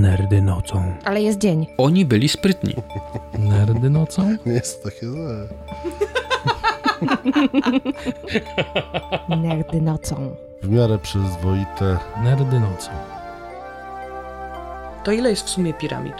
Nerdy 0.00 0.42
nocą. 0.42 0.92
Ale 1.04 1.22
jest 1.22 1.38
dzień. 1.38 1.66
Oni 1.78 2.04
byli 2.04 2.28
sprytni. 2.28 2.74
Nerdy 3.38 3.90
nocą? 3.90 4.36
Nie 4.46 4.52
jest 4.52 4.84
takie 4.84 5.06
złe. 5.06 5.48
Nerdy 9.42 9.80
nocą. 9.80 10.36
W 10.62 10.68
miarę 10.68 10.98
przyzwoite. 10.98 11.98
Nerdy 12.24 12.60
nocą. 12.60 12.90
To 15.04 15.12
ile 15.12 15.30
jest 15.30 15.46
w 15.46 15.50
sumie 15.50 15.74
piramid? 15.74 16.14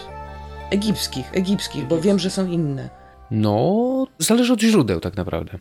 Egipskich, 0.70 1.30
egipskich, 1.34 1.86
bo 1.86 2.00
wiem, 2.00 2.18
że 2.18 2.30
są 2.30 2.46
inne. 2.46 2.89
No, 3.35 4.07
zależy 4.19 4.53
od 4.53 4.61
źródeł 4.61 5.01
tak 5.01 5.17
naprawdę. 5.17 5.59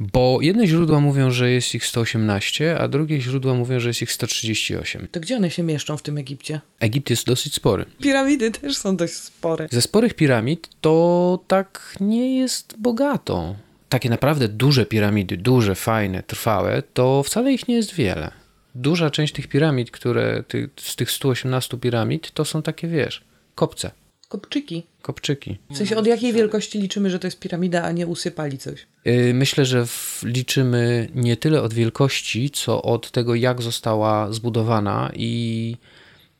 Bo 0.00 0.38
jedne 0.40 0.66
źródła 0.66 1.00
mówią, 1.00 1.30
że 1.30 1.50
jest 1.50 1.74
ich 1.74 1.86
118, 1.86 2.78
a 2.78 2.88
drugie 2.88 3.20
źródła 3.20 3.54
mówią, 3.54 3.80
że 3.80 3.88
jest 3.88 4.02
ich 4.02 4.12
138. 4.12 5.08
To 5.12 5.20
gdzie 5.20 5.36
one 5.36 5.50
się 5.50 5.62
mieszczą 5.62 5.96
w 5.96 6.02
tym 6.02 6.18
Egipcie? 6.18 6.60
Egipt 6.80 7.10
jest 7.10 7.26
dosyć 7.26 7.54
spory. 7.54 7.84
Piramidy 8.02 8.50
też 8.50 8.76
są 8.76 8.96
dość 8.96 9.14
spore. 9.14 9.68
Ze 9.70 9.82
sporych 9.82 10.14
piramid 10.14 10.68
to 10.80 11.38
tak 11.46 11.96
nie 12.00 12.38
jest 12.38 12.74
bogato. 12.78 13.56
Takie 13.88 14.10
naprawdę 14.10 14.48
duże 14.48 14.86
piramidy, 14.86 15.36
duże, 15.36 15.74
fajne, 15.74 16.22
trwałe, 16.22 16.82
to 16.94 17.22
wcale 17.22 17.52
ich 17.52 17.68
nie 17.68 17.74
jest 17.74 17.94
wiele. 17.94 18.30
Duża 18.74 19.10
część 19.10 19.32
tych 19.32 19.46
piramid, 19.46 19.90
które 19.90 20.42
ty, 20.48 20.70
z 20.76 20.96
tych 20.96 21.10
118 21.10 21.76
piramid, 21.78 22.30
to 22.30 22.44
są 22.44 22.62
takie, 22.62 22.88
wiesz, 22.88 23.24
kopce, 23.54 23.90
Kopczyki. 24.28 24.86
kopczyki. 25.02 25.58
W 25.70 25.76
sensie 25.76 25.96
od 25.96 26.06
jakiej 26.06 26.32
wielkości 26.32 26.80
liczymy, 26.80 27.10
że 27.10 27.18
to 27.18 27.26
jest 27.26 27.38
piramida, 27.38 27.82
a 27.82 27.92
nie 27.92 28.06
usypali 28.06 28.58
coś? 28.58 28.86
Yy, 29.04 29.34
Myślę, 29.34 29.64
że 29.64 29.86
liczymy 30.22 31.08
nie 31.14 31.36
tyle 31.36 31.62
od 31.62 31.74
wielkości, 31.74 32.50
co 32.50 32.82
od 32.82 33.10
tego, 33.10 33.34
jak 33.34 33.62
została 33.62 34.32
zbudowana 34.32 35.12
i 35.14 35.76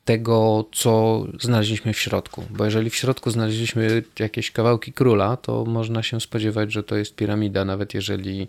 tego, 0.04 0.68
co 0.72 1.24
znaleźliśmy 1.40 1.92
w 1.92 1.98
środku. 1.98 2.44
Bo 2.50 2.64
jeżeli 2.64 2.90
w 2.90 2.96
środku 2.96 3.30
znaleźliśmy 3.30 4.02
jakieś 4.18 4.50
kawałki 4.50 4.92
króla, 4.92 5.36
to 5.36 5.64
można 5.64 6.02
się 6.02 6.20
spodziewać, 6.20 6.72
że 6.72 6.82
to 6.82 6.96
jest 6.96 7.14
piramida, 7.14 7.64
nawet 7.64 7.94
jeżeli 7.94 8.48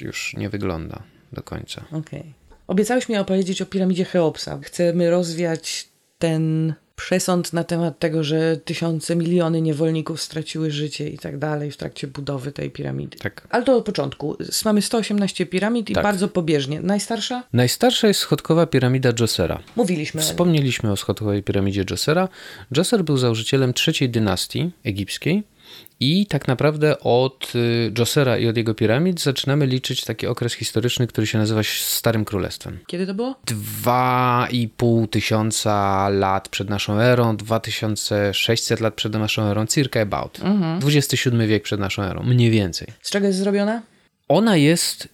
już 0.00 0.34
nie 0.36 0.50
wygląda 0.50 1.02
do 1.32 1.42
końca. 1.42 1.84
Okej. 1.92 2.34
Obiecałeś 2.66 3.08
mi 3.08 3.16
opowiedzieć 3.16 3.62
o 3.62 3.66
piramidzie 3.66 4.04
Cheopsa. 4.04 4.58
Chcemy 4.62 5.10
rozwiać 5.10 5.88
ten 6.18 6.74
przesąd 7.04 7.52
na 7.52 7.64
temat 7.64 7.98
tego, 7.98 8.24
że 8.24 8.56
tysiące, 8.56 9.16
miliony 9.16 9.62
niewolników 9.62 10.22
straciły 10.22 10.70
życie 10.70 11.08
i 11.08 11.18
tak 11.18 11.38
dalej 11.38 11.70
w 11.70 11.76
trakcie 11.76 12.06
budowy 12.06 12.52
tej 12.52 12.70
piramidy. 12.70 13.18
Tak. 13.18 13.46
Ale 13.50 13.64
to 13.64 13.76
od 13.76 13.84
początku. 13.84 14.36
Mamy 14.64 14.82
118 14.82 15.46
piramid 15.46 15.90
i 15.90 15.94
Tak. 15.94 16.04
bardzo 16.04 16.28
pobieżnie. 16.28 16.80
Najstarsza? 16.80 17.42
Najstarsza 17.52 18.08
jest 18.08 18.20
schodkowa 18.20 18.66
piramida 18.66 19.12
Dżosera. 19.12 19.60
Mówiliśmy. 19.76 20.20
o. 20.20 20.24
Wspomnieliśmy 20.24 20.92
o 20.92 20.96
schodkowej 20.96 21.42
piramidzie 21.42 21.84
Dżosera. 21.84 22.28
Dżoser 22.74 23.04
był 23.04 23.16
założycielem 23.16 23.74
trzeciej 23.74 24.10
dynastii 24.10 24.70
egipskiej 24.84 25.42
i 26.00 26.26
tak 26.26 26.48
naprawdę 26.48 27.00
od 27.00 27.52
y, 27.54 27.90
Dżosera 27.92 28.38
i 28.38 28.48
od 28.48 28.56
jego 28.56 28.74
piramid 28.74 29.20
zaczynamy 29.20 29.66
liczyć 29.66 30.04
taki 30.04 30.26
okres 30.26 30.54
historyczny, 30.54 31.06
który 31.06 31.26
się 31.26 31.38
nazywa 31.38 31.60
Starym 31.80 32.24
Królestwem. 32.24 32.78
Kiedy 32.86 33.06
to 33.06 33.14
było? 33.14 33.40
Dwa 33.46 34.48
i 34.50 34.68
pół 34.68 35.06
tysiąca 35.06 36.08
lat 36.08 36.48
przed 36.48 36.70
naszą 36.70 36.98
erą, 37.00 37.36
2600 37.36 38.80
lat 38.80 38.94
przed 38.94 39.12
naszą 39.12 39.42
erą, 39.42 39.66
circa 39.66 40.00
about. 40.00 40.40
XXVII 40.86 41.46
wiek 41.46 41.62
przed 41.62 41.80
naszą 41.80 42.02
erą, 42.02 42.22
mniej 42.22 42.50
więcej. 42.50 42.88
Z 43.02 43.10
czego 43.10 43.26
jest 43.26 43.38
zrobiona? 43.38 43.82
Ona 44.28 44.56
jest 44.56 45.08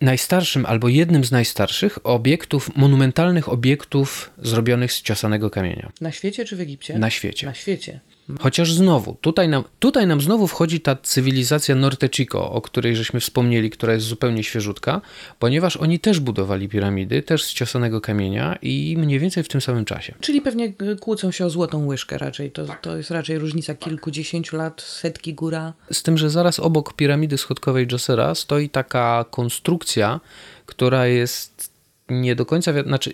najstarszym 0.00 0.66
albo 0.66 0.88
jednym 0.88 1.24
z 1.24 1.30
najstarszych 1.32 1.98
obiektów, 2.06 2.76
monumentalnych 2.76 3.48
obiektów 3.48 4.30
zrobionych 4.38 4.92
z 4.92 5.02
ciosanego 5.02 5.50
kamienia 5.50 5.92
Na 6.00 6.12
świecie 6.12 6.44
czy 6.44 6.56
w 6.56 6.60
Egipcie? 6.60 6.98
na 6.98 7.10
świecie. 7.10 7.46
Na 7.46 7.54
świecie. 7.54 8.00
Chociaż 8.40 8.72
znowu, 8.72 9.16
tutaj 9.20 9.48
nam, 9.48 9.64
tutaj 9.78 10.06
nam 10.06 10.20
znowu 10.20 10.46
wchodzi 10.46 10.80
ta 10.80 10.96
cywilizacja 10.96 11.74
Norte 11.74 12.08
Chico, 12.08 12.52
o 12.52 12.60
której 12.60 12.96
żeśmy 12.96 13.20
wspomnieli, 13.20 13.70
która 13.70 13.92
jest 13.92 14.06
zupełnie 14.06 14.44
świeżutka, 14.44 15.00
ponieważ 15.38 15.76
oni 15.76 15.98
też 16.00 16.20
budowali 16.20 16.68
piramidy, 16.68 17.22
też 17.22 17.44
z 17.44 17.52
ciosanego 17.52 18.00
kamienia 18.00 18.58
i 18.62 18.96
mniej 18.98 19.18
więcej 19.18 19.42
w 19.42 19.48
tym 19.48 19.60
samym 19.60 19.84
czasie. 19.84 20.14
Czyli 20.20 20.40
pewnie 20.40 20.72
y, 20.82 20.96
kłócą 20.96 21.30
się 21.30 21.46
o 21.46 21.50
złotą 21.50 21.86
łyżkę 21.86 22.18
raczej. 22.18 22.50
To, 22.50 22.66
to 22.82 22.96
jest 22.96 23.10
raczej 23.10 23.38
różnica 23.38 23.74
kilkudziesięciu 23.74 24.56
lat, 24.56 24.82
setki 24.82 25.34
góra. 25.34 25.72
Z 25.92 26.02
tym, 26.02 26.18
że 26.18 26.30
zaraz 26.30 26.60
obok 26.60 26.92
piramidy 26.92 27.38
schodkowej 27.38 27.86
Dżosera 27.86 28.34
stoi 28.34 28.68
taka 28.68 29.24
konstrukcja, 29.30 30.20
która 30.66 31.06
jest 31.06 31.72
nie 32.08 32.36
do 32.36 32.46
końca, 32.46 32.82
znaczy 32.82 33.12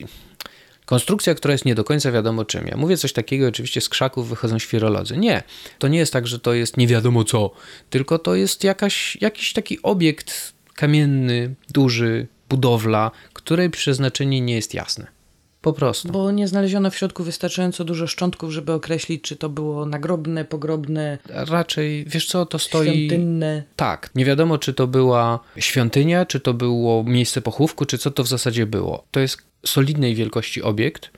konstrukcja, 0.88 1.34
która 1.34 1.52
jest 1.52 1.64
nie 1.64 1.74
do 1.74 1.84
końca 1.84 2.12
wiadomo 2.12 2.44
czym. 2.44 2.66
Ja 2.66 2.76
mówię 2.76 2.96
coś 2.96 3.12
takiego, 3.12 3.48
oczywiście 3.48 3.80
z 3.80 3.88
krzaków 3.88 4.28
wychodzą 4.28 4.58
świrolodzy. 4.58 5.16
Nie, 5.16 5.42
to 5.78 5.88
nie 5.88 5.98
jest 5.98 6.12
tak, 6.12 6.26
że 6.26 6.38
to 6.38 6.52
jest 6.52 6.76
nie 6.76 6.86
wiadomo 6.86 7.24
co, 7.24 7.50
tylko 7.90 8.18
to 8.18 8.34
jest 8.34 8.64
jakaś, 8.64 9.18
jakiś 9.20 9.52
taki 9.52 9.82
obiekt 9.82 10.52
kamienny, 10.74 11.54
duży, 11.70 12.26
budowla, 12.48 13.10
której 13.32 13.70
przeznaczenie 13.70 14.40
nie 14.40 14.54
jest 14.54 14.74
jasne. 14.74 15.06
Po 15.60 15.72
prostu. 15.72 16.12
Bo 16.12 16.30
nie 16.30 16.48
znaleziono 16.48 16.90
w 16.90 16.96
środku 16.96 17.24
wystarczająco 17.24 17.84
dużo 17.84 18.06
szczątków, 18.06 18.50
żeby 18.50 18.72
określić, 18.72 19.22
czy 19.22 19.36
to 19.36 19.48
było 19.48 19.86
nagrobne, 19.86 20.44
pogrobne, 20.44 21.18
Raczej, 21.28 22.04
wiesz 22.04 22.26
co, 22.26 22.46
to 22.46 22.58
stoi... 22.58 22.88
świątynne. 22.88 23.62
Tak, 23.76 24.10
nie 24.14 24.24
wiadomo, 24.24 24.58
czy 24.58 24.74
to 24.74 24.86
była 24.86 25.40
świątynia, 25.56 26.26
czy 26.26 26.40
to 26.40 26.54
było 26.54 27.04
miejsce 27.04 27.40
pochówku, 27.40 27.84
czy 27.84 27.98
co 27.98 28.10
to 28.10 28.24
w 28.24 28.28
zasadzie 28.28 28.66
było. 28.66 29.04
To 29.10 29.20
jest 29.20 29.47
solidnej 29.68 30.14
wielkości 30.14 30.62
obiekt 30.62 31.10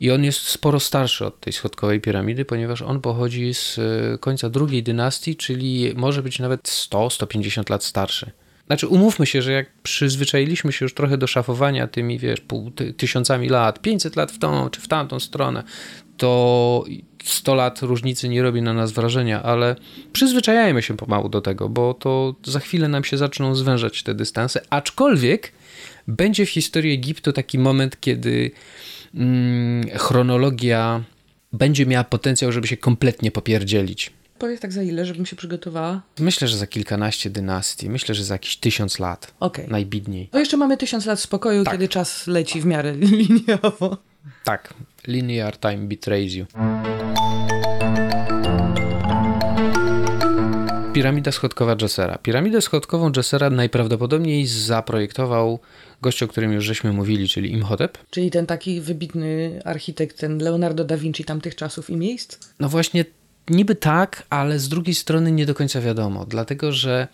i 0.00 0.10
on 0.10 0.24
jest 0.24 0.38
sporo 0.38 0.80
starszy 0.80 1.26
od 1.26 1.40
tej 1.40 1.52
schodkowej 1.52 2.00
piramidy, 2.00 2.44
ponieważ 2.44 2.82
on 2.82 3.00
pochodzi 3.00 3.54
z 3.54 3.78
e, 3.78 4.18
końca 4.18 4.50
drugiej 4.50 4.82
dynastii, 4.82 5.36
czyli 5.36 5.92
może 5.96 6.22
być 6.22 6.38
nawet 6.38 6.62
100-150 6.62 7.70
lat 7.70 7.84
starszy. 7.84 8.30
Znaczy, 8.66 8.88
umówmy 8.88 9.26
się, 9.26 9.42
że 9.42 9.52
jak 9.52 9.66
przyzwyczailiśmy 9.82 10.72
się 10.72 10.84
już 10.84 10.94
trochę 10.94 11.18
do 11.18 11.26
szafowania 11.26 11.86
tymi, 11.86 12.18
wiesz, 12.18 12.40
pół, 12.40 12.70
ty, 12.70 12.94
tysiącami 12.94 13.48
lat, 13.48 13.82
500 13.82 14.16
lat 14.16 14.32
w 14.32 14.38
tą 14.38 14.70
czy 14.70 14.80
w 14.80 14.88
tamtą 14.88 15.20
stronę, 15.20 15.62
to 16.16 16.84
100 17.24 17.54
lat 17.54 17.82
różnicy 17.82 18.28
nie 18.28 18.42
robi 18.42 18.62
na 18.62 18.72
nas 18.72 18.92
wrażenia, 18.92 19.42
ale 19.42 19.76
przyzwyczajajmy 20.12 20.82
się 20.82 20.96
pomału 20.96 21.28
do 21.28 21.40
tego, 21.40 21.68
bo 21.68 21.94
to 21.94 22.34
za 22.44 22.60
chwilę 22.60 22.88
nam 22.88 23.04
się 23.04 23.16
zaczną 23.16 23.54
zwężać 23.54 24.02
te 24.02 24.14
dystanse, 24.14 24.60
aczkolwiek 24.70 25.52
będzie 26.08 26.46
w 26.46 26.50
historii 26.50 26.94
Egiptu 26.94 27.32
taki 27.32 27.58
moment, 27.58 28.00
kiedy 28.00 28.50
mm, 29.14 29.88
chronologia 29.98 31.04
będzie 31.52 31.86
miała 31.86 32.04
potencjał, 32.04 32.52
żeby 32.52 32.66
się 32.66 32.76
kompletnie 32.76 33.30
popierdzielić. 33.30 34.12
Powiedz 34.38 34.60
tak 34.60 34.72
za 34.72 34.82
ile, 34.82 35.06
żebym 35.06 35.26
się 35.26 35.36
przygotowała? 35.36 36.02
Myślę, 36.18 36.48
że 36.48 36.56
za 36.56 36.66
kilkanaście 36.66 37.30
dynastii, 37.30 37.90
myślę, 37.90 38.14
że 38.14 38.24
za 38.24 38.34
jakieś 38.34 38.56
tysiąc 38.56 38.98
lat, 38.98 39.34
Okej. 39.40 39.68
najbidniej. 39.68 40.28
To 40.28 40.38
jeszcze 40.38 40.56
mamy 40.56 40.76
tysiąc 40.76 41.06
lat 41.06 41.20
spokoju, 41.20 41.64
Tak. 41.64 41.74
kiedy 41.74 41.88
czas 41.88 42.26
leci 42.26 42.60
w 42.60 42.66
miarę 42.66 42.94
liniowo. 42.96 43.96
Tak, 44.44 44.74
linear 45.06 45.58
time 45.60 45.78
betrays 45.78 46.34
you. 46.34 46.46
Piramida 50.96 51.32
schodkowa 51.32 51.76
Dżesera. 51.76 52.18
Piramidę 52.18 52.60
schodkową 52.60 53.12
Dżesera 53.12 53.50
najprawdopodobniej 53.50 54.46
zaprojektował 54.46 55.58
gość, 56.02 56.22
o 56.22 56.28
którym 56.28 56.52
już 56.52 56.64
żeśmy 56.64 56.92
mówili, 56.92 57.28
czyli 57.28 57.52
Imhotep. 57.52 57.98
Czyli 58.10 58.30
ten 58.30 58.46
taki 58.46 58.80
wybitny 58.80 59.60
architekt, 59.64 60.18
ten 60.18 60.38
Leonardo 60.38 60.84
da 60.84 60.96
Vinci 60.96 61.24
tamtych 61.24 61.54
czasów 61.54 61.90
i 61.90 61.96
miejsc? 61.96 62.38
No 62.60 62.68
właśnie, 62.68 63.04
niby 63.50 63.74
tak, 63.74 64.22
ale 64.30 64.58
z 64.58 64.68
drugiej 64.68 64.94
strony 64.94 65.32
nie 65.32 65.46
do 65.46 65.54
końca 65.54 65.80
wiadomo, 65.80 66.26
dlatego 66.28 66.72
że 66.72 67.08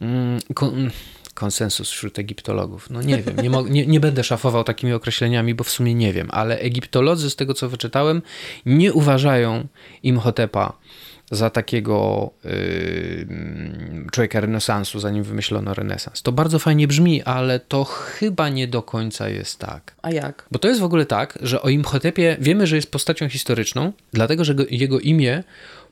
mm, 0.00 0.40
kon, 0.54 0.90
konsensus 1.34 1.90
wśród 1.90 2.18
egiptologów, 2.18 2.90
no 2.90 3.02
nie 3.02 3.22
wiem, 3.22 3.36
nie, 3.36 3.50
nie, 3.70 3.86
nie 3.86 4.00
będę 4.00 4.24
szafował 4.24 4.64
takimi 4.64 4.92
określeniami, 4.92 5.54
bo 5.54 5.64
w 5.64 5.70
sumie 5.70 5.94
nie 5.94 6.12
wiem, 6.12 6.28
ale 6.30 6.58
egiptolodzy, 6.58 7.30
z 7.30 7.36
tego 7.36 7.54
co 7.54 7.68
wyczytałem, 7.68 8.22
nie 8.66 8.92
uważają 8.92 9.66
Imhotepa 10.02 10.72
za 11.30 11.50
takiego 11.50 12.30
yy, 12.44 13.26
człowieka 14.12 14.40
renesansu, 14.40 15.00
zanim 15.00 15.24
wymyślono 15.24 15.74
renesans. 15.74 16.22
To 16.22 16.32
bardzo 16.32 16.58
fajnie 16.58 16.88
brzmi, 16.88 17.22
ale 17.22 17.60
to 17.60 17.84
chyba 17.84 18.48
nie 18.48 18.68
do 18.68 18.82
końca 18.82 19.28
jest 19.28 19.58
tak. 19.58 19.94
A 20.02 20.10
jak? 20.10 20.46
Bo 20.50 20.58
to 20.58 20.68
jest 20.68 20.80
w 20.80 20.84
ogóle 20.84 21.06
tak, 21.06 21.38
że 21.42 21.62
o 21.62 21.68
Imhotepie 21.68 22.36
wiemy, 22.40 22.66
że 22.66 22.76
jest 22.76 22.90
postacią 22.90 23.28
historyczną, 23.28 23.92
dlatego 24.12 24.44
że 24.44 24.54
go, 24.54 24.64
jego 24.70 25.00
imię 25.00 25.44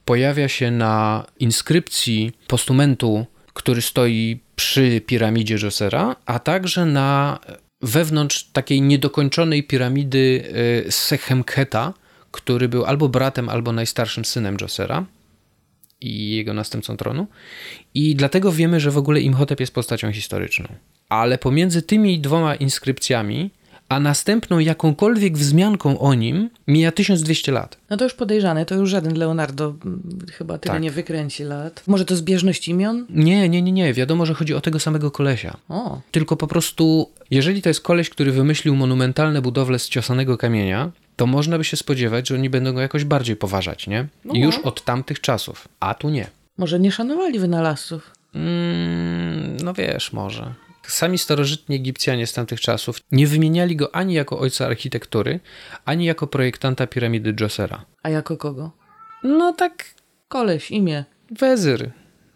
pojawia 0.05 0.49
się 0.49 0.71
na 0.71 1.25
inskrypcji 1.41 2.33
postumentu, 2.47 3.27
który 3.55 3.83
stoi 3.83 4.41
przy 4.57 5.01
piramidzie 5.01 5.59
Dżosera, 5.59 6.17
a 6.27 6.39
także 6.39 6.87
na 6.87 7.39
wewnątrz 7.83 8.45
takiej 8.53 8.83
niedokończonej 8.83 9.63
piramidy 9.63 10.45
y, 10.87 10.93
Sechemkheta, 10.93 11.93
który 12.31 12.69
był 12.69 12.85
albo 12.85 13.09
bratem, 13.09 13.49
albo 13.49 13.73
najstarszym 13.73 14.25
synem 14.25 14.57
Dżosera 14.57 15.05
i 16.07 16.31
jego 16.31 16.55
następcą 16.55 16.97
tronu. 16.97 17.27
I 17.95 18.17
dlatego 18.17 18.53
wiemy, 18.53 18.81
że 18.81 18.91
w 18.91 18.99
ogóle 18.99 19.21
Imhotep 19.21 19.61
jest 19.61 19.75
postacią 19.75 20.13
historyczną. 20.13 20.67
Ale 21.09 21.39
pomiędzy 21.39 21.83
tymi 21.83 22.21
dwoma 22.21 22.55
inskrypcjami 22.55 23.51
a 23.89 24.01
następną 24.01 24.59
jakąkolwiek 24.59 25.39
wzmianką 25.39 25.99
o 25.99 26.15
nim 26.15 26.51
mija 26.69 26.93
1200 26.93 27.53
lat. 27.53 27.77
No 27.91 27.97
to 27.97 28.05
już 28.05 28.15
podejrzane, 28.15 28.67
to 28.67 28.75
już 28.75 28.91
żaden 28.91 29.19
Leonardo 29.19 29.75
mm, 29.85 30.03
chyba 30.33 30.59
tyle 30.59 30.73
Tak. 30.73 30.83
nie 30.83 30.91
wykręci 30.91 31.45
lat. 31.45 31.83
Może 31.87 32.05
to 32.05 32.17
zbieżność 32.17 32.69
imion? 32.69 33.07
Nie, 33.11 33.49
nie, 33.49 33.63
nie, 33.63 33.73
nie. 33.73 33.95
Wiadomo, 33.95 34.27
że 34.27 34.35
chodzi 34.35 34.55
o 34.55 34.61
tego 34.61 34.79
samego 34.81 35.11
kolesia. 35.11 35.57
O, 35.69 36.01
Tylko 36.11 36.37
po 36.37 36.47
prostu, 36.47 37.11
jeżeli 37.31 37.63
to 37.63 37.69
jest 37.71 37.81
koleś, 37.81 38.11
który 38.11 38.33
wymyślił 38.33 38.77
monumentalne 38.77 39.43
budowle 39.43 39.79
z 39.79 39.89
ciosanego 39.89 40.39
kamienia, 40.39 40.91
to 41.17 41.27
można 41.27 41.59
by 41.59 41.65
się 41.65 41.77
spodziewać, 41.77 42.29
że 42.29 42.35
oni 42.35 42.51
będą 42.51 42.73
go 42.73 42.81
jakoś 42.81 43.05
bardziej 43.05 43.37
poważać, 43.37 43.87
nie? 43.87 44.07
No. 44.25 44.35
I 44.35 44.41
już 44.41 44.59
od 44.59 44.85
tamtych 44.85 45.21
czasów. 45.21 45.69
A 45.81 45.95
tu 45.95 46.09
nie. 46.11 46.27
może 46.59 46.81
nie 46.81 46.93
szanowali 46.93 47.39
wynalazców. 47.39 48.11
Mm, 48.35 49.57
no 49.57 49.75
wiesz, 49.75 50.13
może. 50.13 50.55
Sami 50.87 51.19
starożytni 51.19 51.77
Egipcjanie 51.77 52.27
z 52.27 52.33
tamtych 52.33 52.61
czasów 52.61 53.01
nie 53.13 53.27
wymieniali 53.27 53.77
go 53.77 53.95
ani 53.95 54.15
jako 54.15 54.39
ojca 54.39 54.67
architektury, 54.67 55.41
ani 55.85 56.05
jako 56.05 56.27
projektanta 56.27 56.87
piramidy 56.87 57.33
Djosera. 57.33 57.85
A 58.03 58.09
jako 58.11 58.37
kogo? 58.37 58.71
No 59.23 59.53
tak, 59.53 59.85
Koleś, 60.29 60.71
imię, 60.71 61.05
wezyr. 61.31 61.91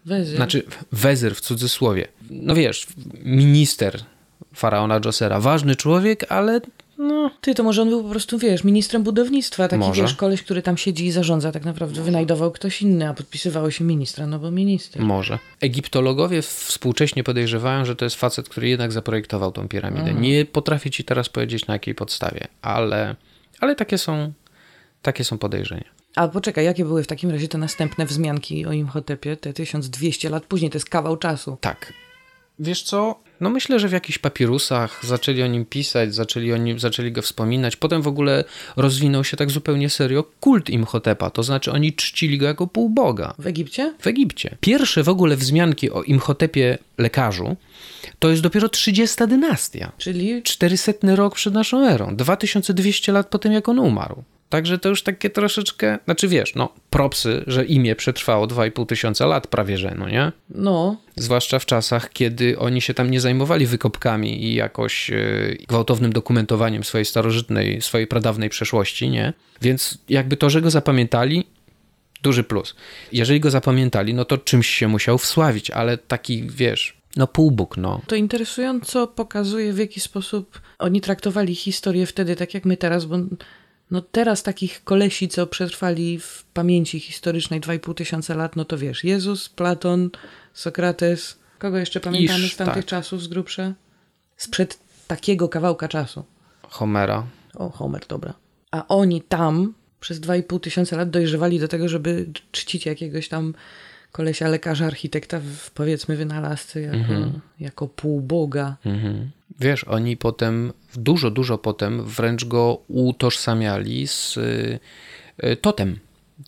wezy. 0.05 0.35
Znaczy, 0.35 0.63
wezyr 0.91 1.35
w 1.35 1.41
cudzysłowie. 1.41 2.07
No 2.29 2.55
wiesz, 2.55 2.87
minister 3.23 3.99
faraona 4.53 4.99
Djosera. 4.99 5.39
Ważny 5.39 5.75
człowiek, 5.75 6.25
ale 6.31 6.61
no, 6.99 7.31
Ty, 7.41 7.55
to 7.55 7.63
może 7.63 7.81
on 7.81 7.89
był 7.89 8.03
po 8.03 8.09
prostu, 8.09 8.37
wiesz, 8.37 8.63
ministrem 8.63 9.03
budownictwa. 9.03 9.67
Taki, 9.67 9.79
Może. 9.79 10.01
wiesz, 10.01 10.13
koleś, 10.13 10.43
który 10.43 10.61
tam 10.61 10.77
siedzi 10.77 11.05
i 11.05 11.11
zarządza. 11.11 11.51
Tak 11.51 11.65
naprawdę 11.65 12.01
wynajdował 12.01 12.51
ktoś 12.51 12.81
inny, 12.81 13.09
a 13.09 13.13
podpisywało 13.13 13.71
się 13.71 13.83
ministra, 13.83 14.27
no 14.27 14.39
bo 14.39 14.51
minister. 14.51 15.01
Może. 15.01 15.39
Egiptologowie 15.61 16.41
współcześnie 16.41 17.23
podejrzewają, 17.23 17.85
że 17.85 17.95
to 17.95 18.05
jest 18.05 18.15
facet, 18.15 18.49
który 18.49 18.69
jednak 18.69 18.91
zaprojektował 18.91 19.51
tą 19.51 19.67
piramidę. 19.67 20.13
Nie 20.13 20.45
potrafię 20.45 20.91
ci 20.91 21.03
teraz 21.03 21.29
powiedzieć 21.29 21.67
na 21.67 21.73
jakiej 21.73 21.95
podstawie, 21.95 22.47
ale, 22.61 23.15
ale 23.59 23.75
takie, 23.75 23.97
są, 23.97 24.31
takie 25.01 25.23
są 25.23 25.37
podejrzenia. 25.37 25.99
A 26.15 26.27
poczekaj, 26.27 26.65
jakie 26.65 26.85
były 26.85 27.03
w 27.03 27.07
takim 27.07 27.31
razie 27.31 27.47
te 27.47 27.57
następne 27.57 28.05
wzmianki 28.05 28.65
o 28.65 28.71
Imhotepie, 28.71 29.37
te 29.37 29.53
1200 29.53 30.29
lat 30.29 30.45
później, 30.45 30.71
to 30.71 30.77
jest 30.77 30.89
kawał 30.89 31.17
czasu. 31.17 31.57
Tak. 31.61 31.93
Wiesz 32.59 32.83
co? 32.83 33.19
No 33.39 33.49
myślę, 33.49 33.79
że 33.79 33.87
w 33.87 33.91
jakichś 33.91 34.17
papirusach 34.17 35.05
zaczęli 35.05 35.43
o 35.43 35.47
nim 35.47 35.65
pisać, 35.65 36.15
zaczęli, 36.15 36.53
o 36.53 36.57
nim, 36.57 36.79
zaczęli 36.79 37.11
go 37.11 37.21
wspominać. 37.21 37.75
Potem 37.75 38.01
w 38.01 38.07
ogóle 38.07 38.43
rozwinął 38.77 39.23
się 39.23 39.37
tak 39.37 39.51
zupełnie 39.51 39.89
serio 39.89 40.23
kult 40.39 40.69
Imhotepa, 40.69 41.29
to 41.29 41.43
znaczy 41.43 41.71
oni 41.71 41.93
czcili 41.93 42.37
go 42.37 42.45
jako 42.45 42.67
półboga. 42.67 43.33
W 43.39 43.47
Egipcie? 43.47 43.93
w 43.99 44.07
Egipcie. 44.07 44.57
Pierwsze 44.61 45.03
w 45.03 45.09
ogóle 45.09 45.35
wzmianki 45.35 45.91
o 45.91 46.03
Imhotepie 46.03 46.77
lekarzu 46.97 47.55
to 48.19 48.29
jest 48.29 48.41
dopiero 48.41 48.69
30 48.69 49.27
dynastia. 49.27 49.91
Czyli 49.97 50.43
400 50.43 50.91
rok 51.15 51.35
przed 51.35 51.53
naszą 51.53 51.87
erą, 51.87 52.15
2200 52.15 53.11
lat 53.11 53.27
po 53.27 53.39
tym, 53.39 53.53
jak 53.53 53.69
on 53.69 53.79
umarł. 53.79 54.23
Także 54.49 54.77
to 54.77 54.89
już 54.89 55.03
takie 55.03 55.29
troszeczkę, 55.29 55.97
znaczy 56.05 56.27
wiesz, 56.27 56.55
no 56.55 56.73
propsy, 56.89 57.43
że 57.47 57.65
imię 57.65 57.95
przetrwało 57.95 58.47
2,5 58.47 58.85
tysiąca 58.85 59.25
lat 59.25 59.47
prawie, 59.47 59.77
że 59.77 59.95
no 59.97 60.09
nie? 60.09 60.31
no, 60.49 60.97
Zwłaszcza 61.15 61.59
w 61.59 61.65
czasach, 61.65 62.09
kiedy 62.13 62.59
oni 62.59 62.81
się 62.81 62.93
tam 62.93 63.11
nie 63.11 63.21
zajmowali 63.21 63.65
wykopkami 63.65 64.43
i 64.43 64.55
jakoś 64.55 65.09
e, 65.09 65.15
gwałtownym 65.67 66.13
dokumentowaniem 66.13 66.83
swojej 66.83 67.05
starożytnej, 67.05 67.81
swojej 67.81 68.07
pradawnej 68.07 68.49
przeszłości, 68.49 69.09
nie? 69.09 69.33
Więc 69.61 69.97
jakby 70.09 70.37
to, 70.37 70.49
że 70.49 70.61
go 70.61 70.69
zapamiętali, 70.69 71.47
duży 72.23 72.43
plus. 72.43 72.75
Jeżeli 73.11 73.39
go 73.39 73.51
zapamiętali, 73.51 74.13
no 74.13 74.25
to 74.25 74.37
czymś 74.37 74.67
się 74.67 74.87
musiał 74.87 75.17
wsławić, 75.17 75.71
ale 75.71 75.97
taki, 75.97 76.43
wiesz, 76.49 76.97
no 77.15 77.27
półbóg, 77.27 77.77
no. 77.77 78.01
to 78.07 78.15
interesująco 78.15 79.07
pokazuje, 79.07 79.73
w 79.73 79.77
jaki 79.77 79.99
sposób 79.99 80.61
oni 80.79 81.01
traktowali 81.01 81.55
historię 81.55 82.05
wtedy, 82.05 82.35
tak 82.35 82.53
jak 82.53 82.65
my 82.65 82.77
teraz, 82.77 83.05
bo 83.05 83.15
no 83.91 84.01
teraz 84.01 84.43
takich 84.43 84.83
kolesi, 84.83 85.27
co 85.27 85.47
przetrwali 85.47 86.19
w 86.19 86.45
pamięci 86.53 86.99
historycznej 86.99 87.61
2,5 87.61 87.93
tysiąca 87.93 88.35
lat, 88.35 88.55
no 88.55 88.65
to 88.65 88.77
wiesz, 88.77 89.03
Jezus, 89.03 89.49
Platon, 89.49 90.09
Sokrates, 90.53 91.39
kogo 91.59 91.77
jeszcze 91.77 91.99
pamiętamy 91.99 92.45
Iż, 92.45 92.53
z 92.53 92.57
tamtych 92.57 92.75
tak. 92.75 92.85
czasów 92.85 93.23
z 93.23 93.27
grubsza? 93.27 93.73
Sprzed 94.37 94.79
takiego 95.07 95.49
kawałka 95.49 95.87
czasu. 95.87 96.23
Homera. 96.61 97.25
O, 97.55 97.69
Homer, 97.69 98.05
dobra. 98.07 98.33
A 98.71 98.87
oni 98.87 99.21
tam 99.21 99.73
przez 99.99 100.21
2,5 100.21 100.59
tysiąca 100.59 100.97
lat 100.97 101.09
dojrzewali 101.09 101.59
do 101.59 101.67
tego, 101.67 101.89
żeby 101.89 102.29
czcić 102.51 102.85
jakiegoś 102.85 103.29
tam 103.29 103.53
kolesia, 104.11 104.47
lekarza, 104.47 104.85
architekta, 104.85 105.41
powiedzmy 105.73 106.15
wynalazcy, 106.15 106.81
jako, 106.81 107.13
jako 107.59 107.87
półboga. 107.87 108.75
Mhm. 108.85 109.31
Wiesz, 109.59 109.83
oni 109.83 110.17
potem, 110.17 110.73
dużo, 110.95 111.31
dużo 111.31 111.57
potem 111.57 112.03
wręcz 112.05 112.45
go 112.45 112.81
utożsamiali 112.87 114.07
z 114.07 114.37
y, 114.37 114.79
y, 115.43 115.55
totem, 115.55 115.99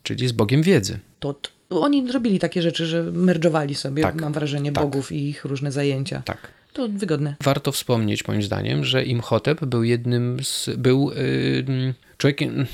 czyli 0.04 0.28
z 0.28 0.32
Bogiem 0.32 0.62
wiedzy. 0.64 1.00
To 1.20 1.34
t- 1.34 1.50
oni 1.70 2.12
robili 2.12 2.40
takie 2.40 2.62
rzeczy, 2.62 2.86
że 2.86 3.04
merdżowali 3.04 3.76
sobie, 3.76 4.04
Tak, 4.04 4.22
mam 4.22 4.34
wrażenie, 4.34 4.72
tak. 4.72 4.84
bogów 4.84 5.12
i 5.12 5.30
ich 5.30 5.46
różne 5.46 5.72
zajęcia. 5.72 6.22
Tak. 6.26 6.38
To 6.74 6.88
wygodne. 6.90 7.36
Warto 7.44 7.72
wspomnieć, 7.72 8.28
moim 8.28 8.44
zdaniem, 8.44 8.86
że 8.86 9.04
Imhotep 9.04 9.66
był 9.66 9.84
jednym 9.84 10.38
z. 10.44 10.70
był 10.78 11.12
y, 11.12 11.94
człowiekiem. 12.18 12.66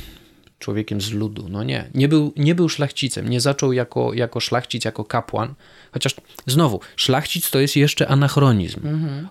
Człowiekiem 0.60 1.02
z 1.02 1.12
ludu, 1.12 1.46
no 1.50 1.64
nie. 1.64 1.90
Nie 1.94 2.08
był, 2.08 2.34
nie 2.38 2.56
był 2.56 2.70
szlachcicem, 2.70 3.30
nie 3.30 3.42
zaczął 3.42 3.74
jako, 3.74 4.14
jako 4.14 4.40
szlachcic, 4.40 4.86
jako 4.86 5.04
kapłan. 5.06 5.54
Chociaż 5.92 6.16
znowu, 6.48 6.80
szlachcic 6.96 7.52
to 7.52 7.60
jest 7.60 7.76
jeszcze 7.76 8.08
anachronizm. 8.08 8.80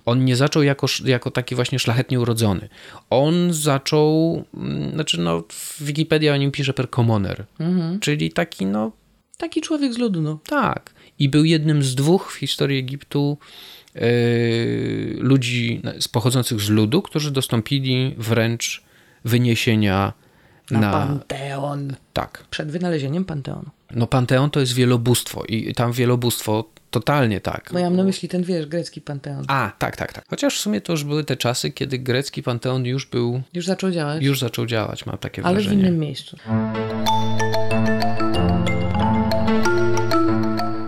On 0.04 0.24
nie 0.24 0.36
zaczął 0.36 0.62
jako, 0.62 0.86
jako 1.04 1.30
taki 1.30 1.54
właśnie 1.54 1.78
szlachetnie 1.78 2.20
urodzony. 2.20 2.68
On 3.10 3.52
zaczął, 3.52 4.44
mm, 4.54 4.92
znaczy 4.92 5.20
no, 5.20 5.44
w 5.48 5.82
Wikipedii 5.82 6.30
o 6.30 6.36
nim 6.36 6.50
pisze 6.50 6.72
per 6.72 6.90
commoner, 6.90 7.44
czyli 8.00 8.30
taki 8.30 8.66
no 8.66 8.92
Taki 9.36 9.60
człowiek 9.60 9.94
z 9.94 9.98
ludu, 9.98 10.22
no. 10.22 10.38
tak. 10.46 10.94
I 11.18 11.28
był 11.28 11.44
jednym 11.44 11.82
z 11.82 11.94
dwóch 11.94 12.32
w 12.32 12.36
historii 12.36 12.78
Egiptu 12.78 13.38
yy, 13.94 14.02
ludzi 15.18 15.82
pochodzących 16.12 16.60
z 16.60 16.70
ludu, 16.70 17.02
którzy 17.02 17.30
dostąpili 17.30 18.14
wręcz 18.18 18.82
wyniesienia 19.24 20.12
Na, 20.70 20.80
na. 20.80 20.90
Panteon. 20.92 21.94
Tak. 22.12 22.44
Przed 22.50 22.70
wynalezieniem 22.70 23.24
Panteonu. 23.24 23.70
No 23.90 24.06
Panteon 24.06 24.50
to 24.50 24.60
jest 24.60 24.72
wielobóstwo 24.72 25.44
i 25.44 25.74
tam 25.74 25.92
wielobóstwo 25.92 26.64
totalnie 26.90 27.40
tak. 27.40 27.70
Bo 27.72 27.78
ja 27.78 27.84
mam 27.84 27.96
na 27.96 28.04
myśli 28.04 28.28
ten, 28.28 28.42
wiesz, 28.42 28.66
grecki 28.66 29.00
Panteon. 29.00 29.44
A, 29.48 29.72
tak, 29.78 29.96
tak, 29.96 30.12
tak. 30.12 30.24
Chociaż 30.30 30.56
w 30.56 30.60
sumie 30.60 30.80
to 30.80 30.92
już 30.92 31.04
były 31.04 31.24
te 31.24 31.36
czasy, 31.36 31.70
kiedy 31.70 31.98
grecki 31.98 32.42
Panteon 32.42 32.84
już 32.86 33.06
był, 33.06 33.42
Już 33.54 33.66
zaczął 33.66 33.90
działać, 33.90 34.22
już 34.22 34.38
zaczął 34.38 34.66
działać, 34.66 35.06
mam 35.06 35.18
takie 35.18 35.42
ale 35.44 35.60
w 35.60 35.62
wrażenie. 35.62 35.82
innym 35.82 35.98
miejscu. 35.98 36.36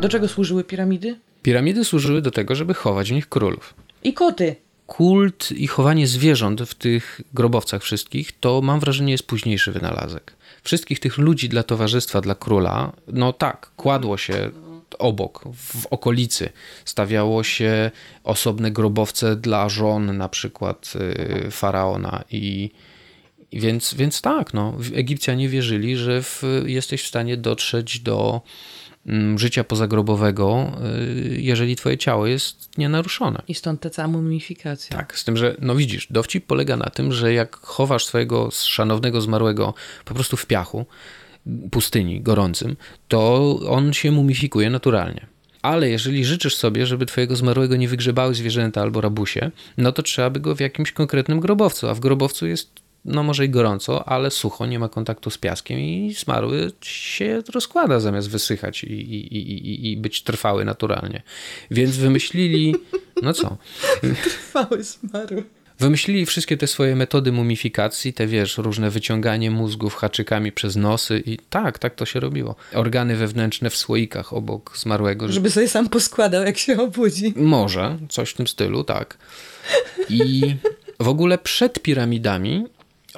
Do 0.00 0.08
czego 0.08 0.28
służyły 0.28 0.64
piramidy? 0.64 1.16
Piramidy 1.42 1.85
służyły 1.85 2.23
do 2.23 2.30
tego, 2.30 2.54
żeby 2.54 2.75
chować 2.75 3.11
w 3.11 3.12
nich 3.14 3.28
królów. 3.28 3.75
I 4.04 4.14
koty. 4.14 4.56
Kult 4.88 5.52
i 5.52 5.66
chowanie 5.66 6.07
zwierząt 6.07 6.62
w 6.62 6.75
tych 6.75 7.21
grobowcach 7.35 7.83
wszystkich, 7.83 8.40
to 8.40 8.61
mam 8.62 8.80
wrażenie 8.80 9.12
jest 9.12 9.26
późniejszy 9.26 9.73
wynalazek. 9.73 10.33
Wszystkich 10.62 11.00
tych 11.00 11.18
ludzi 11.18 11.49
dla 11.49 11.62
towarzystwa, 11.62 12.21
dla 12.21 12.35
króla, 12.35 12.92
no 13.09 13.33
tak, 13.33 13.71
kładło 13.76 14.16
się 14.16 14.50
obok, 14.99 15.45
w 15.54 15.87
okolicy. 15.87 16.50
Stawiało 16.85 17.45
się 17.45 17.90
osobne 18.25 18.71
grobowce 18.71 19.37
dla 19.37 19.68
żon, 19.68 20.16
na 20.16 20.28
przykład 20.28 20.92
y, 21.47 21.50
faraona 21.50 22.25
i 22.30 22.71
więc, 23.52 23.95
więc 23.95 24.21
tak, 24.21 24.54
no, 24.54 24.75
Egipcjanie 24.95 25.49
wierzyli, 25.49 25.97
że 25.97 26.23
w, 26.23 26.42
jesteś 26.66 27.02
w 27.02 27.07
stanie 27.07 27.37
dotrzeć 27.37 28.00
do 28.00 28.40
życia 29.37 29.64
pozagrobowego, 29.64 30.73
y, 31.33 31.40
jeżeli 31.40 31.76
twoje 31.76 31.99
ciało 31.99 32.26
jest 32.26 32.78
nienaruszone. 32.78 33.43
I 33.49 33.55
stąd 33.55 33.81
ta 33.81 33.90
cała 33.90 34.09
mumifikacja. 34.09 34.97
Tak, 34.97 35.19
z 35.19 35.25
tym, 35.25 35.37
że 35.37 35.57
no 35.61 35.75
widzisz, 35.75 36.07
dowcip 36.11 36.47
polega 36.47 36.76
na 36.76 36.90
tym, 36.90 37.12
że 37.12 37.33
jak 37.33 37.57
chowasz 37.57 38.07
swojego 38.07 38.49
szanownego 38.50 39.21
zmarłego 39.21 39.75
po 40.05 40.14
prostu 40.14 40.37
w 40.37 40.47
piachu, 40.47 40.87
pustyni, 41.71 42.21
gorącym, 42.21 42.76
to 43.09 43.55
on 43.69 43.93
się 43.93 44.11
mumifikuje 44.11 44.71
naturalnie. 44.71 45.26
Ale 45.62 45.90
jeżeli 45.90 46.25
życzysz 46.25 46.57
sobie, 46.57 46.87
żeby 46.87 47.07
twojego 47.07 47.37
zmarłego 47.37 47.76
nie 47.76 47.88
wygrzebały 47.88 48.35
zwierzęta 48.35 48.83
albo 48.83 49.00
rabusie, 49.00 49.50
no 49.78 49.93
to 49.93 50.02
trzeba 50.02 50.31
by 50.31 50.40
go 50.40 50.57
w 50.57 50.61
jakimś 50.61 50.93
konkretnym 50.93 51.40
grobowcu, 51.40 51.88
a 51.88 51.95
w 51.95 52.00
grobowcu 52.00 52.47
jest 52.47 52.71
no 53.05 53.23
może 53.23 53.45
i 53.45 53.49
gorąco, 53.49 54.09
ale 54.09 54.31
sucho, 54.31 54.67
nie 54.67 54.78
ma 54.78 54.88
kontaktu 54.88 55.31
z 55.31 55.38
piaskiem 55.38 55.78
i 55.81 56.14
zmarły 56.19 56.73
się 56.81 57.43
rozkłada 57.55 58.00
zamiast 58.00 58.31
wysychać 58.31 58.85
i, 58.85 58.93
i, 58.93 59.37
i, 59.37 59.93
i- 59.93 59.97
być 59.97 60.23
trwały 60.23 60.64
naturalnie. 60.64 61.23
Więc 61.71 61.97
wymyślili, 61.97 62.75
no 63.23 63.33
co, 63.33 63.57
Trwały 64.25 64.83
zmarł. 64.85 65.43
Wymyślili 65.81 66.26
wszystkie 66.26 66.57
te 66.57 66.67
swoje 66.67 66.97
metody 66.97 67.33
mumifikacji, 67.33 68.12
te 68.12 68.26
wiesz, 68.26 68.59
różne 68.59 68.90
wyciąganie 68.90 69.50
mózgów 69.50 69.95
haczykami 69.95 70.52
przez 70.52 70.76
nosy 70.76 71.23
i 71.26 71.38
tak, 71.50 71.78
tak 71.78 71.95
to 71.95 72.07
się 72.07 72.21
robiło. 72.21 72.57
Organy 72.75 73.17
wewnętrzne 73.17 73.71
w 73.71 73.76
słoikach 73.76 74.33
obok 74.33 74.78
zmarłego. 74.78 75.28
Żeby 75.33 75.50
sobie 75.50 75.69
sam 75.69 75.88
poskładał, 75.88 76.43
jak 76.45 76.59
się 76.59 76.81
obudzi. 76.83 77.33
Może, 77.37 77.99
coś 78.09 78.31
w 78.31 78.35
tym 78.35 78.47
stylu, 78.47 78.85
tak. 78.85 79.19
I 80.09 80.43
W 81.00 81.09
ogóle 81.09 81.38
przed 81.38 81.83
piramidami 81.83 82.64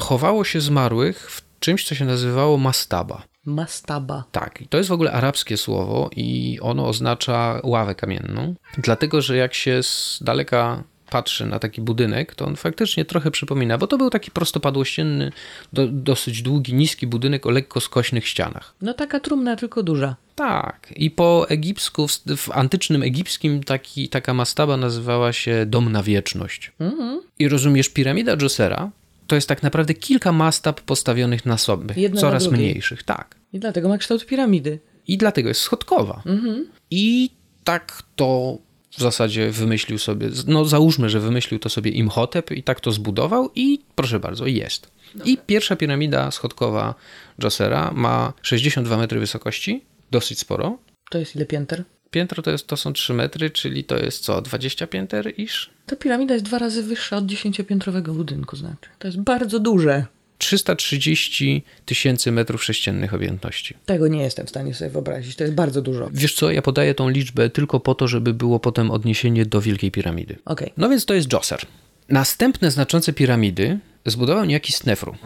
chowało 0.01 0.45
się 0.45 0.61
zmarłych 0.61 1.31
w 1.31 1.43
czymś, 1.61 1.85
co 1.85 1.95
się 1.95 2.05
nazywało 2.05 2.59
mastaba. 2.59 3.23
Mastaba. 3.47 4.25
Tak, 4.33 4.61
i 4.61 4.69
to 4.69 4.79
jest 4.79 4.89
w 4.91 4.93
ogóle 4.93 5.13
arabskie 5.13 5.57
słowo 5.57 6.11
i 6.17 6.59
ono 6.63 6.89
oznacza 6.89 7.61
ławę 7.63 7.95
kamienną, 7.95 8.55
dlatego 8.79 9.23
że 9.23 9.37
jak 9.37 9.55
się 9.55 9.83
z 9.83 10.19
daleka 10.23 10.83
patrzy 11.11 11.47
na 11.47 11.59
taki 11.59 11.81
budynek, 11.81 12.35
to 12.35 12.45
on 12.45 12.57
faktycznie 12.57 13.05
trochę 13.05 13.31
przypomina, 13.31 13.79
bo 13.79 13.87
to 13.87 13.99
był 13.99 14.11
taki 14.11 14.31
prostopadłościenny, 14.31 15.33
do, 15.73 15.87
dosyć 15.87 16.43
długi, 16.43 16.75
niski 16.75 17.07
budynek 17.07 17.47
o 17.47 17.51
lekko 17.51 17.81
skośnych 17.81 18.27
ścianach. 18.27 18.75
No 18.83 18.95
taka 18.95 19.21
trumna, 19.21 19.57
tylko 19.57 19.83
duża. 19.83 20.17
Tak, 20.35 20.93
i 20.97 21.11
po 21.11 21.47
egipsku, 21.49 22.09
w, 22.09 22.21
w 22.37 22.51
antycznym 22.53 23.03
egipskim 23.03 23.65
taki, 23.65 24.09
taka 24.09 24.35
mastaba 24.35 24.77
nazywała 24.77 25.33
się 25.33 25.67
dom 25.67 25.93
na 25.93 26.03
wieczność. 26.03 26.73
I 27.39 27.49
rozumiesz, 27.49 27.89
piramida 27.89 28.37
Dżosera 28.37 28.91
to 29.31 29.35
jest 29.35 29.49
tak 29.49 29.63
naprawdę 29.63 29.95
kilka 29.95 30.33
mastab 30.33 30.81
postawionych 30.81 31.47
na 31.47 31.59
sobie, 31.59 31.95
Jedna 31.97 32.15
na 32.15 32.21
coraz 32.21 32.43
drugiej. 32.43 32.61
mniejszych, 32.61 33.03
tak. 33.03 33.37
I 33.53 33.59
dlatego 33.59 33.89
ma 33.89 33.99
kształt 33.99 34.27
piramidy. 34.27 34.79
I 35.07 35.19
dlatego 35.19 35.49
jest 35.49 35.61
schodkowa. 35.61 36.23
I 36.91 37.31
tak 37.65 38.03
to 38.17 38.59
w 38.91 39.01
zasadzie 39.01 39.51
wymyślił 39.51 39.99
sobie, 39.99 40.29
no 40.47 40.65
załóżmy, 40.65 41.11
że 41.11 41.21
wymyślił 41.21 41.61
to 41.61 41.69
sobie 41.69 41.91
Imhotep 41.91 42.51
i 42.51 42.63
tak 42.63 42.81
to 42.81 42.93
zbudował 42.93 43.51
i 43.55 43.79
proszę 43.95 44.21
bardzo, 44.21 44.47
jest. 44.47 44.91
I 45.25 45.39
pierwsza 45.47 45.77
piramida 45.77 46.31
schodkowa 46.31 46.95
Dżosera 47.41 47.93
ma 47.95 48.33
62 48.43 48.97
metry 48.97 49.21
wysokości, 49.21 49.85
dosyć 50.11 50.39
sporo. 50.39 50.79
To 51.11 51.19
jest 51.19 51.37
ile 51.37 51.47
pięter? 51.47 51.85
Piętro 52.11 52.43
to, 52.43 52.51
jest, 52.51 52.67
to 52.67 52.77
są 52.77 52.93
3 52.93 53.15
metry, 53.15 53.51
czyli 53.51 53.85
to 53.85 53.99
jest 53.99 54.25
co, 54.25 54.43
20 54.43 54.87
pięter 54.87 55.33
iż? 55.37 55.71
Ta 55.87 55.97
piramida 55.97 56.35
jest 56.35 56.47
dwa 56.47 56.59
razy 56.59 56.83
wyższa 56.83 57.17
od 57.17 57.27
dziesięciopiętrowego 57.27 58.15
budynku, 58.15 58.57
znaczy. 58.57 58.89
To 58.99 59.09
jest 59.09 59.21
bardzo 59.21 59.61
duże. 59.61 60.07
330 60.39 61.65
tysięcy 61.87 62.33
metrów 62.33 62.65
sześciennych 62.65 63.15
objętości. 63.15 63.75
Tego 63.87 64.09
nie 64.09 64.23
jestem 64.23 64.47
w 64.47 64.51
stanie 64.51 64.75
sobie 64.75 64.91
wyobrazić. 64.91 65.37
To 65.37 65.45
jest 65.45 65.55
bardzo 65.55 65.83
dużo. 65.83 66.09
Wiesz 66.13 66.35
co, 66.35 66.51
ja 66.51 66.63
podaję 66.63 66.95
tą 66.95 67.09
liczbę 67.09 67.51
tylko 67.51 67.81
po 67.81 67.95
to, 67.95 68.09
żeby 68.09 68.35
było 68.35 68.61
potem 68.61 68.91
odniesienie 68.91 69.47
do 69.47 69.61
Wielkiej 69.61 69.91
Piramidy. 69.91 70.39
Okej. 70.45 70.73
No 70.77 70.89
więc 70.89 71.05
to 71.05 71.15
jest 71.15 71.29
Djoser. 71.29 71.61
Następne 72.09 72.71
znaczące 72.71 73.13
piramidy 73.13 73.79
zbudował 74.07 74.45
niejaki 74.45 74.73
Snefru. 74.73 75.17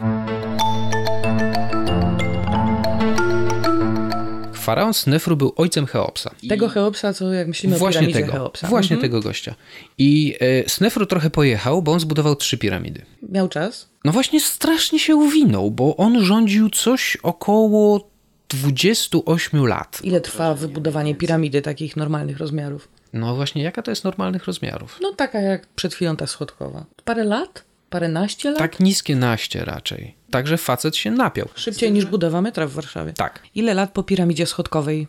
Faraon 4.65 4.93
Snefru 4.93 5.37
był 5.37 5.53
ojcem 5.55 5.85
Cheopsa. 5.85 6.31
I 6.41 6.47
Tego 6.47 6.69
Cheopsa, 6.69 7.13
co 7.13 7.33
jak 7.33 7.47
myślimy 7.47 7.75
o 7.75 7.79
właśnie 7.79 7.99
piramidzie 8.01 8.19
tego, 8.19 8.31
Cheopsa. 8.33 8.67
właśnie 8.67 8.93
Mhm. 8.95 9.11
tego 9.11 9.21
gościa. 9.21 9.55
I 9.97 10.35
e, 10.65 10.69
Snefru 10.69 11.05
trochę 11.05 11.29
pojechał, 11.29 11.81
bo 11.81 11.91
on 11.91 11.99
zbudował 11.99 12.35
trzy 12.35 12.57
piramidy. 12.57 13.01
Miał 13.29 13.47
czas? 13.49 13.89
No 14.05 14.11
właśnie 14.11 14.41
strasznie 14.41 14.99
się 14.99 15.15
uwinął, 15.15 15.71
bo 15.71 15.97
on 15.97 16.21
rządził 16.21 16.69
coś 16.69 17.17
około 17.23 18.09
28 18.49 19.67
lat. 19.67 19.99
Ile 20.03 20.21
trwa 20.21 20.53
wybudowanie 20.53 21.15
piramidy 21.15 21.61
takich 21.61 21.97
normalnych 21.97 22.37
rozmiarów? 22.37 22.87
No 23.13 23.35
właśnie, 23.35 23.63
jaka 23.63 23.81
to 23.81 23.91
jest 23.91 24.03
normalnych 24.03 24.45
rozmiarów? 24.45 24.97
No 25.01 25.13
taka 25.13 25.39
jak 25.41 25.67
przed 25.67 25.93
chwilą 25.95 26.15
ta 26.15 26.27
schodkowa. 26.27 26.85
Parę 27.05 27.23
lat? 27.23 27.63
Paręnaście 27.89 28.49
lat? 28.49 28.59
Tak 28.59 28.79
niskie 28.79 29.15
naście 29.15 29.65
raczej. 29.65 30.15
Także 30.35 30.57
facet 30.57 30.95
się 30.95 31.11
napiął. 31.11 31.47
Szybciej 31.55 31.91
niż 31.91 32.05
budowa 32.05 32.41
metra 32.41 32.67
w 32.67 32.71
Warszawie. 32.71 33.13
Tak. 33.13 33.39
Ile 33.55 33.73
lat 33.73 33.91
po 33.91 34.03
piramidzie 34.03 34.45
schodkowej 34.45 35.07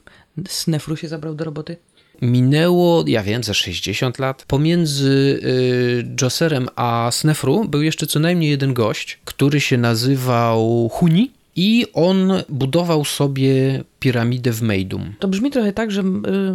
Snefru 0.49 0.97
się 0.97 1.09
zabrał 1.09 1.35
do 1.35 1.45
roboty? 1.45 1.77
Minęło, 2.23 3.05
ja 3.07 3.23
wiem, 3.23 3.45
ze 3.45 3.55
60 3.55 4.19
lat. 4.19 4.45
Pomiędzy 4.49 5.41
y, 5.43 6.17
Dżoserem 6.17 6.69
a 6.77 7.09
Snefru 7.13 7.65
był 7.65 7.83
jeszcze 7.83 8.07
co 8.07 8.21
najmniej 8.21 8.51
jeden 8.51 8.75
gość, 8.75 9.19
który 9.25 9.61
się 9.61 9.79
nazywał 9.79 10.89
Huni 10.89 11.31
i 11.57 11.87
on 11.93 12.33
budował 12.49 13.05
sobie 13.05 13.85
piramidę 14.01 14.53
w 14.53 14.63
Meidum. 14.63 15.15
To 15.19 15.29
brzmi 15.29 15.51
trochę 15.51 15.73
tak, 15.73 15.91
że 15.91 16.01
y, 16.01 16.05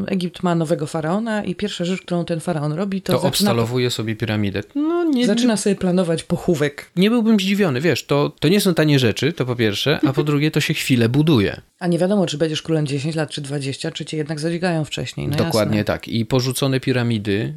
Egipt 0.07 0.43
ma 0.43 0.55
nowego 0.55 0.87
faraona 0.87 1.43
i 1.43 1.55
pierwsza 1.55 1.85
rzecz, 1.85 2.01
którą 2.01 2.25
ten 2.25 2.39
faraon 2.39 2.73
robi, 2.73 3.01
to, 3.01 3.13
To 3.13 3.19
zaczyna, 3.19 3.29
obstalowuje 3.29 3.89
sobie 3.89 4.15
piramidę. 4.15 4.63
No 4.75 5.03
nie, 5.03 5.27
zaczyna 5.27 5.57
sobie 5.57 5.75
planować 5.75 6.23
pochówek. 6.23 6.91
nie 6.95 7.09
byłbym 7.09 7.39
zdziwiony, 7.39 7.81
wiesz, 7.81 8.05
to, 8.05 8.31
to 8.39 8.47
nie 8.47 8.61
są 8.61 8.73
tanie 8.73 8.99
rzeczy, 8.99 9.33
to 9.33 9.45
po 9.45 9.55
pierwsze, 9.55 9.99
a 10.07 10.13
po 10.13 10.23
drugie 10.29 10.51
to 10.51 10.59
się 10.59 10.73
chwilę 10.73 11.09
buduje. 11.09 11.61
A 11.79 11.87
nie 11.87 11.97
wiadomo, 11.97 12.25
czy 12.25 12.37
będziesz 12.37 12.61
królem 12.61 12.87
10 12.87 13.15
lat, 13.15 13.29
czy 13.29 13.41
20, 13.41 13.91
czy 13.91 14.05
cię 14.05 14.17
jednak 14.17 14.39
zadźgają 14.39 14.85
wcześniej. 14.85 15.27
No 15.27 15.35
Dokładnie 15.37 15.77
jasne. 15.77 15.93
tak. 15.93 16.07
I 16.07 16.25
porzucone 16.25 16.79
piramidy, 16.79 17.53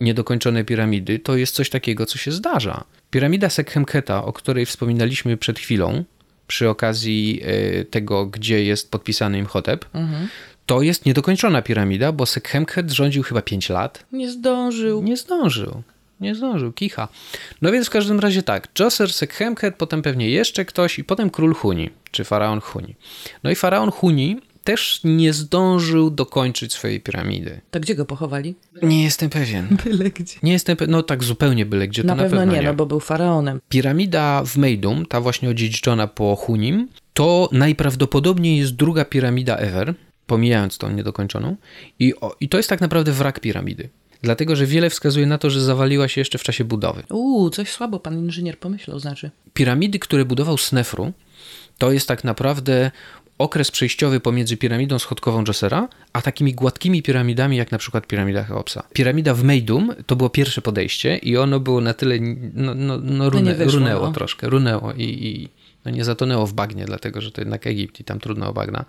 niedokończone 0.00 0.64
piramidy, 0.64 1.18
to 1.18 1.36
jest 1.36 1.54
coś 1.54 1.70
takiego, 1.70 2.06
co 2.06 2.18
się 2.18 2.32
zdarza. 2.32 2.84
Piramida 3.10 3.50
Sekhemketa, 3.50 4.24
o 4.24 4.32
której 4.32 4.66
wspominaliśmy 4.66 5.36
przed 5.36 5.58
chwilą, 5.58 6.04
przy 6.50 6.68
okazji 6.68 7.40
e, 7.44 7.84
tego, 7.84 8.26
gdzie 8.26 8.64
jest 8.64 8.90
podpisany 8.90 9.38
Imhotep, 9.38 9.84
to 10.66 10.82
jest 10.82 11.06
niedokończona 11.06 11.62
piramida, 11.62 12.12
bo 12.12 12.26
Sekhemket 12.26 12.90
rządził 12.90 13.22
chyba 13.22 13.42
5 13.42 13.68
lat. 13.68 14.04
Nie 14.12 14.30
zdążył. 14.30 15.02
Nie 15.02 15.16
zdążył. 15.16 15.82
Nie 16.20 16.34
zdążył, 16.34 16.72
kicha. 16.72 17.08
No 17.62 17.72
więc 17.72 17.86
w 17.86 17.90
każdym 17.90 18.20
razie 18.20 18.42
tak, 18.42 18.68
Djoser, 18.74 19.12
Sekhemket, 19.12 19.74
potem 19.76 20.02
pewnie 20.02 20.30
jeszcze 20.30 20.64
ktoś 20.64 20.98
i 20.98 21.04
potem 21.04 21.30
król 21.30 21.54
Huni, 21.54 21.90
czy 22.10 22.24
faraon 22.24 22.60
Huni. 22.60 22.94
No 23.42 23.50
i 23.50 23.54
faraon 23.54 23.90
Huni 23.90 24.40
też 24.70 25.00
nie 25.04 25.32
zdążył 25.32 26.10
dokończyć 26.10 26.72
swojej 26.72 27.00
piramidy. 27.00 27.60
To 27.70 27.80
gdzie 27.80 27.94
go 27.94 28.04
pochowali? 28.04 28.54
Nie 28.82 29.04
jestem 29.04 29.30
pewien. 29.30 29.68
Byle 29.84 30.10
gdzie. 30.10 30.34
Nie 30.42 30.52
jestem 30.52 30.76
pewien, 30.76 30.92
no 30.92 31.02
tak 31.02 31.24
zupełnie 31.24 31.66
byle 31.66 31.88
gdzie, 31.88 32.02
to 32.02 32.08
Na, 32.08 32.14
na, 32.14 32.22
pewno, 32.22 32.44
nie, 32.44 32.62
no 32.62 32.74
bo 32.74 32.86
był 32.86 33.00
faraonem. 33.00 33.60
Piramida 33.68 34.42
w 34.46 34.56
Meidum, 34.56 35.06
ta 35.06 35.20
właśnie 35.20 35.50
odziedziczona 35.50 36.06
po 36.06 36.36
Hunim, 36.36 36.88
to 37.14 37.48
najprawdopodobniej 37.52 38.58
jest 38.58 38.76
druga 38.76 39.04
piramida 39.04 39.56
ever, 39.56 39.94
pomijając 40.26 40.78
tą 40.78 40.90
niedokończoną. 40.90 41.56
I, 41.98 42.14
o, 42.20 42.36
I 42.40 42.48
to 42.48 42.56
jest 42.56 42.68
tak 42.68 42.80
naprawdę 42.80 43.12
wrak 43.12 43.40
piramidy. 43.40 43.88
Dlatego, 44.22 44.56
że 44.56 44.66
wiele 44.66 44.90
wskazuje 44.90 45.26
na 45.26 45.38
to, 45.38 45.50
że 45.50 45.60
zawaliła 45.60 46.08
się 46.08 46.20
jeszcze 46.20 46.38
w 46.38 46.42
czasie 46.42 46.64
budowy. 46.64 47.02
Uuu, 47.10 47.50
coś 47.50 47.70
słabo 47.70 48.00
pan 48.00 48.18
inżynier 48.18 48.58
pomyślał, 48.58 48.98
znaczy. 48.98 49.30
Piramidy, 49.54 49.98
które 49.98 50.24
budował 50.24 50.58
Snefru, 50.58 51.12
to 51.78 51.92
jest 51.92 52.08
tak 52.08 52.24
naprawdę 52.24 52.90
okres 53.40 53.70
przejściowy 53.70 54.20
pomiędzy 54.20 54.56
piramidą 54.56 54.98
schodkową 54.98 55.44
Dżosera, 55.44 55.88
a 56.12 56.22
takimi 56.22 56.54
gładkimi 56.54 57.02
piramidami, 57.02 57.56
jak 57.56 57.72
na 57.72 57.78
przykład 57.78 58.06
piramida 58.06 58.44
Cheopsa. 58.44 58.82
Piramida 58.92 59.34
w 59.34 59.44
Meidum 59.44 59.94
to 60.06 60.16
było 60.16 60.30
pierwsze 60.30 60.62
podejście 60.62 61.16
i 61.16 61.36
ono 61.36 61.60
było 61.60 61.80
na 61.80 61.94
tyle, 61.94 62.14
no, 62.54 62.74
no, 62.74 62.98
no, 62.98 63.30
rune, 63.30 63.54
wyszło, 63.54 63.78
runęło 63.78 64.06
no. 64.06 64.12
troszkę, 64.12 64.48
runęło 64.48 64.92
i, 64.92 65.02
i 65.02 65.48
no 65.84 65.90
nie 65.90 66.04
zatonęło 66.04 66.46
w 66.46 66.52
bagnie, 66.52 66.84
dlatego, 66.84 67.20
że 67.20 67.30
to 67.30 67.40
jednak 67.40 67.66
Egipt 67.66 68.00
i 68.00 68.04
tam 68.04 68.20
trudno 68.20 68.48
o 68.48 68.52
bagna, 68.52 68.84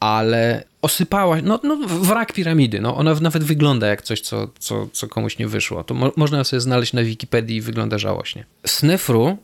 ale 0.00 0.64
osypała, 0.82 1.36
no, 1.42 1.60
no 1.62 1.76
wrak 1.86 2.32
piramidy, 2.32 2.80
no 2.80 2.96
ona 2.96 3.14
nawet 3.14 3.44
wygląda 3.44 3.86
jak 3.86 4.02
coś, 4.02 4.20
co, 4.20 4.48
co, 4.58 4.88
co 4.92 5.08
komuś 5.08 5.38
nie 5.38 5.48
wyszło. 5.48 5.84
To 5.84 5.94
mo 5.94 6.12
można 6.16 6.44
sobie 6.44 6.60
znaleźć 6.60 6.92
na 6.92 7.02
Wikipedii 7.02 7.56
i 7.56 7.60
wygląda 7.60 7.98
żałośnie. 7.98 8.44
Snefru 8.66 9.36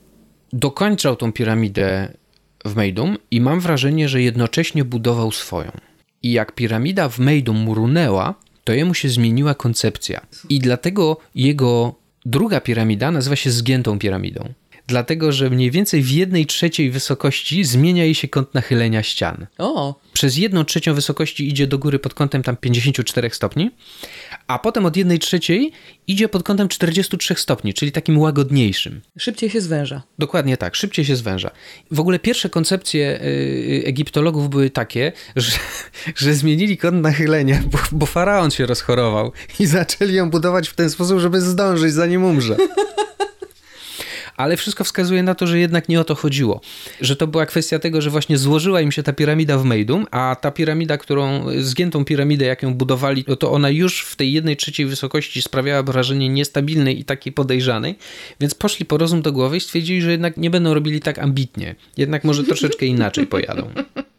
dokończał 0.52 1.16
tą 1.16 1.32
piramidę 1.32 2.08
w 2.64 2.76
Meidum 2.76 3.16
i 3.30 3.40
mam 3.40 3.60
wrażenie, 3.60 4.08
że 4.08 4.22
jednocześnie 4.22 4.84
budował 4.84 5.32
swoją. 5.32 5.72
I 6.22 6.32
jak 6.32 6.52
piramida 6.52 7.08
w 7.08 7.18
Meidum 7.18 7.56
mu 7.56 7.74
runęła, 7.74 8.34
to 8.64 8.72
jemu 8.72 8.94
się 8.94 9.08
zmieniła 9.08 9.54
koncepcja. 9.54 10.26
I 10.48 10.58
dlatego 10.58 11.16
jego 11.34 11.94
druga 12.26 12.60
piramida 12.60 13.10
nazywa 13.10 13.36
się 13.36 13.50
zgiętą 13.50 13.98
piramidą. 13.98 14.52
Dlatego, 14.86 15.32
że 15.32 15.50
mniej 15.50 15.70
więcej 15.70 16.02
w 16.02 16.10
jednej 16.10 16.46
trzeciej 16.46 16.90
wysokości 16.90 17.64
zmienia 17.64 18.04
jej 18.04 18.14
się 18.14 18.28
kąt 18.28 18.54
nachylenia 18.54 19.02
ścian. 19.02 19.46
O, 19.58 20.00
Przez 20.12 20.36
jedną 20.36 20.64
trzecią 20.64 20.94
wysokości 20.94 21.48
idzie 21.48 21.66
do 21.66 21.78
góry 21.78 21.98
pod 21.98 22.14
kątem 22.14 22.42
tam 22.42 22.56
54 22.56 23.30
stopni, 23.30 23.70
a 24.46 24.58
potem 24.58 24.86
od 24.86 24.96
jednej 24.96 25.18
trzeciej 25.18 25.72
idzie 26.06 26.28
pod 26.28 26.42
kątem 26.42 26.68
43 26.68 27.34
stopni, 27.34 27.74
czyli 27.74 27.92
takim 27.92 28.18
łagodniejszym. 28.18 29.00
szybciej 29.18 29.50
się 29.50 29.60
zwęża. 29.60 30.02
Dokładnie 30.18 30.56
tak, 30.56 30.74
szybciej 30.74 31.04
się 31.04 31.16
zwęża. 31.16 31.50
W 31.90 32.00
ogóle 32.00 32.18
pierwsze 32.18 32.48
koncepcje 32.48 33.20
y, 33.22 33.82
egiptologów 33.86 34.50
były 34.50 34.70
takie, 34.70 35.12
że, 35.36 35.58
że 36.16 36.34
zmienili 36.34 36.76
kąt 36.76 37.02
nachylenia, 37.02 37.62
bo, 37.70 37.78
bo 37.92 38.06
faraon 38.06 38.50
się 38.50 38.66
rozchorował 38.66 39.32
i 39.60 39.66
zaczęli 39.66 40.14
ją 40.14 40.30
budować 40.30 40.68
w 40.68 40.74
ten 40.74 40.90
sposób, 40.90 41.18
żeby 41.18 41.40
zdążyć 41.40 41.92
zanim 41.92 42.24
umrze. 42.24 42.56
Ale 44.36 44.56
wszystko 44.56 44.84
wskazuje 44.84 45.22
na 45.22 45.34
to, 45.34 45.46
że 45.46 45.58
jednak 45.58 45.88
nie 45.88 46.00
o 46.00 46.04
to 46.04 46.14
chodziło. 46.14 46.60
Że 47.00 47.16
to 47.16 47.26
była 47.26 47.46
kwestia 47.46 47.78
tego, 47.78 48.00
że 48.00 48.10
właśnie 48.10 48.38
złożyła 48.38 48.80
im 48.80 48.92
się 48.92 49.02
ta 49.02 49.12
piramida 49.12 49.58
w 49.58 49.64
Meidum, 49.64 50.06
a 50.10 50.36
ta 50.40 50.50
piramida, 50.50 50.98
którą, 50.98 51.46
zgiętą 51.58 52.04
piramidę, 52.04 52.44
jak 52.44 52.62
ją 52.62 52.74
budowali, 52.74 53.24
no 53.28 53.36
to 53.36 53.52
ona 53.52 53.70
już 53.70 54.00
w 54.00 54.16
tej 54.16 54.32
jednej 54.32 54.56
trzeciej 54.56 54.86
wysokości 54.86 55.42
sprawiała 55.42 55.82
wrażenie 55.82 56.28
niestabilnej 56.28 57.00
i 57.00 57.04
takiej 57.04 57.32
podejrzanej, 57.32 57.98
więc 58.40 58.54
poszli 58.54 58.86
po 58.86 58.98
rozum 58.98 59.22
do 59.22 59.32
głowy 59.32 59.56
i 59.56 59.60
stwierdzili, 59.60 60.02
że 60.02 60.10
jednak 60.10 60.36
nie 60.36 60.50
będą 60.50 60.74
robili 60.74 61.00
tak 61.00 61.18
ambitnie. 61.18 61.74
Jednak 61.96 62.24
może 62.24 62.44
troszeczkę 62.44 62.86
inaczej 62.86 63.26
pojadą. 63.26 63.70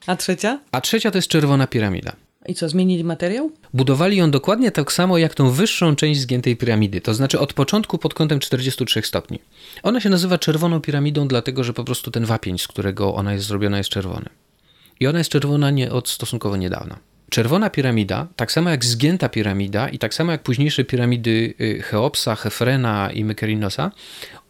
A 0.07 0.15
trzecia? 0.15 0.59
A 0.71 0.81
trzecia 0.81 1.11
to 1.11 1.17
jest 1.17 1.27
czerwona 1.27 1.67
piramida. 1.67 2.24
I 2.47 2.55
co, 2.55 2.69
zmienili 2.69 3.03
materiał? 3.03 3.51
Budowali 3.73 4.17
ją 4.17 4.31
dokładnie 4.31 4.71
tak 4.71 4.91
samo 4.91 5.17
jak 5.17 5.33
tą 5.35 5.51
wyższą 5.51 5.95
część 5.95 6.19
zgiętej 6.19 6.57
piramidy, 6.57 7.01
to 7.01 7.13
znaczy 7.13 7.39
od 7.39 7.53
początku 7.53 7.97
pod 7.97 8.13
kątem 8.13 8.39
43 8.39 9.01
stopni. 9.01 9.39
Ona 9.83 9.99
się 10.01 10.09
nazywa 10.09 10.37
czerwoną 10.37 10.81
piramidą, 10.81 11.27
dlatego 11.27 11.63
że 11.63 11.73
po 11.73 11.83
prostu 11.83 12.11
ten 12.11 12.25
wapień, 12.25 12.57
z 12.57 12.67
którego 12.67 13.15
ona 13.15 13.33
jest 13.33 13.45
zrobiona, 13.45 13.77
jest 13.77 13.89
czerwony. 13.89 14.29
I 14.99 15.07
ona 15.07 15.17
jest 15.17 15.29
czerwona 15.29 15.71
nie 15.71 15.91
od 15.91 16.09
stosunkowo 16.09 16.57
niedawna. 16.57 16.99
Czerwona 17.29 17.69
piramida, 17.69 18.27
tak 18.35 18.51
samo 18.51 18.69
jak 18.69 18.85
zgięta 18.85 19.29
piramida 19.29 19.89
i 19.89 19.99
tak 19.99 20.13
samo 20.13 20.31
jak 20.31 20.43
późniejsze 20.43 20.83
piramidy 20.83 21.53
y, 21.61 21.81
Cheopsa, 21.81 22.35
Hefrena 22.35 23.11
i 23.11 23.23
Mykerinosa, 23.23 23.91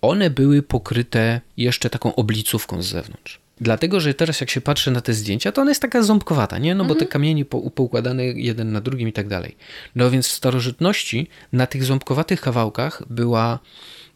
one 0.01 0.29
były 0.29 0.63
pokryte 0.63 1.41
jeszcze 1.57 1.89
taką 1.89 2.15
oblicówką 2.15 2.81
z 2.81 2.87
zewnątrz. 2.87 3.44
Dlatego, 3.61 3.99
że 3.99 4.13
teraz 4.13 4.41
jak 4.41 4.49
się 4.49 4.61
patrzy 4.61 4.91
na 4.91 5.01
te 5.01 5.13
zdjęcia, 5.13 5.51
to 5.51 5.61
ona 5.61 5.71
jest 5.71 5.81
taka 5.81 6.03
ząbkowata, 6.03 6.57
nie? 6.57 6.75
No 6.75 6.85
bo 6.85 6.95
te 6.95 7.05
kamienie 7.05 7.45
po, 7.45 7.69
poukładane 7.71 8.25
jeden 8.25 8.71
na 8.71 8.81
drugim 8.81 9.07
i 9.07 9.13
tak 9.13 9.27
dalej. 9.27 9.55
No 9.95 10.11
więc 10.11 10.27
w 10.27 10.31
starożytności 10.31 11.27
na 11.53 11.67
tych 11.67 11.83
ząbkowatych 11.83 12.41
kawałkach 12.41 13.03
była 13.09 13.59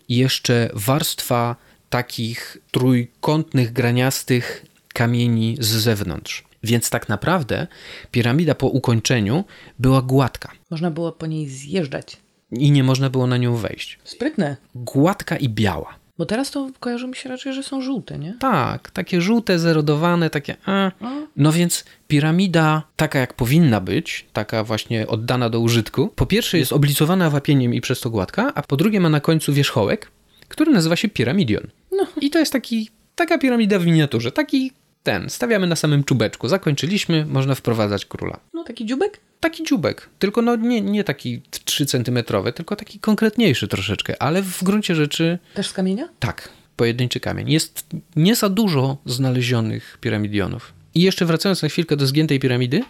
jeszcze 0.10 0.70
warstwa 0.74 1.56
takich 1.90 2.58
trójkątnych, 2.72 3.74
graniastych 3.74 4.66
kamieni 4.94 5.58
z 5.60 5.68
zewnątrz. 5.68 6.44
Więc 6.64 6.90
tak 6.90 7.10
naprawdę 7.10 7.68
piramida 8.12 8.56
po 8.56 8.68
ukończeniu 8.68 9.44
była 9.80 10.02
gładka 10.02 10.52
Można 10.72 10.92
było 10.92 11.12
po 11.12 11.26
niej 11.26 11.50
zjeżdżać. 11.50 12.18
i 12.52 12.72
nie 12.72 12.84
można 12.84 13.10
było 13.10 13.28
na 13.28 13.38
nią 13.38 13.56
wejść. 13.56 14.00
Sprytne. 14.04 14.58
Gładka 14.76 15.38
i 15.38 15.50
biała. 15.50 15.99
Bo 16.20 16.26
teraz 16.26 16.52
to 16.52 16.70
kojarzy 16.80 17.08
mi 17.08 17.16
się 17.16 17.30
raczej, 17.30 17.54
że 17.54 17.64
są 17.64 17.82
żółte, 17.82 18.20
nie? 18.20 18.36
Tak, 18.40 18.92
takie 18.92 19.22
żółte, 19.22 19.60
zerodowane, 19.60 20.30
takie. 20.30 20.56
A. 20.66 20.92
No 21.36 21.52
więc 21.52 21.86
piramida, 22.08 22.84
taka 22.96 23.20
jak 23.20 23.34
powinna 23.34 23.82
być, 23.82 24.26
taka 24.34 24.64
właśnie 24.64 25.08
oddana 25.08 25.50
do 25.50 25.60
użytku, 25.60 26.08
po 26.16 26.26
pierwsze 26.26 26.58
jest 26.58 26.74
oblicowana 26.74 27.30
wapieniem 27.30 27.74
i 27.74 27.82
przez 27.82 28.00
to 28.02 28.10
gładka, 28.10 28.52
a 28.56 28.62
po 28.62 28.78
drugie 28.78 29.00
ma 29.00 29.10
na 29.10 29.20
końcu 29.20 29.54
wierzchołek, 29.54 30.12
który 30.48 30.72
nazywa 30.72 30.96
się 30.96 31.10
piramidion. 31.10 31.68
No. 31.92 32.08
I 32.22 32.30
to 32.30 32.40
jest 32.40 32.54
taki, 32.54 32.90
taka 33.16 33.38
piramida 33.38 33.80
w 33.80 33.86
miniaturze, 33.86 34.32
taki 34.32 34.72
ten, 35.10 35.30
stawiamy 35.30 35.68
na 35.68 35.76
samym 35.76 36.04
czubeczku. 36.04 36.48
Zakończyliśmy, 36.48 37.26
można 37.26 37.56
wprowadzać 37.56 38.06
króla. 38.06 38.40
No, 38.54 38.64
taki 38.64 38.86
dziubek? 38.86 39.20
Taki 39.40 39.64
dziubek, 39.64 40.10
tylko 40.20 40.42
no 40.42 40.56
nie, 40.56 40.82
nie 40.82 41.04
taki 41.04 41.42
3 41.66 41.86
centymetrowy, 41.86 42.54
tylko 42.54 42.76
taki 42.76 43.00
konkretniejszy 43.00 43.68
troszeczkę, 43.68 44.22
ale 44.22 44.42
w 44.42 44.64
gruncie 44.64 44.96
rzeczy 44.96 45.40
Też 45.54 45.68
z 45.68 45.74
kamienia? 45.74 46.10
tak, 46.20 46.50
pojedynczy 46.76 47.20
kamień. 47.20 47.52
Jest 47.52 47.86
nie 48.16 48.36
za 48.36 48.50
dużo 48.50 48.98
znalezionych 49.06 49.98
piramidionów. 50.02 50.74
I 50.96 51.02
jeszcze 51.02 51.26
wracając 51.26 51.62
na 51.62 51.70
chwilkę 51.70 51.98
do 51.98 52.08
zgiętej 52.08 52.40
piramidy, 52.40 52.84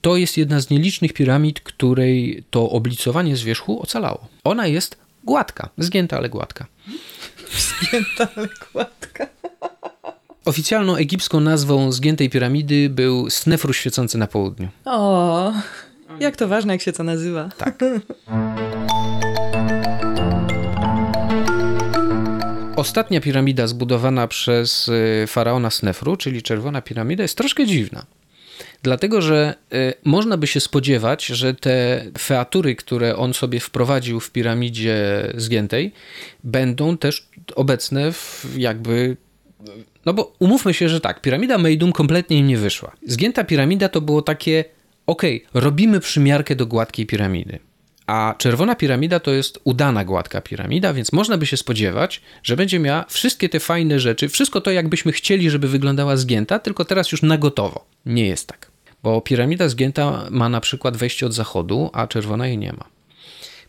to 0.00 0.16
jest 0.16 0.36
jedna 0.36 0.60
z 0.60 0.70
nielicznych 0.70 1.12
piramid, 1.12 1.60
której 1.60 2.44
to 2.50 2.70
oblicowanie 2.70 3.36
z 3.36 3.42
wierzchu 3.42 3.82
ocalało. 3.82 4.28
Ona 4.44 4.66
jest 4.66 4.96
gładka, 5.24 5.68
zgięta, 5.78 6.16
ale 6.16 6.28
gładka. 6.28 6.66
Zgięta, 7.68 8.28
ale 8.36 8.48
gładka. 8.72 8.97
Oficjalną 10.48 10.96
egipską 10.96 11.40
nazwą 11.40 11.92
zgiętej 11.92 12.30
piramidy 12.30 12.90
był 12.90 13.30
Snefru 13.30 13.72
świecący 13.72 14.18
na 14.18 14.26
południu. 14.26 14.68
O, 14.84 15.52
jak 16.20 16.36
to 16.36 16.48
ważne, 16.48 16.72
jak 16.72 16.82
się 16.82 16.92
to 16.92 17.02
nazywa. 17.02 17.48
Tak. 17.58 17.78
Ostatnia 22.76 23.20
piramida 23.20 23.66
zbudowana 23.66 24.28
przez 24.28 24.88
y, 24.88 25.24
faraona 25.26 25.70
Snefru, 25.70 26.16
czyli 26.16 26.42
czerwona 26.42 26.82
piramida, 26.82 27.22
jest 27.22 27.36
troszkę 27.36 27.66
dziwna. 27.66 28.06
Dlatego, 28.82 29.22
że 29.22 29.54
y, 29.72 29.94
można 30.04 30.36
by 30.36 30.46
się 30.46 30.60
spodziewać, 30.60 31.26
że 31.26 31.54
te 31.54 32.04
featury, 32.18 32.76
które 32.76 33.16
on 33.16 33.34
sobie 33.34 33.60
wprowadził 33.60 34.20
w 34.20 34.30
piramidzie 34.30 34.98
zgiętej, 35.36 35.92
będą 36.44 36.96
też 36.96 37.28
obecne 37.56 38.12
w 38.12 38.46
jakby. 38.56 39.16
No 40.08 40.14
bo 40.14 40.32
umówmy 40.38 40.74
się, 40.74 40.88
że 40.88 41.00
tak, 41.00 41.20
piramida 41.20 41.58
Meidum 41.58 41.92
kompletnie 41.92 42.38
im 42.38 42.46
nie 42.46 42.56
wyszła. 42.56 42.92
Zgięta 43.06 43.44
piramida 43.44 43.88
to 43.88 44.00
było 44.00 44.22
takie, 44.22 44.64
okej, 45.06 45.44
robimy 45.54 46.00
przymiarkę 46.00 46.56
do 46.56 46.66
gładkiej 46.66 47.06
piramidy. 47.06 47.58
A 48.06 48.34
czerwona 48.38 48.74
piramida 48.74 49.20
to 49.20 49.30
jest 49.30 49.58
udana 49.64 50.04
gładka 50.04 50.40
piramida, 50.40 50.92
więc 50.92 51.12
można 51.12 51.38
by 51.38 51.46
się 51.46 51.56
spodziewać, 51.56 52.22
że 52.42 52.56
będzie 52.56 52.78
miała 52.78 53.04
wszystkie 53.08 53.48
te 53.48 53.60
fajne 53.60 54.00
rzeczy, 54.00 54.28
wszystko 54.28 54.60
to 54.60 54.70
jakbyśmy 54.70 55.12
chcieli, 55.12 55.50
żeby 55.50 55.68
wyglądała 55.68 56.16
zgięta, 56.16 56.58
tylko 56.58 56.84
teraz 56.84 57.12
już 57.12 57.22
na 57.22 57.38
gotowo. 57.38 57.84
Nie 58.06 58.26
jest 58.26 58.46
tak. 58.46 58.70
Bo 59.02 59.20
piramida 59.20 59.68
zgięta 59.68 60.26
ma 60.30 60.48
na 60.48 60.60
przykład 60.60 60.96
wejście 60.96 61.26
od 61.26 61.32
zachodu, 61.32 61.90
a 61.92 62.06
czerwona 62.06 62.46
jej 62.46 62.58
nie 62.58 62.72
ma. 62.72 62.84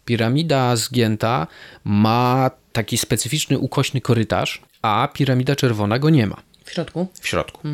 Piramida 0.06 0.76
zgięta 0.76 1.48
ma 1.84 2.52
taki 2.74 2.98
specyficzny 2.98 3.58
ukośny 3.58 4.02
korytarz, 4.02 4.62
a 4.82 5.08
piramida 5.14 5.56
czerwona 5.56 6.00
go 6.00 6.10
nie 6.10 6.28
ma 6.28 6.42
W 6.64 6.72
środku. 6.72 7.08
w 7.22 7.28
środku. 7.28 7.68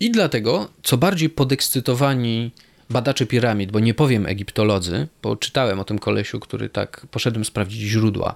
I 0.00 0.10
dlatego, 0.10 0.68
co 0.82 0.96
bardziej 0.96 1.30
podekscytowani 1.30 2.50
badacze 2.90 3.26
piramid, 3.26 3.72
bo 3.72 3.80
nie 3.80 3.94
powiem 3.94 4.26
egiptolodzy, 4.26 5.08
bo 5.22 5.36
czytałem 5.36 5.80
o 5.80 5.84
tym 5.84 5.98
kolesiu, 5.98 6.40
który 6.40 6.68
tak, 6.68 7.06
poszedłem 7.10 7.44
sprawdzić 7.44 7.80
źródła, 7.80 8.34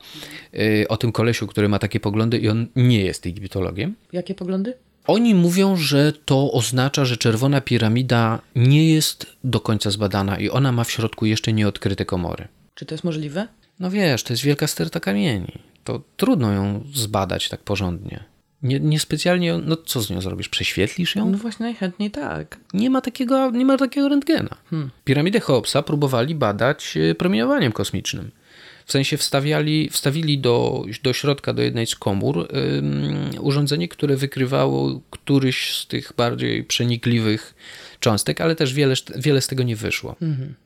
yy, 0.53 0.87
o 0.89 0.97
tym 0.97 1.13
kolesiu, 1.13 1.47
który 1.47 1.69
ma 1.69 1.79
takie 1.79 2.01
poglądy 2.01 2.39
i 2.39 2.49
on 2.49 2.67
nie 2.77 3.01
jest 3.05 3.27
egiptologiem. 3.27 3.95
Jakie 4.13 4.35
poglądy? 4.35 4.75
Oni 5.07 5.35
mówią, 5.35 5.77
że 5.77 6.13
to 6.25 6.53
oznacza, 6.53 7.05
że 7.05 7.17
czerwona 7.17 7.61
piramida 7.61 8.41
nie 8.57 8.93
jest 8.95 9.27
do 9.45 9.61
końca 9.61 9.91
zbadana 9.91 10.39
i 10.39 10.51
ona 10.51 10.73
ma 10.73 10.85
w 10.85 10.91
środku 10.91 11.27
jeszcze 11.27 11.53
nieodkryte 11.53 12.05
komory. 12.05 12.49
Czy 12.75 12.87
to 12.87 12.95
jest 12.95 13.05
możliwe? 13.05 13.49
No 13.81 13.91
wiesz, 13.91 14.23
to 14.23 14.33
jest 14.33 14.43
wielka 14.43 14.67
sterta 14.67 15.01
kamieni. 15.01 15.59
To 15.85 16.03
trudno 16.17 16.53
ją 16.53 16.85
zbadać 16.95 17.49
tak 17.49 17.61
porządnie. 17.61 18.25
Nie, 18.63 18.81
niespecjalnie, 18.81 19.59
no 19.65 19.77
co 19.77 20.01
z 20.01 20.11
nią 20.11 20.21
zrobisz? 20.21 20.49
Prześwietlisz 20.49 21.17
ją? 21.17 21.31
No 21.31 21.39
właśnie, 21.39 21.67
najchętniej 21.67 22.11
tak. 22.11 22.59
Nie 22.75 22.91
ma 22.91 23.01
takiego, 23.01 23.51
nie 23.51 23.65
ma 23.65 23.79
takiego 23.79 24.09
rentgena. 24.09 24.57
Piramidę 25.05 25.41
Cheopsa 25.41 25.83
próbowali 25.83 26.35
badać 26.35 26.97
e, 26.97 27.15
promieniowaniem 27.15 27.73
kosmicznym. 27.73 28.31
W 28.87 28.93
sensie 28.93 29.17
wstawiali, 29.17 29.91
wstawili 29.91 30.39
do, 30.39 30.85
do 31.03 31.13
środka, 31.13 31.53
do 31.53 31.63
jednej 31.63 31.87
z 31.87 31.97
komór 31.97 32.49
ym, 32.57 33.31
urządzenie, 33.41 33.89
które 33.89 34.17
wykrywało 34.17 35.01
któryś 35.11 35.77
z 35.77 35.87
tych 35.87 36.13
bardziej 36.17 36.65
przenikliwych 36.65 37.55
cząstek, 38.03 38.41
ale 38.41 38.57
też 38.57 38.75
wiele, 38.75 38.95
wiele 39.17 39.41
z 39.41 39.47
tego 39.47 39.63
nie 39.63 39.77
wyszło. 39.77 40.17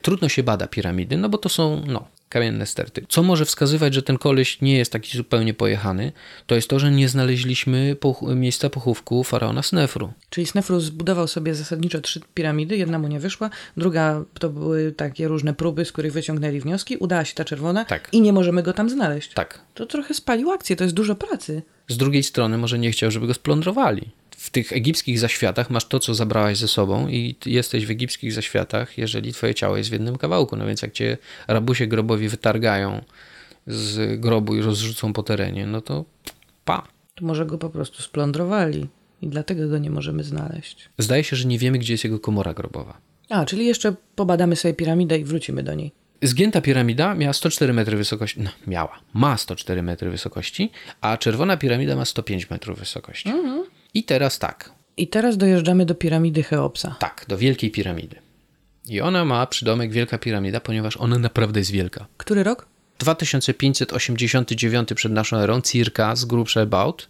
Trudno 0.01 0.29
się 0.29 0.43
bada 0.43 0.67
piramidy, 0.67 1.17
no 1.17 1.29
bo 1.29 1.37
to 1.37 1.49
są 1.49 1.83
no, 1.87 2.07
kamienne 2.29 2.65
sterty. 2.65 3.05
Co 3.09 3.23
może 3.23 3.45
wskazywać, 3.45 3.93
że 3.93 4.01
ten 4.01 4.17
koleś 4.17 4.61
nie 4.61 4.77
jest 4.77 4.91
taki 4.91 5.17
zupełnie 5.17 5.53
pojechany, 5.53 6.11
to 6.47 6.55
jest 6.55 6.69
to, 6.69 6.79
że 6.79 6.91
nie 6.91 7.09
znaleźliśmy 7.09 7.95
poch- 7.99 8.35
miejsca 8.35 8.69
pochówku 8.69 9.23
faraona 9.23 9.63
Snefru. 9.63 10.13
Czyli 10.29 10.47
Snefru 10.47 10.79
zbudował 10.79 11.27
sobie 11.27 11.55
zasadniczo 11.55 12.01
trzy 12.01 12.21
piramidy, 12.33 12.77
jedna 12.77 12.99
mu 12.99 13.07
nie 13.07 13.19
wyszła, 13.19 13.49
druga 13.77 14.23
to 14.39 14.49
były 14.49 14.91
takie 14.91 15.27
różne 15.27 15.53
próby, 15.53 15.85
z 15.85 15.91
których 15.91 16.13
wyciągnęli 16.13 16.59
wnioski, 16.59 16.97
udała 16.97 17.25
się 17.25 17.35
ta 17.35 17.45
czerwona 17.45 17.85
Tak. 17.85 18.09
i 18.11 18.21
nie 18.21 18.33
możemy 18.33 18.63
go 18.63 18.73
tam 18.73 18.89
znaleźć. 18.89 19.33
Tak, 19.33 19.59
To 19.73 19.85
trochę 19.85 20.13
spalił 20.13 20.51
akcję, 20.51 20.75
to 20.75 20.83
jest 20.83 20.95
dużo 20.95 21.15
pracy. 21.15 21.61
Z 21.87 21.97
drugiej 21.97 22.23
strony 22.23 22.57
może 22.57 22.79
nie 22.79 22.91
chciał, 22.91 23.11
żeby 23.11 23.27
go 23.27 23.33
splądrowali. 23.33 24.09
W 24.47 24.49
tych 24.49 24.73
egipskich 24.73 25.19
zaświatach 25.19 25.69
masz 25.69 25.85
to, 25.85 25.99
co 25.99 26.15
zabrałaś 26.15 26.57
ze 26.57 26.67
sobą 26.67 27.07
i 27.07 27.35
jesteś 27.45 27.85
w 27.85 27.91
egipskich 27.91 28.33
zaświatach, 28.33 28.97
jeżeli 28.97 29.33
twoje 29.33 29.55
ciało 29.55 29.77
jest 29.77 29.89
w 29.89 29.93
jednym 29.93 30.17
kawałku. 30.17 30.55
No 30.55 30.67
więc 30.67 30.81
jak 30.81 30.91
cię 30.91 31.17
rabusie 31.47 31.87
grobowi 31.87 32.29
wytargają 32.29 33.01
z 33.67 34.19
grobu 34.19 34.55
i 34.55 34.61
rozrzucą 34.61 35.13
po 35.13 35.23
terenie, 35.23 35.65
no 35.65 35.81
to 35.81 36.05
pa. 36.65 36.87
To 37.15 37.25
może 37.25 37.45
go 37.45 37.57
po 37.57 37.69
prostu 37.69 38.01
splądrowali 38.01 38.87
i 39.21 39.27
dlatego 39.27 39.69
go 39.69 39.77
nie 39.77 39.89
możemy 39.89 40.23
znaleźć. 40.23 40.89
Zdaje 40.97 41.23
się, 41.23 41.35
że 41.35 41.47
nie 41.47 41.59
wiemy, 41.59 41.77
gdzie 41.77 41.93
jest 41.93 42.03
jego 42.03 42.19
komora 42.19 42.53
grobowa. 42.53 42.97
A, 43.29 43.45
czyli 43.45 43.65
jeszcze 43.65 43.95
pobadamy 44.15 44.55
sobie 44.55 44.73
piramidę 44.73 45.17
i 45.17 45.23
wrócimy 45.23 45.63
do 45.63 45.73
niej. 45.73 45.91
Zgięta 46.21 46.61
piramida 46.61 47.15
miała 47.15 47.33
104 47.33 47.73
metry 47.73 47.97
wysokości. 47.97 48.41
No, 48.41 48.49
miała. 48.67 48.99
Ma 49.13 49.37
104 49.37 49.83
metry 49.83 50.09
wysokości, 50.09 50.71
a 51.01 51.17
czerwona 51.17 51.57
piramida 51.57 51.95
ma 51.95 52.05
105 52.05 52.49
metrów 52.49 52.79
wysokości. 52.79 53.29
I 53.97 54.03
teraz 54.03 54.39
tak. 54.39 54.71
I 54.97 55.07
teraz 55.07 55.37
dojeżdżamy 55.37 55.85
do 55.85 55.95
piramidy 55.95 56.43
Cheopsa. 56.43 56.95
Tak, 56.99 57.25
do 57.27 57.37
Wielkiej 57.37 57.71
Piramidy. 57.71 58.15
I 58.85 59.01
ona 59.01 59.25
ma 59.25 59.47
przydomek 59.47 59.91
Wielka 59.91 60.17
Piramida, 60.17 60.59
ponieważ 60.59 60.97
ona 60.97 61.19
naprawdę 61.19 61.59
jest 61.59 61.71
wielka. 61.71 62.07
Który 62.17 62.43
rok? 62.43 62.67
2589 62.99 64.89
przed 64.95 65.11
naszą 65.11 65.37
erą, 65.37 65.61
circa 65.61 66.15
z 66.15 66.25
grubsza 66.25 66.61
about, 66.61 67.09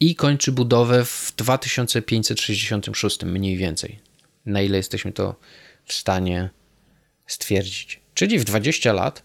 i 0.00 0.14
kończy 0.14 0.52
budowę 0.52 1.04
w 1.04 1.32
2566 1.36 3.22
mniej 3.22 3.56
więcej. 3.56 3.98
Na 4.46 4.62
ile 4.62 4.76
jesteśmy 4.76 5.12
to 5.12 5.34
w 5.84 5.92
stanie 5.92 6.50
stwierdzić. 7.26 8.00
Czyli 8.14 8.38
w 8.38 8.44
20 8.44 8.92
lat 8.92 9.22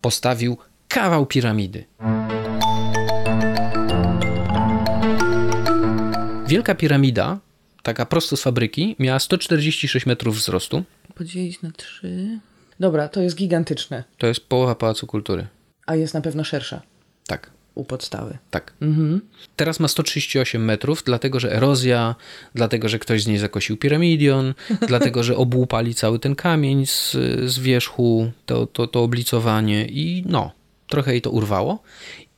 postawił 0.00 0.56
kawał 0.88 1.26
piramidy. 1.26 1.84
Wielka 6.48 6.74
piramida, 6.74 7.38
taka 7.82 8.06
prosto 8.06 8.36
z 8.36 8.42
fabryki, 8.42 8.96
miała 8.98 9.18
146 9.18 10.06
metrów 10.06 10.36
wzrostu. 10.36 10.84
podzielić 11.14 11.62
na 11.62 11.70
trzy. 11.70 12.38
Dobra, 12.80 13.08
to 13.08 13.20
jest 13.20 13.36
gigantyczne. 13.36 14.04
To 14.18 14.26
jest 14.26 14.40
połowa 14.40 14.74
Pałacu 14.74 15.06
Kultury. 15.06 15.46
A 15.86 15.94
jest 15.96 16.14
na 16.14 16.20
pewno 16.20 16.44
szersza 16.44 16.82
Tak, 17.26 17.50
u 17.74 17.84
podstawy. 17.84 18.38
tak. 18.50 18.72
Teraz 19.56 19.80
ma 19.80 19.88
138 19.88 20.64
metrów, 20.64 21.02
dlatego 21.06 21.40
że 21.40 21.52
erozja, 21.52 22.14
dlatego 22.54 22.88
że 22.88 22.98
ktoś 22.98 23.22
z 23.22 23.26
niej 23.26 23.38
zakosił 23.38 23.76
piramidion, 23.76 24.54
dlatego 24.88 25.22
że 25.22 25.36
obłupali 25.36 25.94
cały 25.94 26.18
ten 26.18 26.34
kamień 26.34 26.86
z, 26.86 27.16
z 27.46 27.58
wierzchu, 27.58 28.30
to, 28.46 28.66
to, 28.66 28.86
to 28.86 29.02
oblicowanie 29.02 29.86
i 29.86 30.24
no, 30.26 30.52
trochę 30.86 31.12
jej 31.12 31.22
to 31.22 31.30
urwało. 31.30 31.82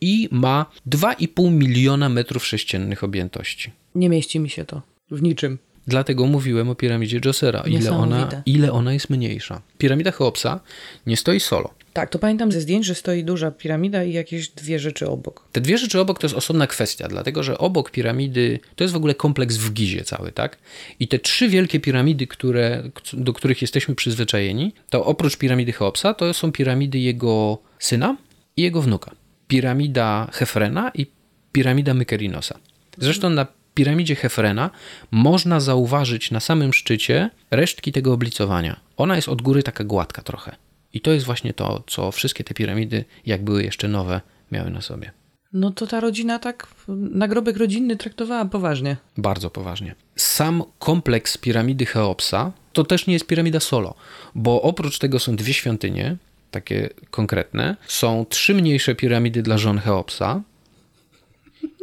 I 0.00 0.28
ma 0.32 0.66
2,5 0.88 1.52
miliona 1.52 2.08
metrów 2.08 2.46
sześciennych 2.46 3.04
objętości. 3.04 3.72
Nie 3.94 4.08
mieści 4.08 4.40
mi 4.40 4.50
się 4.50 4.64
to 4.64 4.82
w 5.10 5.22
niczym. 5.22 5.58
Dlatego 5.86 6.26
mówiłem 6.26 6.70
o 6.70 6.74
piramidzie 6.74 7.20
Josera, 7.24 7.60
ile 7.60 7.90
ona, 7.90 8.28
ile 8.46 8.72
ona 8.72 8.92
jest 8.92 9.10
mniejsza. 9.10 9.62
Piramida 9.78 10.10
Cheopsa 10.12 10.60
nie 11.06 11.16
stoi 11.16 11.40
solo. 11.40 11.74
Tak, 11.92 12.10
to 12.10 12.18
pamiętam 12.18 12.52
ze 12.52 12.60
zdjęć, 12.60 12.86
że 12.86 12.94
stoi 12.94 13.24
duża 13.24 13.50
piramida 13.50 14.04
i 14.04 14.12
jakieś 14.12 14.48
dwie 14.48 14.78
rzeczy 14.78 15.08
obok. 15.08 15.44
Te 15.52 15.60
dwie 15.60 15.78
rzeczy 15.78 16.00
obok 16.00 16.18
to 16.18 16.26
jest 16.26 16.36
osobna 16.36 16.66
kwestia, 16.66 17.08
dlatego 17.08 17.42
że 17.42 17.58
obok 17.58 17.90
piramidy 17.90 18.58
to 18.76 18.84
jest 18.84 18.94
w 18.94 18.96
ogóle 18.96 19.14
kompleks 19.14 19.56
w 19.56 19.72
Gizie 19.72 20.04
cały, 20.04 20.32
tak? 20.32 20.58
I 21.00 21.08
te 21.08 21.18
trzy 21.18 21.48
wielkie 21.48 21.80
piramidy, 21.80 22.26
które, 22.26 22.82
do 23.12 23.32
których 23.32 23.62
jesteśmy 23.62 23.94
przyzwyczajeni, 23.94 24.72
to 24.90 25.04
oprócz 25.04 25.36
piramidy 25.36 25.72
Cheopsa, 25.72 26.14
to 26.14 26.34
są 26.34 26.52
piramidy 26.52 26.98
jego 26.98 27.58
syna 27.78 28.16
i 28.56 28.62
jego 28.62 28.82
wnuka. 28.82 29.10
Piramida 29.48 30.28
Hefrena 30.32 30.90
i 30.94 31.06
piramida 31.52 31.94
Mykerinosa. 31.94 32.58
Zresztą 32.98 33.30
na 33.30 33.46
piramidzie 33.74 34.14
Hefrena 34.14 34.70
można 35.10 35.60
zauważyć 35.60 36.30
na 36.30 36.40
samym 36.40 36.72
szczycie 36.72 37.30
resztki 37.50 37.92
tego 37.92 38.12
oblicowania. 38.12 38.80
Ona 38.96 39.16
jest 39.16 39.28
od 39.28 39.42
góry 39.42 39.62
taka 39.62 39.84
gładka 39.84 40.22
trochę. 40.22 40.56
I 40.92 41.00
to 41.00 41.12
jest 41.12 41.26
właśnie 41.26 41.54
to, 41.54 41.82
co 41.86 42.12
wszystkie 42.12 42.44
te 42.44 42.54
piramidy, 42.54 43.04
jak 43.26 43.44
były 43.44 43.62
jeszcze 43.62 43.88
nowe, 43.88 44.20
miały 44.52 44.70
na 44.70 44.80
sobie. 44.80 45.12
No 45.52 45.70
to 45.70 45.86
ta 45.86 46.00
rodzina 46.00 46.38
tak 46.38 46.66
nagrobek 46.88 47.56
rodzinny 47.56 47.96
traktowała 47.96 48.44
poważnie. 48.44 48.96
Bardzo 49.16 49.50
poważnie. 49.50 49.94
Sam 50.16 50.62
kompleks 50.78 51.38
piramidy 51.38 51.86
Cheopsa 51.86 52.52
to 52.72 52.84
też 52.84 53.06
nie 53.06 53.12
jest 53.12 53.26
piramida 53.26 53.60
solo, 53.60 53.94
bo 54.34 54.62
oprócz 54.62 54.98
tego 54.98 55.18
są 55.18 55.36
dwie 55.36 55.54
świątynie, 55.54 56.16
takie 56.50 56.88
konkretne. 57.10 57.76
Są 57.86 58.26
trzy 58.28 58.54
mniejsze 58.54 58.94
piramidy 58.94 59.42
dla 59.42 59.58
żon 59.58 59.78
Cheopsa. 59.80 60.42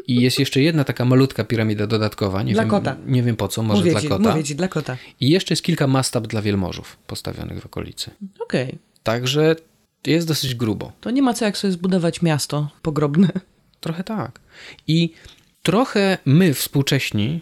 I 0.08 0.16
jest 0.22 0.40
jeszcze 0.40 0.62
jedna 0.62 0.84
taka 0.84 1.06
malutka 1.06 1.44
piramida 1.44 1.88
dodatkowa. 1.88 2.44
Nie 2.44 2.54
Dla 2.54 2.64
wiem, 2.64 2.70
kota. 2.70 2.96
Nie 3.06 3.24
wiem 3.24 3.36
po 3.36 3.48
co, 3.48 3.64
może 3.64 3.80
mówię 3.80 3.92
dla 3.92 4.02
ci, 4.02 4.08
kota. 4.08 4.30
mówię 4.30 4.44
ci, 4.44 4.56
dla 4.56 4.68
kota. 4.68 4.98
I 5.20 5.30
jeszcze 5.30 5.52
jest 5.54 5.64
kilka 5.64 5.88
mastab 5.88 6.28
dla 6.28 6.42
wielmożów 6.42 6.98
postawionych 7.08 7.62
w 7.62 7.66
okolicy. 7.66 8.12
Okej, 8.40 8.78
Także 9.04 9.56
jest 10.06 10.28
dosyć 10.28 10.56
grubo. 10.56 10.92
to 11.02 11.12
nie 11.12 11.22
ma 11.22 11.34
co 11.34 11.46
jak 11.46 11.58
sobie 11.58 11.72
zbudować 11.72 12.22
miasto 12.22 12.70
pogrobne. 12.82 13.30
Trochę 13.80 14.04
tak. 14.04 14.40
I 14.88 15.14
trochę 15.64 16.18
my, 16.26 16.54
współcześni, 16.54 17.40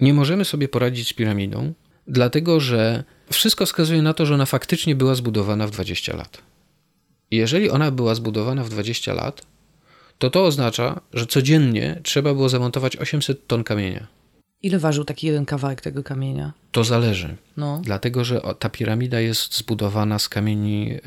nie 0.00 0.14
możemy 0.14 0.44
sobie 0.44 0.68
poradzić 0.68 1.08
z 1.08 1.12
piramidą, 1.12 1.72
dlatego 2.06 2.60
że 2.60 3.04
wszystko 3.32 3.66
wskazuje 3.66 4.02
na 4.02 4.14
to, 4.14 4.26
że 4.26 4.34
ona 4.34 4.46
faktycznie 4.46 4.96
była 4.96 5.14
zbudowana 5.14 5.66
w 5.66 5.70
20 5.70 6.16
lat. 6.16 6.42
Jeżeli 7.30 7.70
ona 7.70 7.90
była 7.90 8.14
zbudowana 8.14 8.64
w 8.64 8.68
20 8.68 9.14
lat, 9.14 9.46
to 10.18 10.30
to 10.30 10.44
oznacza, 10.44 11.00
że 11.14 11.26
codziennie 11.26 12.00
trzeba 12.02 12.34
było 12.34 12.48
zamontować 12.48 12.96
800 12.96 13.46
ton 13.46 13.64
kamienia. 13.64 14.06
Ile 14.62 14.78
ważył 14.78 15.04
taki 15.04 15.26
jeden 15.26 15.44
kawałek 15.46 15.80
tego 15.80 16.02
kamienia? 16.02 16.52
To 16.72 16.84
zależy, 16.84 17.36
No, 17.56 17.80
dlatego 17.84 18.24
że 18.24 18.40
ta 18.58 18.68
piramida 18.68 19.20
jest 19.20 19.56
zbudowana 19.56 20.18
z 20.18 20.28
kamieni 20.28 20.92
y, 20.92 21.00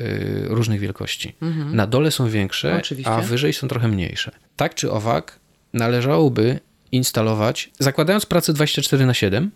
różnych 0.48 0.80
wielkości. 0.80 1.34
Na 1.72 1.86
dole 1.86 2.10
są 2.10 2.28
większe, 2.28 2.76
Oczywiście. 2.76 3.12
a 3.12 3.20
wyżej 3.20 3.52
są 3.52 3.68
trochę 3.68 3.88
mniejsze. 3.88 4.30
Tak 4.56 4.74
czy 4.74 4.90
owak, 4.92 5.38
należałoby 5.72 6.60
instalować, 6.92 7.70
zakładając 7.78 8.26
pracę 8.26 8.52
24 8.52 9.06
na 9.06 9.14
7, 9.14 9.50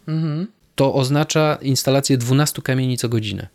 to 0.75 0.95
oznacza 0.95 1.59
instalację 1.63 2.17
12 2.19 2.63
kamieni 2.63 2.97
co 2.97 3.09
godzinę 3.09 3.49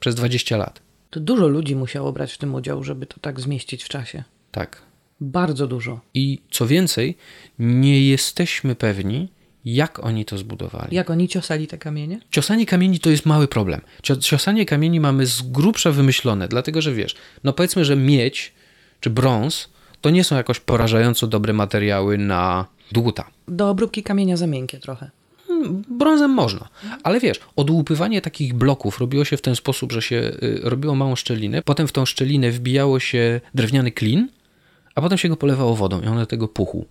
przez 0.00 0.14
20 0.14 0.56
lat. 0.56 0.80
to 1.10 1.20
dużo 1.20 1.48
ludzi 1.48 1.76
musiało 1.76 2.12
brać 2.12 2.32
w 2.32 2.38
tym 2.38 2.54
udział, 2.54 2.84
żeby 2.84 3.06
to 3.06 3.16
tak 3.20 3.40
zmieścić 3.40 3.84
w 3.84 3.88
czasie. 3.88 4.24
Tak. 4.52 4.82
Bardzo 5.24 5.66
dużo. 5.66 6.00
I 6.14 6.38
co 6.50 6.66
więcej, 6.66 7.16
nie 7.58 8.06
jesteśmy 8.08 8.74
pewni, 8.74 9.28
jak 9.64 10.04
oni 10.04 10.24
to 10.24 10.38
zbudowali. 10.38 10.96
Jak 10.96 11.10
oni 11.10 11.28
ciosali 11.28 11.66
te 11.66 11.78
kamienie? 11.78 12.20
Ciosanie 12.30 12.66
kamieni 12.66 13.00
to 13.00 13.10
jest 13.10 13.26
mały 13.26 13.48
problem. 13.48 13.80
Cio- 14.02 14.18
Ciosanie 14.22 14.66
kamieni 14.66 15.00
mamy 15.00 15.26
z 15.26 15.42
grubsza 15.42 15.90
wymyślone, 15.92 16.48
dlatego 16.48 16.82
że 16.82 16.92
wiesz, 16.94 17.14
no 17.44 17.52
powiedzmy, 17.52 17.84
że 17.84 17.96
miedź 17.96 18.52
czy 19.00 19.10
brąz 19.10 19.68
to 20.00 20.10
nie 20.10 20.24
są 20.24 20.36
jakoś 20.36 20.60
porażająco 20.60 21.26
dobre 21.26 21.52
materiały 21.52 22.18
na 22.18 22.66
dłuta. 22.92 23.30
Do 23.48 23.70
obróbki 23.70 24.02
kamienia 24.02 24.36
za 24.36 24.46
miękkie 24.46 24.78
trochę. 24.78 25.10
Brązem 25.90 26.30
można, 26.30 26.68
ale 27.02 27.20
wiesz, 27.20 27.40
odłupywanie 27.56 28.20
takich 28.20 28.54
bloków 28.54 28.98
robiło 28.98 29.24
się 29.24 29.36
w 29.36 29.40
ten 29.42 29.56
sposób, 29.56 29.92
że 29.92 30.02
się 30.02 30.16
y, 30.42 30.60
robiło 30.62 30.94
małą 30.94 31.16
szczelinę, 31.16 31.62
potem 31.62 31.88
w 31.88 31.92
tą 31.92 32.06
szczelinę 32.06 32.50
wbijało 32.50 33.00
się 33.00 33.40
drewniany 33.54 33.92
klin, 33.92 34.28
a 34.94 35.00
potem 35.00 35.18
się 35.18 35.28
go 35.28 35.36
polewało 35.36 35.76
wodą 35.76 36.00
i 36.00 36.06
on 36.06 36.18
do 36.18 36.26
tego 36.26 36.48
puchł. 36.48 36.84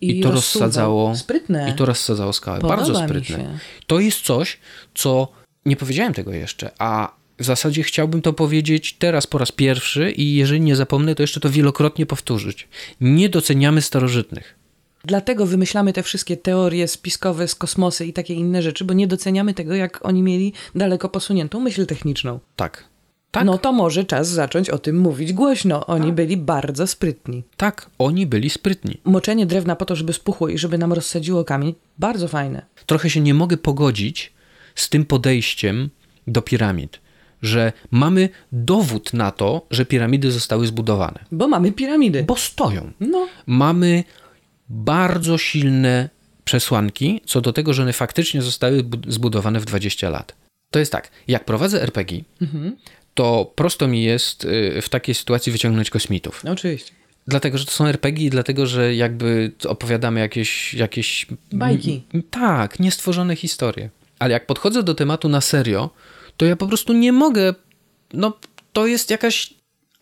I, 0.00 0.18
I 0.18 0.22
to 0.22 0.30
rozsuwał. 0.30 0.66
rozsadzało. 0.66 1.16
Sprytne. 1.16 1.70
I 1.70 1.74
to 1.74 1.86
rozsadzało 1.86 2.32
skałę. 2.32 2.60
Podoba 2.60 2.76
Bardzo 2.76 3.04
sprytne. 3.04 3.58
To 3.86 4.00
jest 4.00 4.20
coś, 4.20 4.58
co 4.94 5.28
nie 5.66 5.76
powiedziałem 5.76 6.14
tego 6.14 6.32
jeszcze, 6.32 6.70
a 6.78 7.14
w 7.38 7.44
zasadzie 7.44 7.82
chciałbym 7.82 8.22
to 8.22 8.32
powiedzieć 8.32 8.96
teraz 8.98 9.26
po 9.26 9.38
raz 9.38 9.52
pierwszy 9.52 10.10
i 10.10 10.34
jeżeli 10.34 10.60
nie 10.60 10.76
zapomnę, 10.76 11.14
to 11.14 11.22
jeszcze 11.22 11.40
to 11.40 11.50
wielokrotnie 11.50 12.06
powtórzyć. 12.06 12.68
Nie 13.00 13.28
doceniamy 13.28 13.82
starożytnych. 13.82 14.56
Dlatego 15.04 15.46
wymyślamy 15.46 15.92
te 15.92 16.02
wszystkie 16.02 16.36
teorie 16.36 16.88
spiskowe 16.88 17.48
z 17.48 17.54
kosmosy 17.54 18.06
i 18.06 18.12
takie 18.12 18.34
inne 18.34 18.62
rzeczy, 18.62 18.84
bo 18.84 18.94
nie 18.94 19.06
doceniamy 19.06 19.54
tego, 19.54 19.74
jak 19.74 20.06
oni 20.06 20.22
mieli 20.22 20.52
daleko 20.74 21.08
posuniętą 21.08 21.60
myśl 21.60 21.86
techniczną. 21.86 22.40
Tak. 22.56 22.84
Tak, 23.30 23.44
No 23.44 23.58
to 23.58 23.72
może 23.72 24.04
czas 24.04 24.28
zacząć 24.28 24.70
o 24.70 24.78
tym 24.78 24.98
mówić 24.98 25.32
głośno. 25.32 25.86
Oni 25.86 26.12
byli 26.12 26.36
bardzo 26.36 26.86
sprytni. 26.86 27.42
tak, 27.56 27.90
oni 27.98 28.26
byli 28.26 28.50
sprytni. 28.50 29.00
Moczenie 29.04 29.46
drewna 29.46 29.76
po 29.76 29.84
to, 29.84 29.96
żeby 29.96 30.12
spuchło 30.12 30.48
i 30.48 30.58
żeby 30.58 30.78
nam 30.78 30.92
rozsadziło 30.92 31.44
kamień, 31.44 31.74
bardzo 31.98 32.28
fajne. 32.28 32.66
Trochę 32.86 33.10
się 33.10 33.20
nie 33.20 33.34
mogę 33.34 33.56
pogodzić 33.56 34.32
z 34.74 34.88
tym 34.88 35.04
podejściem 35.04 35.90
do 36.26 36.42
piramid, 36.42 37.00
że 37.42 37.72
mamy 37.90 38.28
dowód 38.52 39.12
na 39.12 39.30
to, 39.30 39.66
że 39.70 39.86
piramidy 39.86 40.30
zostały 40.32 40.66
zbudowane. 40.66 41.24
Bo 41.32 41.48
mamy 41.48 41.72
piramidy. 41.72 42.22
Bo 42.24 42.36
stoją. 42.36 42.90
No, 43.00 43.26
mamy 43.46 44.04
bardzo 44.68 45.38
silne 45.38 46.08
przesłanki 46.44 47.20
co 47.26 47.40
do 47.40 47.52
tego, 47.52 47.72
że 47.72 47.82
one 47.82 47.92
faktycznie 47.92 48.42
zostały 48.42 48.82
bu- 48.82 49.12
zbudowane 49.12 49.60
w 49.60 49.64
20 49.64 50.10
lat. 50.10 50.34
To 50.70 50.78
jest 50.78 50.92
tak, 50.92 51.10
jak 51.28 51.44
prowadzę 51.44 51.82
RPG, 51.82 52.20
to 53.14 53.52
prosto 53.54 53.88
mi 53.88 54.02
jest 54.02 54.44
y, 54.44 54.82
w 54.82 54.88
takiej 54.88 55.14
sytuacji 55.14 55.52
wyciągnąć 55.52 55.90
kosmitów. 55.90 56.44
no 56.44 56.50
oczywiście. 56.50 56.92
Dlatego, 57.26 57.58
że 57.58 57.64
to 57.64 57.70
są 57.70 57.86
RPG 57.86 58.26
i 58.26 58.30
dlatego, 58.30 58.66
że 58.66 58.94
jakby 58.94 59.52
opowiadamy 59.68 60.20
jakieś... 60.20 60.74
jakieś 60.74 61.26
Bajki. 61.52 62.02
Tak, 62.30 62.80
niestworzone 62.80 63.36
historie. 63.36 63.90
Ale 64.18 64.32
jak 64.32 64.46
podchodzę 64.46 64.82
do 64.82 64.94
tematu 64.94 65.28
na 65.28 65.40
serio, 65.40 65.90
to 66.36 66.46
ja 66.46 66.56
po 66.56 66.66
prostu 66.66 66.92
nie 66.92 67.12
mogę... 67.12 67.54
No, 68.12 68.38
to 68.72 68.86
jest 68.86 69.10
jakaś... 69.10 69.54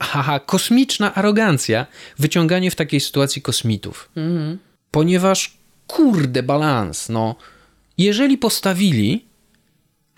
Haha, 0.02 0.40
kosmiczna 0.40 1.14
arogancja 1.14 1.86
wyciąganie 2.18 2.70
w 2.70 2.74
takiej 2.74 3.00
sytuacji 3.00 3.42
kosmitów. 3.42 4.10
Ponieważ, 4.90 5.56
kurde, 5.86 6.42
balans, 6.42 7.08
no. 7.08 7.36
Jeżeli 7.98 8.38
postawili 8.38 9.24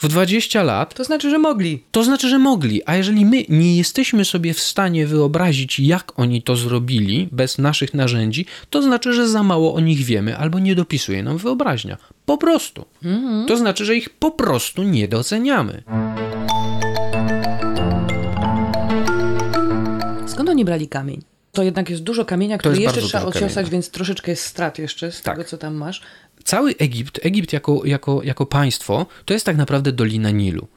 w 0.02 0.08
20 0.08 0.62
lat, 0.62 0.94
To 0.94 1.04
znaczy, 1.04 1.30
że 1.30 1.38
mogli. 1.38 1.82
to 1.90 2.04
znaczy, 2.04 2.28
że 2.28 2.38
mogli. 2.38 2.82
A 2.86 2.96
jeżeli 2.96 3.26
my 3.26 3.44
nie 3.48 3.76
jesteśmy 3.76 4.24
sobie 4.24 4.54
w 4.54 4.60
stanie 4.60 5.06
wyobrazić, 5.06 5.80
jak 5.80 6.18
oni 6.20 6.42
to 6.42 6.56
zrobili 6.56 7.28
bez 7.32 7.58
naszych 7.58 7.94
narzędzi, 7.94 8.46
to 8.70 8.82
znaczy, 8.82 9.12
że 9.12 9.28
za 9.28 9.42
mało 9.42 9.74
o 9.74 9.80
nich 9.80 10.00
wiemy 10.04 10.36
albo 10.36 10.58
nie 10.58 10.74
dopisuje 10.74 11.22
nam 11.22 11.38
wyobraźnia. 11.38 11.96
Po 12.26 12.38
prostu. 12.38 12.84
To 13.48 13.56
znaczy, 13.56 13.84
że 13.84 13.96
ich 13.96 14.10
po 14.10 14.30
prostu 14.30 14.82
nie 14.82 15.08
doceniamy. 15.08 15.82
Skąd 20.26 20.48
oni 20.48 20.64
brali 20.64 20.88
kamień? 20.88 21.22
To 21.52 21.62
jednak 21.62 21.90
jest 21.90 22.02
dużo 22.02 22.24
kamienia, 22.24 22.58
który 22.58 22.78
jeszcze 22.80 23.00
trzeba 23.02 23.24
ociosać, 23.24 23.54
kamienia. 23.54 23.70
więc 23.70 23.90
troszeczkę 23.90 24.30
jest 24.30 24.44
strat 24.44 24.78
jeszcze 24.78 25.12
z 25.12 25.22
Tak. 25.22 25.36
tego, 25.36 25.48
co 25.48 25.58
tam 25.58 25.74
masz. 25.74 26.02
Cały 26.44 26.74
Egipt, 26.78 27.20
Egipt 27.26 27.52
jako, 27.52 27.82
jako, 27.84 28.22
jako 28.22 28.46
państwo, 28.46 29.06
to 29.24 29.34
jest 29.34 29.46
tak 29.46 29.56
naprawdę 29.56 29.92
Dolina 29.92 30.30
Nilu. 30.30 30.68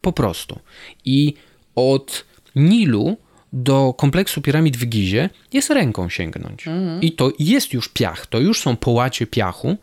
Po 0.00 0.12
prostu. 0.12 0.58
I 1.04 1.34
od 1.74 2.24
Nilu 2.56 3.16
do 3.52 3.94
kompleksu 3.98 4.42
piramid 4.42 4.76
w 4.76 4.86
Gizie 4.86 5.30
jest 5.52 5.70
ręką 5.70 6.08
sięgnąć. 6.08 6.64
I 7.00 7.12
to 7.12 7.32
jest 7.38 7.72
już 7.72 7.88
piach, 7.88 8.26
to 8.26 8.38
już 8.40 8.60
są 8.60 8.76
połacie 8.76 9.26
piachu, 9.26 9.76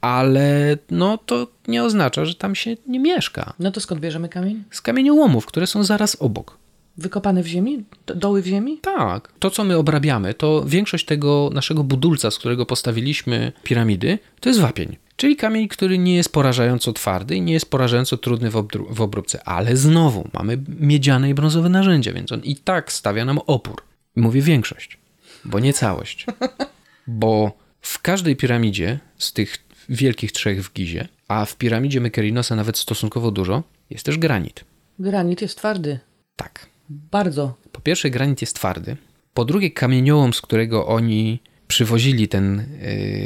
ale 0.00 0.76
no 0.90 1.18
to 1.18 1.46
nie 1.68 1.84
oznacza, 1.84 2.24
że 2.24 2.34
tam 2.34 2.54
się 2.54 2.76
nie 2.86 3.00
mieszka. 3.00 3.52
No 3.58 3.70
to 3.70 3.80
skąd 3.80 4.00
bierzemy 4.00 4.28
kamień? 4.28 4.64
Z 4.70 4.80
kamieniołomów, 4.80 5.46
które 5.46 5.66
są 5.66 5.84
zaraz 5.84 6.16
obok. 6.20 6.58
Wykopane 6.98 7.42
w 7.42 7.46
ziemi? 7.46 7.84
Do- 8.06 8.14
Doły 8.14 8.42
w 8.42 8.46
ziemi? 8.46 8.78
Tak. 8.82 9.32
To, 9.38 9.50
co 9.50 9.64
my 9.64 9.76
obrabiamy, 9.76 10.34
to 10.34 10.64
większość 10.66 11.04
tego 11.04 11.50
naszego 11.54 11.84
budulca, 11.84 12.30
z 12.30 12.38
którego 12.38 12.66
postawiliśmy 12.66 13.52
piramidy, 13.62 14.18
to 14.40 14.48
jest 14.48 14.60
wapień. 14.60 14.96
Czyli 15.16 15.36
kamień, 15.36 15.68
który 15.68 15.98
nie 15.98 16.16
jest 16.16 16.32
porażająco 16.32 16.92
twardy 16.92 17.36
i 17.36 17.42
nie 17.42 17.52
jest 17.52 17.70
porażająco 17.70 18.16
trudny 18.16 18.50
w, 18.50 18.68
w 18.90 19.00
obróbce. 19.00 19.44
Ale 19.44 19.76
znowu 19.76 20.28
mamy 20.32 20.58
miedziane 20.80 21.30
i 21.30 21.34
brązowe 21.34 21.68
narzędzia, 21.68 22.12
więc 22.12 22.32
on 22.32 22.40
i 22.40 22.56
tak 22.56 22.92
stawia 22.92 23.24
nam 23.24 23.38
opór. 23.46 23.82
Mówię 24.16 24.42
większość, 24.42 24.98
bo 25.44 25.60
nie 25.60 25.72
całość. 25.72 26.26
Bo 27.06 27.52
w 27.80 27.98
każdej 28.02 28.36
piramidzie 28.36 28.98
z 29.18 29.32
tych 29.32 29.58
wielkich 29.88 30.32
trzech 30.32 30.62
w 30.64 30.72
Gizie, 30.72 31.08
a 31.28 31.44
w 31.44 31.56
piramidzie 31.56 32.00
Mykerinosa 32.00 32.56
nawet 32.56 32.78
stosunkowo 32.78 33.30
dużo, 33.30 33.62
jest 33.90 34.06
też 34.06 34.18
granit. 34.18 34.64
Granit 34.98 35.42
jest 35.42 35.58
twardy. 35.58 35.98
Tak. 36.36 36.66
Bardzo. 36.88 37.54
Po 37.72 37.80
pierwsze, 37.80 38.10
granit 38.10 38.40
jest 38.40 38.56
twardy. 38.56 38.96
Po 39.34 39.44
drugie, 39.44 39.70
kamieniołom, 39.70 40.34
z 40.34 40.40
którego 40.40 40.86
oni 40.86 41.40
przywozili 41.68 42.28
ten, 42.28 42.66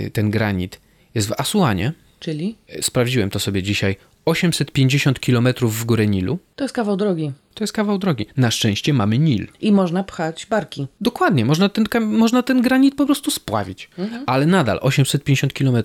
yy, 0.03 0.11
ten 0.11 0.31
granit, 0.31 0.81
jest 1.15 1.29
w 1.29 1.41
Asuanie. 1.41 1.93
Czyli? 2.21 2.57
Yy, 2.69 2.83
Sprawdziłem 2.83 3.31
to 3.31 3.39
sobie 3.39 3.63
dzisiaj. 3.63 3.97
850 4.25 5.21
km 5.21 5.49
w 5.63 5.85
górę 5.85 6.07
Nilu. 6.07 6.39
To 6.57 6.65
jest 6.65 6.75
kawał 6.75 6.97
drogi. 6.97 7.33
To 7.55 7.65
jest 7.65 7.73
kawał 7.73 7.99
drogi. 7.99 8.27
Na 8.37 8.51
szczęście 8.51 8.93
mamy 8.93 9.19
Nil. 9.19 9.49
I 9.61 9.73
można 9.73 10.05
pchać 10.05 10.47
barki. 10.47 10.87
Dokładnie, 11.01 11.45
można 11.45 11.69
ten, 11.69 11.85
można 12.01 12.43
ten 12.43 12.63
granit 12.63 12.95
po 12.95 13.07
prostu 13.07 13.31
spławić. 13.31 13.91
Ale 14.27 14.47
nadal 14.47 14.79
850 14.83 15.53
km. 15.53 15.77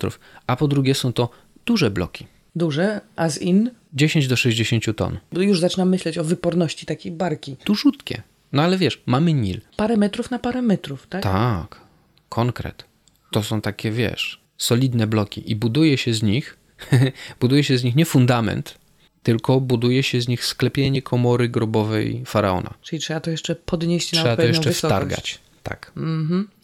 A 0.46 0.56
po 0.56 0.68
drugie, 0.68 0.94
są 0.94 1.12
to 1.12 1.30
duże 1.66 1.90
bloki. 1.90 2.26
Duże, 2.56 3.00
as 3.16 3.42
in. 3.42 3.70
10 3.94 4.28
do 4.28 4.36
60 4.36 4.96
ton. 4.96 5.18
Już 5.32 5.60
zaczynam 5.60 5.88
myśleć 5.88 6.18
o 6.18 6.24
wyporności 6.24 6.86
takiej 6.86 7.12
barki. 7.12 7.56
Dużutkie. 7.64 8.22
No 8.52 8.62
ale 8.62 8.78
wiesz, 8.78 9.02
mamy 9.06 9.32
Nil. 9.32 9.60
Parę 9.76 9.96
metrów 9.96 10.30
na 10.30 10.38
parę 10.38 10.62
metrów, 10.62 11.06
tak? 11.06 11.22
Tak, 11.22 11.80
konkret. 12.28 12.84
To 13.30 13.42
są 13.42 13.60
takie, 13.60 13.90
wiesz, 13.90 14.40
solidne 14.58 15.06
bloki 15.06 15.50
i 15.50 15.56
buduje 15.56 15.98
się 15.98 16.14
z 16.14 16.22
nich, 16.22 16.56
buduje 17.40 17.64
się 17.64 17.78
z 17.78 17.84
nich 17.84 17.96
nie 17.96 18.04
fundament, 18.04 18.78
tylko 19.22 19.60
buduje 19.60 20.02
się 20.02 20.20
z 20.20 20.28
nich 20.28 20.44
sklepienie 20.44 21.02
komory 21.02 21.48
grobowej 21.48 22.22
faraona. 22.26 22.74
Czyli 22.82 23.00
trzeba 23.00 23.20
to 23.20 23.30
jeszcze 23.30 23.54
podnieść 23.56 24.12
na 24.12 24.20
Trzeba 24.20 24.28
to 24.28 24.32
odpowiednią 24.32 24.58
jeszcze 24.58 24.70
wysokość. 24.70 24.98
Wtargać. 24.98 25.38
Tak. 25.62 25.92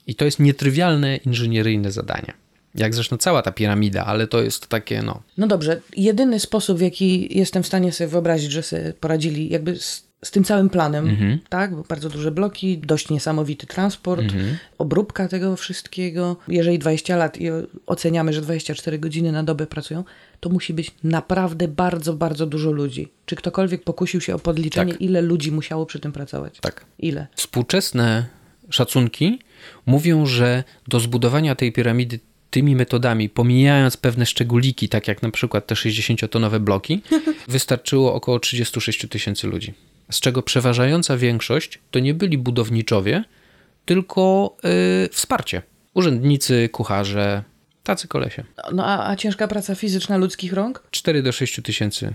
I 0.06 0.14
to 0.14 0.24
jest 0.24 0.38
nietrywialne 0.40 1.16
inżynieryjne 1.16 1.92
zadanie. 1.92 2.32
Jak 2.74 2.94
zresztą 2.94 3.16
cała 3.16 3.42
ta 3.42 3.52
piramida, 3.52 4.04
ale 4.04 4.26
to 4.26 4.42
jest 4.42 4.66
takie, 4.66 5.02
no. 5.02 5.22
No 5.38 5.46
dobrze, 5.46 5.80
jedyny 5.96 6.40
sposób, 6.40 6.78
w 6.78 6.80
jaki 6.80 7.38
jestem 7.38 7.62
w 7.62 7.66
stanie 7.66 7.92
sobie 7.92 8.08
wyobrazić, 8.08 8.52
że 8.52 8.62
sobie 8.62 8.92
poradzili 9.00 9.48
jakby 9.52 9.76
z, 9.76 10.04
z 10.24 10.30
tym 10.30 10.44
całym 10.44 10.70
planem, 10.70 11.08
Mhm. 11.08 11.38
tak? 11.48 11.74
Bo 11.76 11.82
bardzo 11.82 12.08
duże 12.08 12.30
bloki, 12.30 12.78
dość 12.78 13.10
niesamowity 13.10 13.66
transport, 13.66 14.22
Mhm. 14.22 14.56
obróbka 14.78 15.28
tego 15.28 15.56
wszystkiego. 15.56 16.36
Jeżeli 16.48 16.78
20 16.78 17.16
lat 17.16 17.40
i 17.40 17.46
oceniamy, 17.86 18.32
że 18.32 18.40
24 18.40 18.98
godziny 18.98 19.32
na 19.32 19.42
dobę 19.42 19.66
pracują, 19.66 20.04
to 20.40 20.50
musi 20.50 20.74
być 20.74 20.90
naprawdę 21.04 21.68
bardzo, 21.68 22.12
bardzo 22.12 22.46
dużo 22.46 22.70
ludzi. 22.70 23.08
Czy 23.26 23.36
ktokolwiek 23.36 23.84
pokusił 23.84 24.20
się 24.20 24.34
o 24.34 24.38
podliczenie, 24.38 24.92
Tak. 24.92 25.02
ile 25.02 25.22
ludzi 25.22 25.52
musiało 25.52 25.86
przy 25.86 26.00
tym 26.00 26.12
pracować? 26.12 26.58
Tak. 26.60 26.84
Ile? 26.98 27.26
Współczesne 27.34 28.26
szacunki 28.70 29.38
mówią, 29.86 30.26
że 30.26 30.64
do 30.88 31.00
zbudowania 31.00 31.54
tej 31.54 31.72
piramidy 31.72 32.20
tymi 32.50 32.76
metodami, 32.76 33.28
pomijając 33.28 33.96
pewne 33.96 34.26
szczególiki, 34.26 34.88
tak 34.88 35.08
jak 35.08 35.22
na 35.22 35.30
przykład 35.30 35.66
te 35.66 35.74
60-tonowe 35.74 36.58
bloki, 36.60 37.02
wystarczyło 37.48 38.14
około 38.14 38.38
36 38.38 39.06
tysięcy 39.08 39.46
ludzi. 39.46 39.74
Z 40.10 40.20
czego 40.20 40.42
przeważająca 40.42 41.16
większość 41.16 41.78
to 41.90 41.98
nie 41.98 42.14
byli 42.14 42.38
budowniczowie, 42.38 43.24
tylko 43.84 44.56
yy, 44.64 45.08
wsparcie. 45.12 45.62
Urzędnicy, 45.94 46.68
kucharze, 46.72 47.42
tacy 47.82 48.08
kolesie. 48.08 48.44
No 48.72 48.86
a, 48.86 49.10
a 49.10 49.16
ciężka 49.16 49.48
praca 49.48 49.74
fizyczna 49.74 50.16
ludzkich 50.16 50.52
rąk? 50.52 50.82
4 50.90 51.22
do 51.22 51.32
6 51.32 51.60
tysięcy 51.62 52.14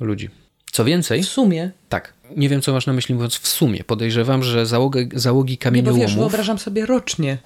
ludzi. 0.00 0.30
Co 0.72 0.84
więcej, 0.84 1.22
W 1.22 1.28
sumie. 1.28 1.70
tak, 1.88 2.14
nie 2.36 2.48
wiem 2.48 2.62
co 2.62 2.72
masz 2.72 2.86
na 2.86 2.92
myśli 2.92 3.14
mówiąc 3.14 3.34
w 3.38 3.48
sumie, 3.48 3.84
podejrzewam, 3.84 4.42
że 4.42 4.66
załogę, 4.66 5.06
załogi 5.14 5.52
Nie, 5.52 5.58
bo 5.58 5.62
kamieniołomów... 5.62 6.06
wiesz, 6.06 6.16
wyobrażam 6.16 6.58
sobie 6.58 6.86
rocznie. 6.86 7.38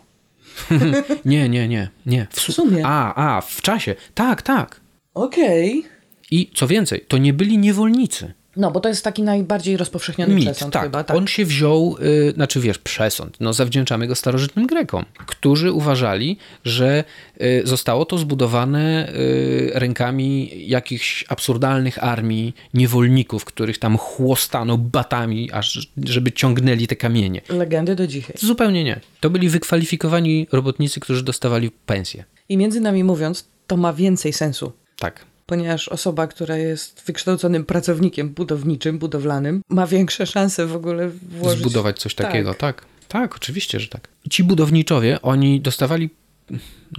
Nie, 1.25 1.49
nie, 1.49 1.69
nie, 1.69 1.89
nie. 2.07 2.27
W, 2.31 2.41
su- 2.41 2.53
W 2.53 2.55
sumie. 2.55 2.83
A, 2.87 3.37
a, 3.37 3.41
w 3.41 3.63
czasie. 3.63 3.95
Tak, 4.15 4.43
tak. 4.43 4.81
Okej. 5.15 5.85
I 6.31 6.51
co 6.55 6.67
więcej, 6.67 7.05
to 7.09 7.19
nie 7.19 7.33
byli 7.33 7.59
niewolnicy. 7.59 8.33
No, 8.57 8.71
bo 8.71 8.81
to 8.81 8.89
jest 8.89 9.05
taki 9.05 9.23
najbardziej 9.23 9.77
rozpowszechniony 9.77 10.35
Mit, 10.35 10.45
przesąd 10.45 10.73
tak. 10.73 10.83
chyba, 10.83 11.05
tak? 11.05 11.17
On 11.17 11.27
się 11.27 11.45
wziął, 11.45 11.97
y, 12.03 12.33
znaczy 12.33 12.61
wiesz, 12.61 12.79
przesąd. 12.79 13.37
No 13.41 13.53
zawdzięczamy 13.53 14.07
go 14.07 14.15
starożytnym 14.15 14.67
Grekom, 14.67 15.05
którzy 15.27 15.73
uważali, 15.73 16.37
że 16.65 17.05
y, 17.43 17.63
zostało 17.65 18.05
to 18.05 18.19
zbudowane 18.19 19.13
y, 19.15 19.71
rękami 19.75 20.51
jakichś 20.69 21.25
absurdalnych 21.29 22.05
armii 22.05 22.55
niewolników, 22.75 23.45
których 23.45 23.79
tam 23.79 23.99
chłostano 23.99 24.79
batami, 24.79 25.53
aż 25.53 25.89
żeby 26.05 26.33
ciągnęli 26.33 26.87
te 26.87 26.97
kamienie. 26.97 27.41
Legendy 27.49 27.97
do 27.97 28.07
dzisiaj. 28.07 28.37
Zupełnie 28.39 28.85
nie. 28.85 29.01
To 29.21 29.31
byli 29.31 29.49
wykwalifikowani 29.49 30.47
robotnicy, 30.53 31.01
którzy 31.01 31.25
dostawali 31.25 31.71
pensję. 31.87 32.25
I 32.49 32.57
między 32.57 32.81
nami 32.81 33.05
mówiąc, 33.05 33.49
to 33.67 33.77
ma 33.77 33.93
więcej 33.93 34.33
sensu. 34.33 34.73
Tak. 34.99 35.32
Ponieważ 35.53 35.89
osoba, 35.89 36.27
która 36.27 36.57
jest 36.57 37.03
wykształconym 37.07 37.65
pracownikiem 37.65 38.29
budowniczym, 38.31 38.99
budowlanym, 38.99 39.63
ma 39.69 39.87
większe 39.87 40.27
szanse 40.27 40.67
w 40.67 40.77
ogóle 40.77 41.09
włożyć... 41.09 41.61
zbudować 41.61 41.99
coś 41.99 42.15
Tak. 42.15 42.27
takiego. 42.27 42.55
Tak. 42.55 42.85
tak, 43.09 43.37
oczywiście, 43.37 43.81
że 43.81 43.89
tak. 43.89 44.09
Ci 44.31 44.45
budowniczowie, 44.45 45.23
oni 45.23 45.61
dostawali 45.61 46.11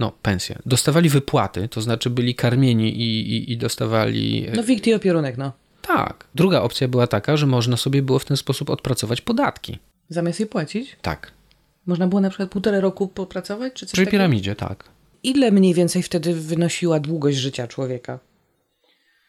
no, 0.00 0.12
pensję, 0.22 0.58
dostawali 0.66 1.08
wypłaty, 1.08 1.68
to 1.68 1.80
znaczy 1.80 2.10
byli 2.10 2.34
karmieni 2.34 2.88
i, 3.00 3.36
i, 3.36 3.52
i 3.52 3.56
dostawali... 3.56 4.46
No 4.56 4.62
wikt 4.62 4.86
i 4.86 4.94
opierunek, 4.94 5.36
no. 5.38 5.52
Tak. 5.82 6.24
Druga 6.34 6.60
opcja 6.60 6.88
była 6.88 7.06
taka, 7.06 7.36
że 7.36 7.46
można 7.46 7.76
sobie 7.76 8.02
było 8.02 8.18
w 8.18 8.24
ten 8.24 8.36
sposób 8.36 8.70
odpracować 8.70 9.20
podatki. 9.20 9.78
Zamiast 10.08 10.40
je 10.40 10.46
płacić, 10.46 10.96
Tak. 11.02 11.32
można 11.86 12.06
było 12.06 12.20
na 12.20 12.28
przykład 12.28 12.50
półtora 12.50 12.80
roku 12.80 13.08
popracować, 13.08 13.72
czy 13.72 13.86
coś 13.86 13.92
Przy 13.92 14.00
takiego? 14.02 14.10
piramidzie, 14.10 14.54
tak. 14.54 14.84
Ile 15.22 15.50
mniej 15.50 15.74
więcej 15.74 16.02
wtedy 16.02 16.34
wynosiła 16.34 17.00
długość 17.00 17.38
życia 17.38 17.66
człowieka? 17.66 18.18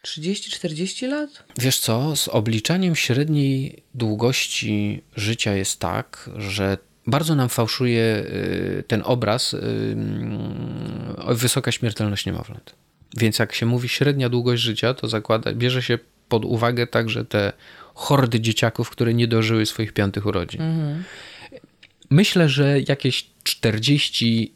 30-40 0.05 1.07
lat? 1.07 1.43
Wiesz 1.59 1.79
co, 1.79 2.15
z 2.15 2.27
obliczaniem 2.27 2.95
średniej 2.95 3.83
długości 3.93 5.01
życia 5.15 5.53
jest 5.53 5.79
tak, 5.79 6.29
że 6.37 6.77
bardzo 7.07 7.35
nam 7.35 7.49
fałszuje 7.49 8.01
y, 8.01 8.83
ten 8.87 9.01
obraz 9.05 9.53
y, 9.53 9.57
y, 11.31 11.35
wysoka 11.35 11.71
śmiertelność 11.71 12.25
niemowląt. 12.25 12.75
Więc 13.17 13.39
jak 13.39 13.55
się 13.55 13.65
mówi 13.65 13.89
średnia 13.89 14.29
długość 14.29 14.63
życia, 14.63 14.93
to 14.93 15.07
zakłada, 15.07 15.53
bierze 15.53 15.81
się 15.81 15.99
pod 16.29 16.45
uwagę 16.45 16.87
także 16.87 17.25
te 17.25 17.53
hordy 17.93 18.39
dzieciaków, 18.39 18.89
które 18.89 19.13
nie 19.13 19.27
dożyły 19.27 19.65
swoich 19.65 19.93
piątych 19.93 20.25
urodzin. 20.25 20.61
Myślę, 22.09 22.49
że 22.49 22.81
jakieś 22.81 23.29
40 23.43 24.53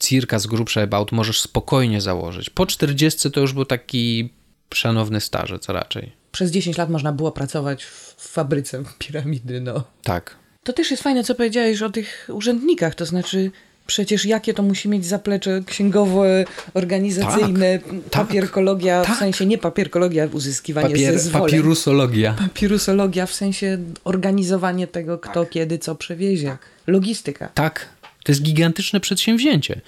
circa 0.00 0.38
z 0.38 0.46
grubsza 0.46 0.80
about 0.82 1.12
możesz 1.12 1.40
spokojnie 1.40 2.00
założyć. 2.00 2.50
Po 2.50 2.66
40 2.66 3.30
to 3.30 3.40
już 3.40 3.52
był 3.52 3.64
taki 3.64 4.30
szanowny 4.74 5.20
starzec 5.20 5.68
raczej. 5.68 6.12
Przez 6.32 6.50
10 6.50 6.78
lat 6.78 6.90
można 6.90 7.12
było 7.12 7.32
pracować 7.32 7.84
w 7.84 8.12
w 8.22 8.28
fabryce 8.28 8.82
piramidy, 8.98 9.60
no. 9.60 9.84
Tak. 10.02 10.36
To 10.64 10.72
też 10.72 10.90
jest 10.90 11.02
fajne, 11.02 11.24
co 11.24 11.34
powiedziałeś 11.34 11.82
o 11.82 11.90
tych 11.90 12.28
urzędnikach, 12.32 12.94
to 12.94 13.06
znaczy 13.06 13.50
przecież 13.86 14.24
jakie 14.24 14.54
to 14.54 14.62
musi 14.62 14.88
mieć 14.88 15.06
zaplecze 15.06 15.62
księgowe, 15.66 16.44
organizacyjne, 16.74 17.78
tak, 17.78 18.10
papierkologia, 18.10 19.04
w 19.04 19.06
tak. 19.06 19.18
sensie 19.18 19.46
nie 19.46 19.58
papierkologia, 19.58 20.28
uzyskiwanie 20.32 20.88
Papier, 20.88 21.12
zezwoleń. 21.12 21.46
papirusologia. 21.46 22.34
Papirusologia 22.38 23.26
w 23.26 23.34
sensie 23.34 23.78
organizowanie 24.04 24.86
tego, 24.86 25.18
kto 25.18 25.46
kiedy 25.46 25.78
co 25.78 25.94
przewiezie. 25.94 26.56
Logistyka. 26.86 27.48
Tak, 27.54 27.88
to 28.24 28.32
jest 28.32 28.42
gigantyczne 28.42 29.00
przedsięwzięcie. 29.00 29.80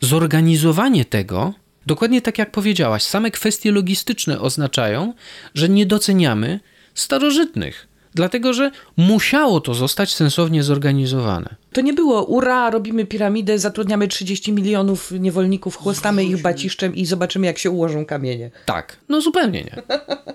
Zorganizowanie 0.00 1.04
tego, 1.04 1.54
dokładnie 1.88 2.22
tak 2.22 2.38
jak 2.38 2.50
powiedziałaś, 2.50 3.02
same 3.02 3.30
kwestie 3.30 3.72
logistyczne 3.72 4.40
oznaczają, 4.40 5.14
że 5.54 5.68
nie 5.68 5.86
doceniamy 5.86 6.60
starożytnych, 6.94 7.88
dlatego 8.14 8.52
że 8.52 8.70
musiało 8.96 9.60
to 9.60 9.74
zostać 9.74 10.14
sensownie 10.14 10.62
zorganizowane. 10.62 11.54
To 11.72 11.80
nie 11.80 11.92
było 11.92 12.24
ura, 12.24 12.70
robimy 12.70 13.06
piramidę, 13.06 13.58
zatrudniamy 13.58 14.08
30 14.08 14.52
milionów 14.52 15.10
niewolników, 15.10 15.76
chłostamy 15.76 16.24
ich 16.24 16.42
baciszczem 16.42 16.94
i 16.94 17.06
zobaczymy 17.06 17.46
jak 17.46 17.58
się 17.58 17.70
ułożą 17.70 18.04
kamienie. 18.04 18.50
Tak, 18.66 18.96
no 19.08 19.20
zupełnie 19.20 19.62
nie. 19.62 19.82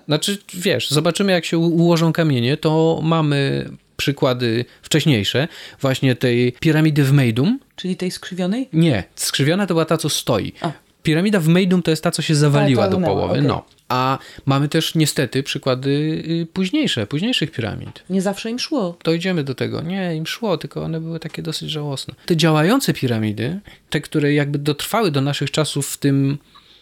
Znaczy, 0.08 0.38
wiesz, 0.54 0.90
zobaczymy 0.90 1.32
jak 1.32 1.46
się 1.46 1.58
ułożą 1.58 2.14
kamienie, 2.14 2.58
to 2.58 3.00
mamy 3.04 3.70
przykłady 3.98 4.66
wcześniejsze, 4.82 5.48
właśnie 5.82 6.16
tej 6.16 6.52
piramidy 6.60 7.04
w 7.04 7.12
Meidum. 7.12 7.60
Czyli 7.76 7.96
tej 7.96 8.12
skrzywionej? 8.12 8.70
Nie, 8.74 9.04
skrzywiona 9.16 9.68
to 9.68 9.74
była 9.74 9.86
ta, 9.86 9.98
co 9.98 10.10
stoi. 10.10 10.54
A. 10.62 10.72
Piramida 11.04 11.40
w 11.40 11.48
Meidum 11.48 11.82
to 11.84 11.92
jest 11.92 12.04
ta, 12.04 12.12
co 12.12 12.22
się 12.22 12.36
zawaliła 12.36 12.84
Ta, 12.84 12.92
ta 12.92 12.98
do 13.00 13.06
połowy. 13.08 13.34
okej. 13.34 13.42
No. 13.48 13.66
A 13.90 14.18
mamy 14.46 14.70
też 14.70 14.96
niestety 14.96 15.44
przykłady 15.44 15.90
y, 15.90 16.48
późniejsze, 16.54 17.08
późniejszych 17.08 17.52
piramid. 17.52 18.04
Nie 18.10 18.22
zawsze 18.22 18.50
im 18.50 18.60
szło. 18.60 18.98
Dojdziemy 19.04 19.44
do 19.44 19.56
tego. 19.56 19.82
Nie, 19.82 20.16
im 20.16 20.26
szło, 20.28 20.58
tylko 20.58 20.84
one 20.84 21.00
były 21.02 21.20
takie 21.20 21.42
dosyć 21.42 21.70
żałosne. 21.70 22.14
Te 22.26 22.38
działające 22.38 22.94
piramidy, 22.94 23.60
te, 23.90 24.02
które 24.02 24.34
jakby 24.34 24.60
dotrwały 24.60 25.12
do 25.12 25.22
naszych 25.22 25.52
czasów 25.52 25.88
w 25.88 25.98
tym, 25.98 26.38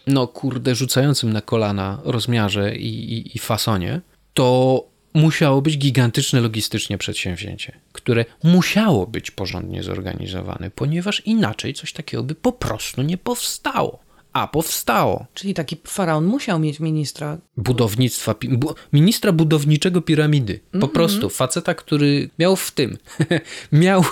no 0.06 0.26
kurde, 0.26 0.74
rzucającym 0.74 1.32
na 1.32 1.40
kolana 1.40 2.00
rozmiarze 2.04 2.76
i, 2.76 3.12
i, 3.14 3.36
i 3.36 3.38
fasonie, 3.38 4.00
to 4.34 4.84
musiało 5.14 5.62
być 5.62 5.78
gigantyczne 5.78 6.40
logistycznie 6.40 6.98
przedsięwzięcie, 6.98 7.72
które 7.92 8.24
musiało 8.44 9.06
być 9.06 9.30
porządnie 9.30 9.82
zorganizowane, 9.82 10.70
ponieważ 10.70 11.22
inaczej 11.26 11.74
coś 11.74 11.92
takiego 11.92 12.22
by 12.22 12.34
po 12.34 12.52
prostu 12.52 13.02
nie 13.02 13.18
powstało. 13.18 13.98
A 14.32 14.46
powstało 14.46 15.26
Czyli 15.34 15.54
taki 15.54 15.76
faraon 15.84 16.24
musiał 16.24 16.58
mieć 16.58 16.80
ministra. 16.80 17.38
budownictwa, 17.56 18.34
bu, 18.48 18.74
ministra 18.92 19.32
budowniczego 19.32 20.00
piramidy. 20.02 20.60
Po 20.80 20.88
prostu 20.88 21.30
faceta, 21.30 21.74
który 21.74 22.30
miał 22.38 22.56
w 22.56 22.70
tym, 22.70 22.98
miał 23.72 24.04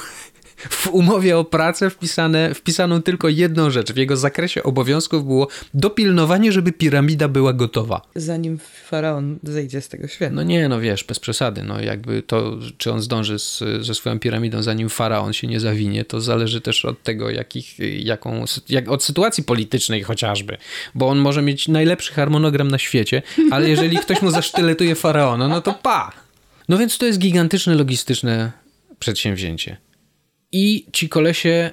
w 0.69 0.87
umowie 0.87 1.39
o 1.39 1.45
pracę 1.45 1.91
wpisane, 1.91 2.55
wpisaną 2.55 3.03
tylko 3.03 3.29
jedną 3.29 3.71
rzecz. 3.71 3.93
W 3.93 3.97
jego 3.97 4.17
zakresie 4.17 4.63
obowiązków 4.63 5.25
było 5.25 5.49
dopilnowanie, 5.75 6.53
żeby 6.53 6.73
piramida 6.73 7.29
była 7.29 7.53
gotowa. 7.53 8.03
Zanim 8.15 8.59
faraon 8.85 9.39
zejdzie 9.43 9.81
z 9.81 9.89
tego 9.89 10.09
świata. 10.09 10.35
No 10.35 10.43
nie, 10.43 10.69
no 10.69 10.81
wiesz, 10.81 11.05
bez 11.05 11.21
przesady. 11.21 11.63
No 11.63 11.81
jakby 11.81 12.23
to, 12.23 12.59
czy 12.79 12.93
on 12.93 13.03
zdąży 13.03 13.39
z, 13.39 13.63
ze 13.81 13.95
swoją 13.95 14.19
piramidą, 14.19 14.63
zanim 14.63 14.89
faraon 14.89 15.33
się 15.33 15.47
nie 15.47 15.61
zawinie, 15.61 16.05
to 16.05 16.21
zależy 16.21 16.61
też 16.61 16.85
od 16.85 17.03
tego, 17.03 17.31
jakich, 17.31 17.79
jaką, 17.99 18.45
jak, 18.69 18.89
od 18.89 19.05
sytuacji 19.05 19.45
politycznej 19.45 20.03
chociażby. 20.03 20.57
Bo 20.95 21.09
on 21.09 21.19
może 21.19 21.43
mieć 21.43 21.69
najlepszy 21.69 22.13
harmonogram 22.13 22.69
na 22.69 22.79
świecie, 22.79 23.23
ale 23.51 23.69
jeżeli 23.69 23.99
ktoś 23.99 24.23
mu 24.23 24.31
zasztyletuje 24.31 24.95
faraona, 24.95 25.49
no 25.49 25.61
to 25.61 25.75
pa! 25.75 26.13
No 26.69 26.79
więc 26.79 26.99
to 26.99 27.07
jest 27.07 27.19
gigantyczne 27.19 27.75
logistyczne 27.75 28.53
przedsięwzięcie. 28.99 29.77
I 30.53 30.87
ci 30.93 31.09
kolesie, 31.09 31.71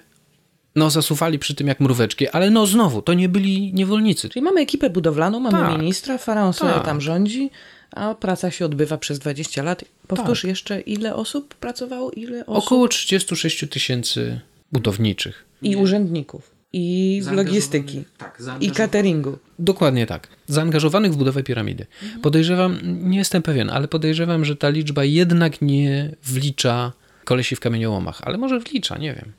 no 0.76 0.90
zasuwali 0.90 1.40
przy 1.40 1.56
tym 1.56 1.68
jak 1.68 1.80
mróweczki, 1.80 2.28
ale 2.30 2.50
no 2.50 2.68
znowu, 2.68 3.02
to 3.02 3.14
nie 3.14 3.30
byli 3.30 3.74
niewolnicy. 3.74 4.30
Czyli 4.30 4.44
mamy 4.44 4.62
ekipę 4.62 4.90
budowlaną, 4.90 5.40
mamy 5.40 5.58
Tak. 5.60 5.78
ministra, 5.80 6.18
faraon 6.18 6.54
sobie 6.54 6.74
Tak. 6.74 6.86
tam 6.86 7.02
rządzi, 7.02 7.50
a 7.92 8.16
praca 8.16 8.52
się 8.52 8.66
odbywa 8.66 8.98
przez 8.98 9.20
20 9.20 9.64
lat. 9.64 9.86
Powtórz 10.08 10.44
jeszcze, 10.44 10.82
ile 10.82 11.16
osób 11.16 11.56
pracowało, 11.56 12.12
ile 12.12 12.46
osób? 12.46 12.64
Około 12.66 12.88
36 12.88 13.68
tysięcy 13.70 14.40
budowniczych. 14.72 15.46
I 15.62 15.76
urzędników, 15.76 16.52
i 16.74 17.22
logistyki, 17.32 18.04
Tak, 18.18 18.42
i 18.62 18.72
cateringu. 18.72 19.38
Dokładnie 19.60 20.06
tak. 20.06 20.28
Zaangażowanych 20.48 21.14
w 21.14 21.18
budowę 21.18 21.44
piramidy. 21.44 21.86
Podejrzewam, 22.22 22.78
nie 22.84 23.18
jestem 23.18 23.42
pewien, 23.42 23.70
ale 23.70 23.88
podejrzewam, 23.88 24.46
że 24.46 24.56
ta 24.56 24.70
liczba 24.70 25.04
jednak 25.04 25.62
nie 25.62 26.16
wlicza 26.24 26.94
kolesi 27.28 27.56
w 27.56 27.60
kamieniołomach, 27.60 28.22
ale 28.24 28.38
może 28.38 28.60
wlicza, 28.60 28.98
nie 28.98 29.14
wiem. 29.14 29.34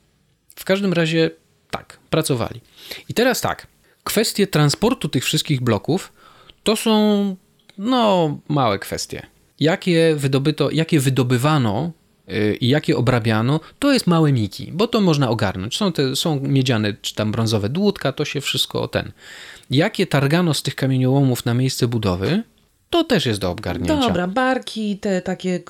W 0.56 0.64
każdym 0.64 0.92
razie 0.92 1.30
tak, 1.70 1.98
pracowali. 2.10 2.60
I 3.08 3.14
teraz 3.14 3.40
tak, 3.40 3.66
kwestie 4.04 4.46
transportu 4.46 5.08
tych 5.08 5.24
wszystkich 5.24 5.60
bloków 5.60 6.12
to 6.62 6.76
są 6.76 7.36
no 7.78 8.38
małe 8.48 8.78
kwestie. 8.78 9.26
Jakie 9.60 10.14
wydobyto, 10.16 10.70
jakie 10.70 11.00
wydobywano 11.00 11.92
yy, 12.26 12.56
i 12.60 12.68
jakie 12.68 12.96
obrabiano, 12.96 13.60
to 13.78 13.92
jest 13.92 14.06
małe 14.06 14.32
miki, 14.32 14.72
bo 14.72 14.86
to 14.86 15.00
można 15.00 15.30
ogarnąć. 15.30 15.76
Są, 15.76 15.92
te, 15.92 16.16
są 16.16 16.40
miedziane 16.40 16.94
czy 17.02 17.14
tam 17.14 17.32
brązowe 17.32 17.68
dłutka, 17.68 18.12
to 18.12 18.24
się 18.24 18.40
wszystko 18.40 18.88
ten. 18.88 19.12
Jakie 19.70 20.06
targano 20.06 20.54
z 20.54 20.62
tych 20.62 20.74
kamieniołomów 20.74 21.44
na 21.44 21.54
miejsce 21.54 21.88
budowy, 21.88 22.42
to 22.90 23.04
też 23.04 23.26
jest 23.26 23.40
do 23.40 23.50
obgarnięcia. 23.50 23.96
Dobra, 24.00 24.26
barki, 24.26 24.98
te 24.98 25.22
takie 25.22 25.60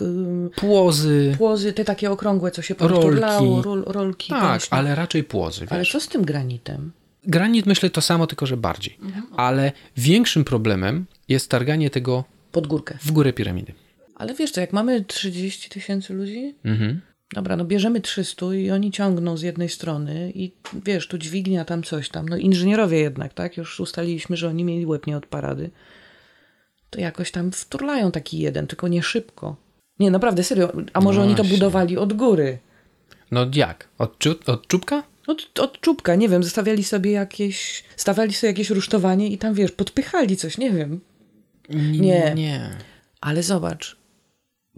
Płozy, 0.57 1.35
płozy, 1.38 1.72
te 1.72 1.85
takie 1.85 2.11
okrągłe, 2.11 2.50
co 2.50 2.62
się 2.62 2.74
Rolki. 2.78 2.94
powturlało, 2.94 3.62
rol, 3.62 3.85
rolki. 3.87 4.31
tak, 4.31 4.42
właśnie. 4.42 4.78
ale 4.78 4.94
raczej 4.94 5.24
płozy. 5.24 5.66
ale 5.70 5.81
Wiesz. 5.81 5.92
co 5.92 6.00
z 6.00 6.09
tym 6.09 6.24
granitem? 6.24 6.92
Granit 7.24 7.66
myślę 7.66 7.90
to 7.90 8.00
samo, 8.00 8.26
tylko 8.26 8.46
że 8.46 8.57
bardziej. 8.57 8.98
Ale 9.37 9.72
większym 9.96 10.44
problemem 10.44 11.07
jest 11.28 11.50
targanie 11.50 11.90
tego 11.90 12.24
Pod 12.52 12.66
górkę. 12.66 12.98
w 13.02 13.12
górę 13.12 13.33
piramidy. 13.33 13.72
Ale 14.14 14.35
wiesz 14.35 14.50
co, 14.50 14.61
jak 14.61 14.72
mamy 14.72 15.04
30 15.04 15.70
tysięcy 15.70 16.14
ludzi, 16.14 16.54
Mhm. 16.64 17.00
dobra, 17.33 17.57
no 17.57 17.64
bierzemy 17.64 18.00
300 18.00 18.54
i 18.54 18.70
oni 18.70 18.90
ciągną 18.90 19.37
z 19.37 19.42
jednej 19.42 19.68
strony 19.68 20.33
i 20.35 20.52
wiesz, 20.85 21.09
tu 21.09 21.18
dźwignia, 21.18 21.64
tam 21.64 21.83
coś 21.83 22.09
tam. 22.09 22.28
No 22.28 22.37
inżynierowie 22.37 22.98
jednak, 22.98 23.35
tak? 23.35 23.57
Już 23.57 23.81
ustaliliśmy, 23.81 24.37
że 24.37 24.48
oni 24.48 24.64
mieli 24.64 24.87
łeb 24.87 25.07
nie 25.07 25.16
od 25.16 25.26
parady. 25.26 25.70
To 26.90 27.01
jakoś 27.01 27.31
tam 27.31 27.53
wturlają 27.53 28.11
taki 28.11 28.38
jeden, 28.38 28.66
tylko 28.66 28.88
nie 28.88 29.03
szybko. 29.03 29.57
Nie, 29.98 30.11
naprawdę, 30.11 30.44
serio. 30.44 30.72
A 30.92 31.01
może 31.01 31.20
No 31.20 31.27
oni 31.27 31.35
to 31.35 31.44
budowali 31.44 31.98
od 31.98 32.12
góry? 32.12 32.59
No 33.31 33.46
jak? 33.55 33.88
Od, 33.98 34.18
czu- 34.18 34.51
od 34.51 34.66
czubka? 34.66 35.03
Od, 35.27 35.59
od 35.59 35.81
czubka, 35.81 36.14
nie 36.14 36.29
wiem, 36.29 36.42
zostawiali 36.42 36.85
sobie 36.85 37.11
jakieś, 37.12 37.85
stawiali 37.96 38.35
sobie 38.35 38.51
jakieś 38.51 38.70
rusztowanie 38.70 39.29
i 39.29 39.38
tam, 39.38 39.55
wiesz, 39.55 39.72
podpychali 39.72 40.37
coś, 40.37 40.59
nie 40.59 40.70
wiem. 40.70 41.01
Nie. 41.70 42.33
Nie. 42.35 42.70
Ale 43.20 43.42
zobacz, 43.42 43.96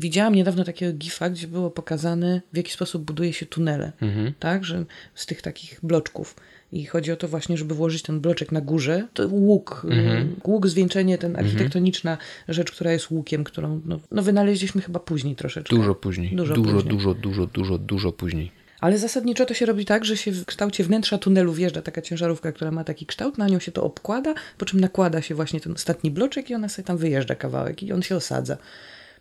widziałam 0.00 0.34
niedawno 0.34 0.64
takiego 0.64 0.92
gifa, 0.98 1.30
gdzie 1.30 1.48
było 1.48 1.70
pokazane, 1.70 2.40
w 2.52 2.56
jaki 2.56 2.72
sposób 2.72 3.02
buduje 3.04 3.32
się 3.32 3.46
tunele, 3.46 3.92
Mhm. 4.02 4.32
tak, 4.38 4.64
że 4.64 4.84
z 5.14 5.26
tych 5.26 5.42
takich 5.42 5.78
bloczków. 5.82 6.34
I 6.72 6.84
chodzi 6.86 7.12
o 7.12 7.16
to 7.16 7.28
właśnie, 7.28 7.56
żeby 7.56 7.74
włożyć 7.74 8.02
ten 8.02 8.20
bloczek 8.20 8.52
na 8.52 8.60
górze. 8.60 9.08
To 9.14 9.28
łuk, 9.28 9.86
Mhm. 9.90 10.36
łuk, 10.44 10.66
zwieńczenie, 10.66 11.18
ten 11.18 11.36
architektoniczna 11.36 12.18
rzecz, 12.48 12.70
która 12.72 12.92
jest 12.92 13.10
łukiem, 13.10 13.44
którą 13.44 13.80
no, 13.86 14.00
no 14.10 14.22
wynaleźliśmy 14.22 14.82
chyba 14.82 15.00
później 15.00 15.36
troszeczkę. 15.36 15.76
Dużo 15.76 15.94
później. 15.94 16.36
Dużo 16.36 16.54
Dużo, 16.54 16.72
później. 16.72 16.94
dużo, 16.94 17.14
dużo, 17.14 17.46
dużo, 17.46 17.78
dużo 17.78 18.12
później. 18.12 18.52
Ale 18.80 18.98
zasadniczo 18.98 19.46
to 19.46 19.54
się 19.54 19.66
robi 19.66 19.84
tak, 19.84 20.04
że 20.04 20.16
się 20.16 20.32
w 20.32 20.44
kształcie 20.44 20.84
wnętrza 20.84 21.18
tunelu 21.18 21.52
wjeżdża 21.52 21.82
taka 21.82 22.02
ciężarówka, 22.02 22.52
która 22.52 22.70
ma 22.70 22.84
taki 22.84 23.06
kształt, 23.06 23.38
na 23.38 23.48
nią 23.48 23.58
się 23.58 23.72
to 23.72 23.84
obkłada, 23.84 24.34
po 24.58 24.64
czym 24.64 24.80
nakłada 24.80 25.22
się 25.22 25.34
właśnie 25.34 25.60
ten 25.60 25.72
ostatni 25.72 26.10
bloczek 26.10 26.50
i 26.50 26.54
ona 26.54 26.68
sobie 26.68 26.86
tam 26.86 26.96
wyjeżdża 26.98 27.34
kawałek 27.34 27.82
i 27.82 27.92
on 27.92 28.02
się 28.02 28.16
osadza. 28.16 28.56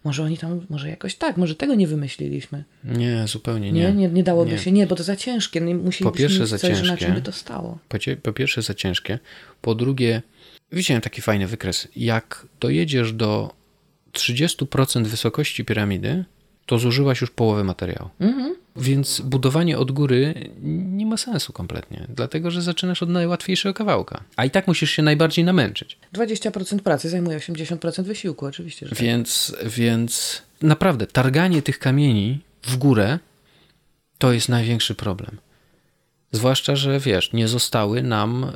Może 0.03 0.23
oni 0.23 0.37
tam, 0.37 0.65
może 0.69 0.89
jakoś 0.89 1.15
tak, 1.15 1.37
może 1.37 1.55
tego 1.55 1.75
nie 1.75 1.87
wymyśliliśmy. 1.87 2.63
Nie, 2.83 3.27
zupełnie 3.27 3.71
Nie, 3.71 3.81
nie. 3.81 3.93
nie, 3.93 4.07
nie 4.07 4.23
dałoby 4.23 4.51
Nie. 4.51 4.57
się, 4.57 4.71
nie, 4.71 4.87
bo 4.87 4.95
to 4.95 5.03
za 5.03 5.15
ciężkie. 5.15 5.61
Musielibyśmy 5.61 6.03
Po 6.03 6.11
pierwsze 6.11 6.47
za 6.47 6.57
coś, 6.57 6.69
na 6.81 6.87
ciężkie. 6.87 7.05
czym 7.05 7.15
by 7.15 7.21
to 7.21 7.31
stało. 7.31 7.77
Po, 7.89 7.97
po 8.23 8.33
pierwsze 8.33 8.61
za 8.61 8.73
ciężkie, 8.73 9.19
po 9.61 9.75
drugie 9.75 10.21
widziałem 10.71 11.01
taki 11.01 11.21
fajny 11.21 11.47
wykres. 11.47 11.87
Jak 11.95 12.47
dojedziesz 12.59 13.13
do 13.13 13.51
30% 14.13 15.03
wysokości 15.05 15.65
piramidy, 15.65 16.25
to 16.69 16.79
zużyłaś 16.79 17.21
już 17.21 17.31
połowę 17.31 17.63
materiału. 17.63 18.09
Mhm. 18.19 18.55
Więc 18.75 19.21
budowanie 19.21 19.77
od 19.77 19.91
góry 19.91 20.49
nie 20.63 21.05
ma 21.05 21.17
sensu 21.17 21.53
kompletnie, 21.53 22.07
dlatego 22.15 22.51
że 22.51 22.61
zaczynasz 22.61 23.03
od 23.03 23.09
najłatwiejszego 23.09 23.73
kawałka. 23.73 24.23
A 24.35 24.45
i 24.45 24.51
tak 24.51 24.67
musisz 24.67 24.91
się 24.91 25.03
najbardziej 25.03 25.45
namęczyć. 25.45 25.97
20% 26.13 26.79
pracy 26.79 27.09
zajmuje 27.09 27.39
80% 27.39 28.03
wysiłku, 28.03 28.45
oczywiście, 28.45 28.87
że 28.87 28.95
tak. 28.95 29.03
Więc, 29.03 29.55
więc 29.65 30.41
naprawdę 30.61 31.07
targanie 31.07 31.61
tych 31.61 31.79
kamieni 31.79 32.39
w 32.63 32.77
górę 32.77 33.19
to 34.17 34.33
jest 34.33 34.49
największy 34.49 34.95
problem. 34.95 35.37
Zwłaszcza, 36.31 36.75
że 36.75 36.99
wiesz, 36.99 37.33
nie 37.33 37.47
zostały 37.47 38.03
nam 38.03 38.51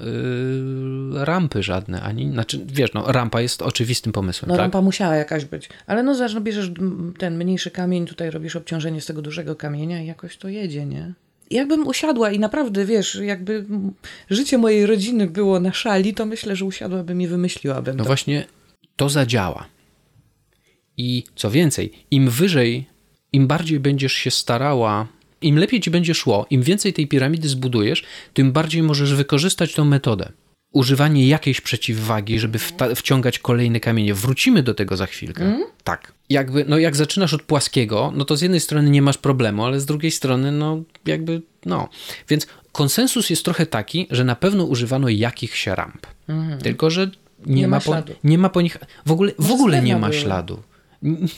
yy, 1.13 1.25
rampy 1.25 1.63
żadne, 1.63 2.01
ani, 2.01 2.31
znaczy, 2.31 2.61
wiesz, 2.65 2.93
no, 2.93 3.11
rampa 3.11 3.41
jest 3.41 3.61
oczywistym 3.61 4.11
pomysłem, 4.13 4.49
No 4.49 4.55
tak? 4.55 4.61
rampa 4.61 4.81
musiała 4.81 5.15
jakaś 5.15 5.45
być. 5.45 5.69
Ale 5.87 6.03
no 6.03 6.15
zobacz, 6.15 6.33
no 6.33 6.41
bierzesz 6.41 6.71
ten 7.17 7.37
mniejszy 7.37 7.71
kamień, 7.71 8.05
tutaj 8.05 8.31
robisz 8.31 8.55
obciążenie 8.55 9.01
z 9.01 9.05
tego 9.05 9.21
dużego 9.21 9.55
kamienia 9.55 10.01
i 10.01 10.05
jakoś 10.07 10.37
to 10.37 10.47
jedzie, 10.49 10.85
nie? 10.85 11.13
Jakbym 11.51 11.87
usiadła 11.87 12.31
i 12.31 12.39
naprawdę, 12.39 12.85
wiesz, 12.85 13.15
jakby 13.15 13.65
życie 14.29 14.57
mojej 14.57 14.85
rodziny 14.85 15.27
było 15.27 15.59
na 15.59 15.73
szali, 15.73 16.13
to 16.13 16.25
myślę, 16.25 16.55
że 16.55 16.65
usiadłabym 16.65 17.21
i 17.21 17.27
wymyśliłabym 17.27 17.97
No 17.97 18.03
to. 18.03 18.07
właśnie, 18.07 18.45
to 18.95 19.09
zadziała. 19.09 19.65
I 20.97 21.23
co 21.35 21.51
więcej, 21.51 21.91
im 22.11 22.29
wyżej, 22.29 22.85
im 23.33 23.47
bardziej 23.47 23.79
będziesz 23.79 24.13
się 24.13 24.31
starała, 24.31 25.07
im 25.43 25.57
lepiej 25.57 25.81
ci 25.81 25.91
będzie 25.91 26.13
szło, 26.13 26.45
im 26.49 26.61
więcej 26.61 26.93
tej 26.93 27.07
piramidy 27.07 27.49
zbudujesz, 27.49 28.03
tym 28.33 28.51
bardziej 28.51 28.83
możesz 28.83 29.13
wykorzystać 29.13 29.73
tą 29.73 29.85
metodę. 29.85 30.31
Używanie 30.73 31.27
jakiejś 31.27 31.61
przeciwwagi, 31.61 32.39
żeby 32.39 32.59
wciągać 32.95 33.39
kolejne 33.39 33.79
kamienie. 33.79 34.13
Wrócimy 34.13 34.63
do 34.63 34.73
tego 34.73 34.97
za 34.97 35.05
chwilkę. 35.05 35.59
Tak. 35.83 36.13
Jakby, 36.29 36.65
no 36.67 36.77
jak 36.77 36.95
zaczynasz 36.95 37.33
od 37.33 37.41
płaskiego, 37.41 38.13
no 38.15 38.25
to 38.25 38.37
z 38.37 38.41
jednej 38.41 38.59
strony 38.59 38.89
nie 38.89 39.01
masz 39.01 39.17
problemu, 39.17 39.65
ale 39.65 39.79
z 39.79 39.85
drugiej 39.85 40.11
strony, 40.11 40.51
no 40.51 40.83
jakby, 41.05 41.41
no. 41.65 41.89
Więc 42.29 42.47
konsensus 42.71 43.29
jest 43.29 43.45
trochę 43.45 43.65
taki, 43.65 44.07
że 44.11 44.23
na 44.23 44.35
pewno 44.35 44.63
używano 44.63 45.09
jakichś 45.09 45.67
ramp. 45.67 46.07
Tylko, 46.63 46.89
że 46.89 47.11
nie, 47.45 47.61
Nie 47.61 47.67
ma, 47.67 47.77
ma 47.77 47.81
po, 47.81 47.95
nie 48.23 48.37
ma 48.37 48.49
po 48.49 48.61
nich, 48.61 48.77
w 49.05 49.11
ogóle, 49.11 49.31
w 49.39 49.51
ogóle 49.51 49.81
nie 49.81 49.97
ma 49.97 50.11
śladu. 50.11 50.63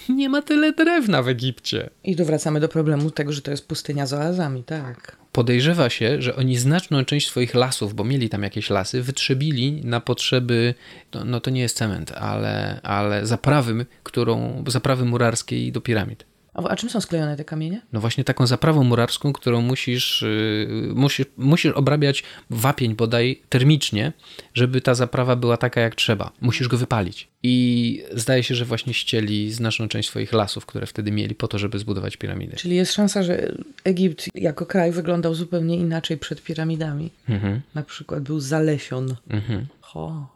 Nie 0.09 0.29
ma 0.29 0.41
tyle 0.41 0.73
drewna 0.73 1.23
w 1.23 1.27
Egipcie. 1.27 1.89
I 2.03 2.15
tu 2.15 2.25
wracamy 2.25 2.59
do 2.59 2.69
problemu 2.69 3.11
tego, 3.11 3.33
że 3.33 3.41
to 3.41 3.51
jest 3.51 3.67
pustynia 3.67 4.05
z 4.05 4.13
oazami, 4.13 4.63
tak. 4.63 5.17
Podejrzewa 5.31 5.89
się, 5.89 6.21
że 6.21 6.35
oni 6.35 6.57
znaczną 6.57 7.05
część 7.05 7.27
swoich 7.27 7.55
lasów, 7.55 7.93
bo 7.93 8.03
mieli 8.03 8.29
tam 8.29 8.43
jakieś 8.43 8.69
lasy, 8.69 9.01
wytrzebili 9.01 9.81
na 9.85 9.99
potrzeby, 9.99 10.73
no, 11.13 11.25
no 11.25 11.39
to 11.39 11.49
nie 11.49 11.61
jest 11.61 11.77
cement, 11.77 12.11
ale, 12.11 12.79
ale 12.83 13.25
zaprawy, 13.25 13.85
którą, 14.03 14.63
zaprawy 14.67 15.05
murarskiej 15.05 15.71
do 15.71 15.81
piramid. 15.81 16.25
A, 16.55 16.75
czym 16.75 16.89
są 16.89 17.01
sklejone 17.01 17.37
te 17.37 17.45
kamienie? 17.45 17.81
No 17.93 17.99
właśnie 17.99 18.23
taką 18.23 18.47
zaprawą 18.47 18.83
murarską, 18.83 19.33
którą 19.33 19.61
musisz, 19.61 20.21
yy, 20.21 20.93
musisz, 20.95 21.25
musisz 21.37 21.71
obrabiać 21.73 22.23
wapień 22.49 22.95
bodaj 22.95 23.41
termicznie, 23.49 24.13
żeby 24.53 24.81
ta 24.81 24.95
zaprawa 24.95 25.35
była 25.35 25.57
taka 25.57 25.81
jak 25.81 25.95
trzeba. 25.95 26.31
Musisz 26.41 26.67
go 26.67 26.77
wypalić. 26.77 27.27
I 27.43 28.03
zdaje 28.13 28.43
się, 28.43 28.55
że 28.55 28.65
właśnie 28.65 28.93
ścieli 28.93 29.51
znaczną 29.51 29.87
część 29.87 30.09
swoich 30.09 30.33
lasów, 30.33 30.65
które 30.65 30.85
wtedy 30.87 31.11
mieli 31.11 31.35
po 31.35 31.47
to, 31.47 31.59
żeby 31.59 31.79
zbudować 31.79 32.17
piramidy. 32.17 32.55
Czyli 32.57 32.75
jest 32.75 32.93
szansa, 32.93 33.23
że 33.23 33.51
Egipt 33.83 34.29
jako 34.35 34.65
kraj 34.65 34.91
wyglądał 34.91 35.35
zupełnie 35.35 35.75
inaczej 35.77 36.17
przed 36.17 36.43
piramidami. 36.43 37.11
Mhm, 37.29 37.61
Na 37.75 37.83
przykład 37.83 38.23
był 38.23 38.39
zalesion. 38.39 39.15
mhm. 39.29 39.65
Ho. 39.81 40.27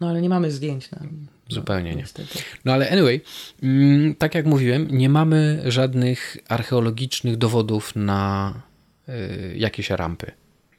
No 0.00 0.08
ale 0.08 0.20
nie 0.22 0.28
mamy 0.28 0.50
zdjęć. 0.50 0.90
No. 0.90 0.98
Zupełnie 1.48 1.94
nie. 1.94 2.04
No 2.64 2.72
ale 2.72 2.90
anyway, 2.90 3.20
mm, 3.62 4.14
tak 4.14 4.34
jak 4.34 4.46
mówiłem, 4.46 4.88
nie 4.90 5.08
mamy 5.08 5.62
żadnych 5.66 6.36
archeologicznych 6.48 7.36
dowodów 7.36 7.96
na 7.96 8.54
y, 9.08 9.54
jakieś 9.56 9.90
rampy. 9.90 10.32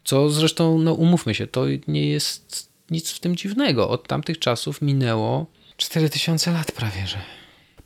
Co 0.03 0.29
zresztą, 0.29 0.79
no 0.79 0.93
umówmy 0.93 1.35
się, 1.35 1.47
to 1.47 1.65
nie 1.87 2.09
jest 2.09 2.69
nic 2.91 3.11
w 3.11 3.19
tym 3.19 3.35
dziwnego. 3.35 3.89
Od 3.89 4.07
tamtych 4.07 4.39
czasów 4.39 4.81
minęło 4.81 5.45
4000 5.77 6.51
lat 6.51 6.71
prawie, 6.71 7.07
że. 7.07 7.17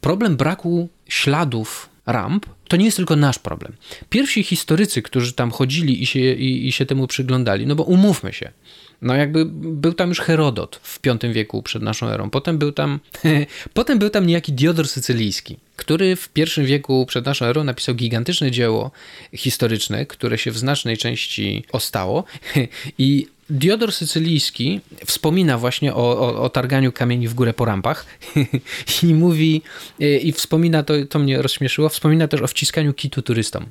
Problem 0.01 0.37
braku 0.37 0.89
śladów 1.07 1.89
ramp 2.05 2.45
to 2.67 2.77
nie 2.77 2.85
jest 2.85 2.97
tylko 2.97 3.15
nasz 3.15 3.39
problem. 3.39 3.73
Pierwsi 4.09 4.43
historycy, 4.43 5.01
którzy 5.01 5.33
tam 5.33 5.51
chodzili 5.51 6.03
i 6.03 6.05
się, 6.05 6.19
i, 6.19 6.67
i 6.67 6.71
się 6.71 6.85
temu 6.85 7.07
przyglądali, 7.07 7.67
no 7.67 7.75
bo 7.75 7.83
umówmy 7.83 8.33
się, 8.33 8.51
no 9.03 9.15
jakby 9.15 9.45
był 9.55 9.93
tam 9.93 10.09
już 10.09 10.19
Herodot 10.19 10.79
w 10.83 10.99
V 11.01 11.33
wieku 11.33 11.63
przed 11.63 11.83
naszą 11.83 12.07
erą. 12.07 12.29
Potem 12.29 12.57
był 12.57 12.71
tam, 12.71 12.99
potem 13.73 13.99
był 13.99 14.09
tam 14.09 14.27
niejaki 14.27 14.53
Diodor 14.53 14.87
Sycylijski, 14.87 15.57
który 15.75 16.15
w 16.15 16.29
I 16.35 16.65
wieku 16.65 17.05
przed 17.05 17.25
naszą 17.25 17.45
erą 17.45 17.63
napisał 17.63 17.95
gigantyczne 17.95 18.51
dzieło 18.51 18.91
historyczne, 19.33 20.05
które 20.05 20.37
się 20.37 20.51
w 20.51 20.57
znacznej 20.57 20.97
części 20.97 21.63
ostało 21.71 22.23
i 22.97 23.27
Diodor 23.49 23.91
Sycylijski 23.91 24.81
wspomina 25.05 25.57
właśnie 25.57 25.93
o, 25.93 26.19
o, 26.19 26.41
o 26.43 26.49
targaniu 26.49 26.91
kamieni 26.91 27.27
w 27.27 27.33
górę 27.33 27.53
po 27.53 27.65
rampach 27.65 28.05
i 29.03 29.13
mówi, 29.13 29.61
i 29.99 30.31
wspomina, 30.31 30.83
to, 30.83 30.93
to 31.09 31.19
mnie 31.19 31.41
rozśmieszyło, 31.41 31.89
wspomina 31.89 32.27
też 32.27 32.41
o 32.41 32.47
wciskaniu 32.47 32.93
kitu 32.93 33.21
turystom. 33.21 33.65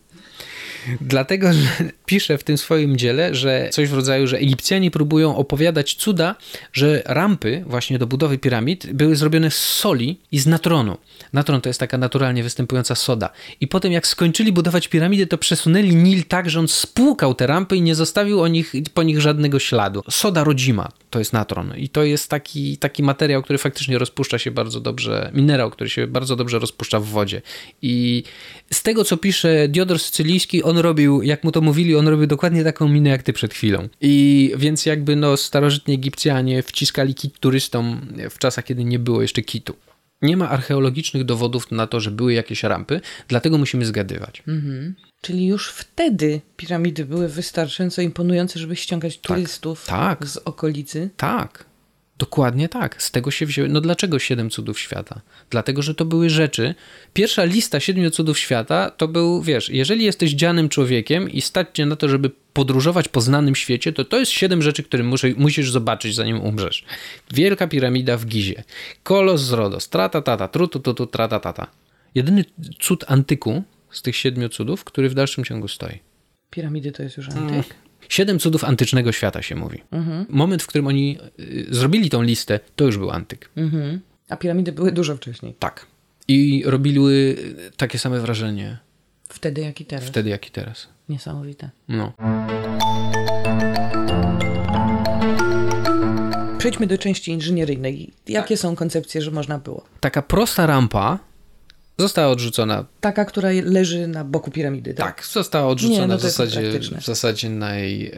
Dlatego, 1.00 1.52
że 1.52 1.68
pisze 2.06 2.38
w 2.38 2.44
tym 2.44 2.58
swoim 2.58 2.96
dziele, 2.96 3.34
że 3.34 3.68
coś 3.72 3.88
w 3.88 3.94
rodzaju, 3.94 4.26
że 4.26 4.38
Egipcjanie 4.38 4.90
próbują 4.90 5.36
opowiadać 5.36 5.94
cuda, 5.94 6.36
że 6.72 7.02
rampy 7.04 7.64
właśnie 7.66 7.98
do 7.98 8.06
budowy 8.06 8.38
piramid 8.38 8.92
były 8.92 9.16
zrobione 9.16 9.50
z 9.50 9.58
soli 9.58 10.20
i 10.32 10.38
z 10.38 10.46
natronu. 10.46 10.98
Natron 11.32 11.60
to 11.60 11.68
jest 11.68 11.80
taka 11.80 11.98
naturalnie 11.98 12.42
występująca 12.42 12.94
soda. 12.94 13.30
I 13.60 13.68
potem 13.68 13.92
jak 13.92 14.06
skończyli 14.06 14.52
budować 14.52 14.88
piramidy, 14.88 15.26
to 15.26 15.38
przesunęli 15.38 15.96
Nil 15.96 16.24
tak, 16.24 16.50
że 16.50 16.60
on 16.60 16.68
spłukał 16.68 17.34
te 17.34 17.46
rampy 17.46 17.76
i 17.76 17.82
nie 17.82 17.94
zostawił 17.94 18.40
o 18.40 18.48
nich, 18.48 18.72
po 18.94 19.02
nich 19.02 19.20
żadnego 19.20 19.58
śladu. 19.58 20.02
Soda 20.10 20.44
rodzima 20.44 20.88
to 21.12 21.18
jest 21.18 21.32
natron. 21.32 21.76
I 21.76 21.88
to 21.88 22.04
jest 22.04 22.30
taki, 22.30 22.78
taki 22.78 23.02
materiał, 23.02 23.42
który 23.42 23.58
faktycznie 23.58 23.98
rozpuszcza 23.98 24.38
się 24.38 24.50
bardzo 24.50 24.80
dobrze, 24.80 25.30
minerał, 25.34 25.70
który 25.70 25.90
się 25.90 26.06
bardzo 26.06 26.36
dobrze 26.36 26.58
rozpuszcza 26.58 27.00
w 27.00 27.04
wodzie. 27.04 27.42
I 27.82 28.22
z 28.72 28.82
tego, 28.82 29.04
co 29.04 29.16
pisze 29.16 29.68
Diodor 29.68 29.98
Sycylijski, 29.98 30.62
on 30.62 30.78
robił, 30.78 31.22
jak 31.22 31.44
mu 31.44 31.52
to 31.52 31.60
mówili, 31.60 31.96
on 31.96 32.08
robił 32.08 32.26
dokładnie 32.26 32.64
taką 32.64 32.88
minę, 32.88 33.10
jak 33.10 33.22
ty 33.22 33.32
przed 33.32 33.54
chwilą. 33.54 33.88
I 34.00 34.52
więc 34.56 34.86
jakby 34.86 35.16
no 35.16 35.36
starożytni 35.36 35.94
Egipcjanie 35.94 36.62
wciskali 36.62 37.14
kit 37.14 37.38
turystom 37.38 38.00
w 38.30 38.38
czasach, 38.38 38.64
kiedy 38.64 38.84
nie 38.84 38.98
było 38.98 39.22
jeszcze 39.22 39.42
kitu. 39.42 39.74
Nie 40.22 40.36
ma 40.36 40.48
archeologicznych 40.48 41.24
dowodów 41.24 41.70
na 41.70 41.86
to, 41.86 42.00
że 42.00 42.10
były 42.10 42.32
jakieś 42.32 42.62
rampy, 42.62 43.00
dlatego 43.28 43.58
musimy 43.58 43.84
zgadywać. 43.86 44.42
Czyli 45.22 45.46
już 45.46 45.68
wtedy 45.68 46.40
piramidy 46.56 47.04
były 47.04 47.28
wystarczająco 47.28 48.02
imponujące, 48.02 48.58
żeby 48.58 48.76
ściągać 48.76 49.18
turystów 49.18 49.86
tak. 49.86 50.26
z 50.26 50.36
okolicy. 50.36 51.10
Tak, 51.16 51.64
dokładnie 52.18 52.68
tak. 52.68 53.02
Z 53.02 53.10
tego 53.10 53.30
się 53.30 53.46
wzięły. 53.46 53.68
No 53.68 53.80
dlaczego 53.80 54.18
siedem 54.18 54.50
cudów 54.50 54.80
świata? 54.80 55.20
Dlatego, 55.50 55.82
że 55.82 55.94
to 55.94 56.04
były 56.04 56.30
rzeczy. 56.30 56.74
Pierwsza 57.12 57.44
lista 57.44 57.80
siedmiu 57.80 58.10
cudów 58.10 58.38
świata 58.38 58.90
to 58.90 59.08
był, 59.08 59.42
wiesz, 59.42 59.68
jeżeli 59.68 60.04
jesteś 60.04 60.30
dzianym 60.30 60.68
człowiekiem 60.68 61.30
i 61.30 61.40
stać 61.40 61.68
cię 61.74 61.86
na 61.86 61.96
to, 61.96 62.08
żeby 62.08 62.30
podróżować 62.52 63.08
po 63.08 63.20
znanym 63.20 63.54
świecie, 63.54 63.92
to 63.92 64.04
to 64.04 64.18
jest 64.18 64.32
siedem 64.32 64.62
rzeczy, 64.62 64.82
które 64.82 65.04
musi, 65.04 65.34
musisz 65.38 65.70
zobaczyć, 65.70 66.14
zanim 66.14 66.40
umrzesz. 66.40 66.84
Wielka 67.34 67.66
piramida 67.66 68.16
w 68.16 68.26
Gizie, 68.26 68.64
kolos 69.02 69.40
z 69.40 69.52
Rodos, 69.52 69.88
trutu 70.52 70.80
tutu, 70.80 71.06
trata 71.06 71.40
tata. 71.40 71.66
Jedyny 72.14 72.44
cud 72.80 73.04
antyku 73.08 73.62
z 73.92 74.02
tych 74.02 74.16
siedmiu 74.16 74.48
cudów, 74.48 74.84
który 74.84 75.08
w 75.08 75.14
dalszym 75.14 75.44
ciągu 75.44 75.68
stoi. 75.68 75.98
Piramidy 76.50 76.92
to 76.92 77.02
jest 77.02 77.16
już 77.16 77.28
antyk. 77.28 77.74
Siedem 78.08 78.38
cudów 78.38 78.64
antycznego 78.64 79.12
świata 79.12 79.42
się 79.42 79.54
mówi. 79.56 79.82
Moment, 80.28 80.62
w 80.62 80.66
którym 80.66 80.86
oni 80.86 81.18
y, 81.40 81.66
zrobili 81.70 82.10
tą 82.10 82.22
listę, 82.22 82.60
to 82.76 82.84
już 82.84 82.98
był 82.98 83.10
antyk. 83.10 83.50
Mhm. 83.56 84.00
A 84.28 84.36
piramidy 84.36 84.72
były 84.72 84.92
dużo 84.92 85.16
wcześniej. 85.16 85.54
Tak. 85.58 85.86
I 86.28 86.62
robiły 86.66 87.12
y, 87.12 87.70
takie 87.76 87.98
same 87.98 88.20
wrażenie 88.20 88.78
Wtedy 89.28 89.60
jak 89.60 89.80
i 89.80 89.84
teraz. 89.84 90.04
wtedy, 90.04 90.30
jak 90.30 90.48
i 90.48 90.50
teraz. 90.50 90.88
Niesamowite. 91.08 91.70
No. 91.88 92.12
Przejdźmy 96.58 96.86
do 96.86 96.98
części 96.98 97.30
inżynieryjnej. 97.32 98.12
Jakie 98.28 98.56
są 98.56 98.76
koncepcje, 98.76 99.22
że 99.22 99.30
można 99.30 99.58
było? 99.58 99.84
Taka 100.00 100.22
prosta 100.22 100.66
rampa 100.66 101.18
została 101.98 102.28
odrzucona. 102.28 102.84
Taka, 103.00 103.24
która 103.24 103.48
leży 103.64 104.06
na 104.06 104.24
boku 104.24 104.50
piramidy, 104.50 104.94
tak? 104.94 105.16
Tak, 105.16 105.26
została 105.26 105.66
odrzucona 105.68 106.00
Nie, 106.00 106.06
no 106.06 106.18
w, 106.18 106.20
zasadzie, 106.20 106.80
w 107.00 107.04
zasadzie 107.04 107.48
naj, 107.50 108.12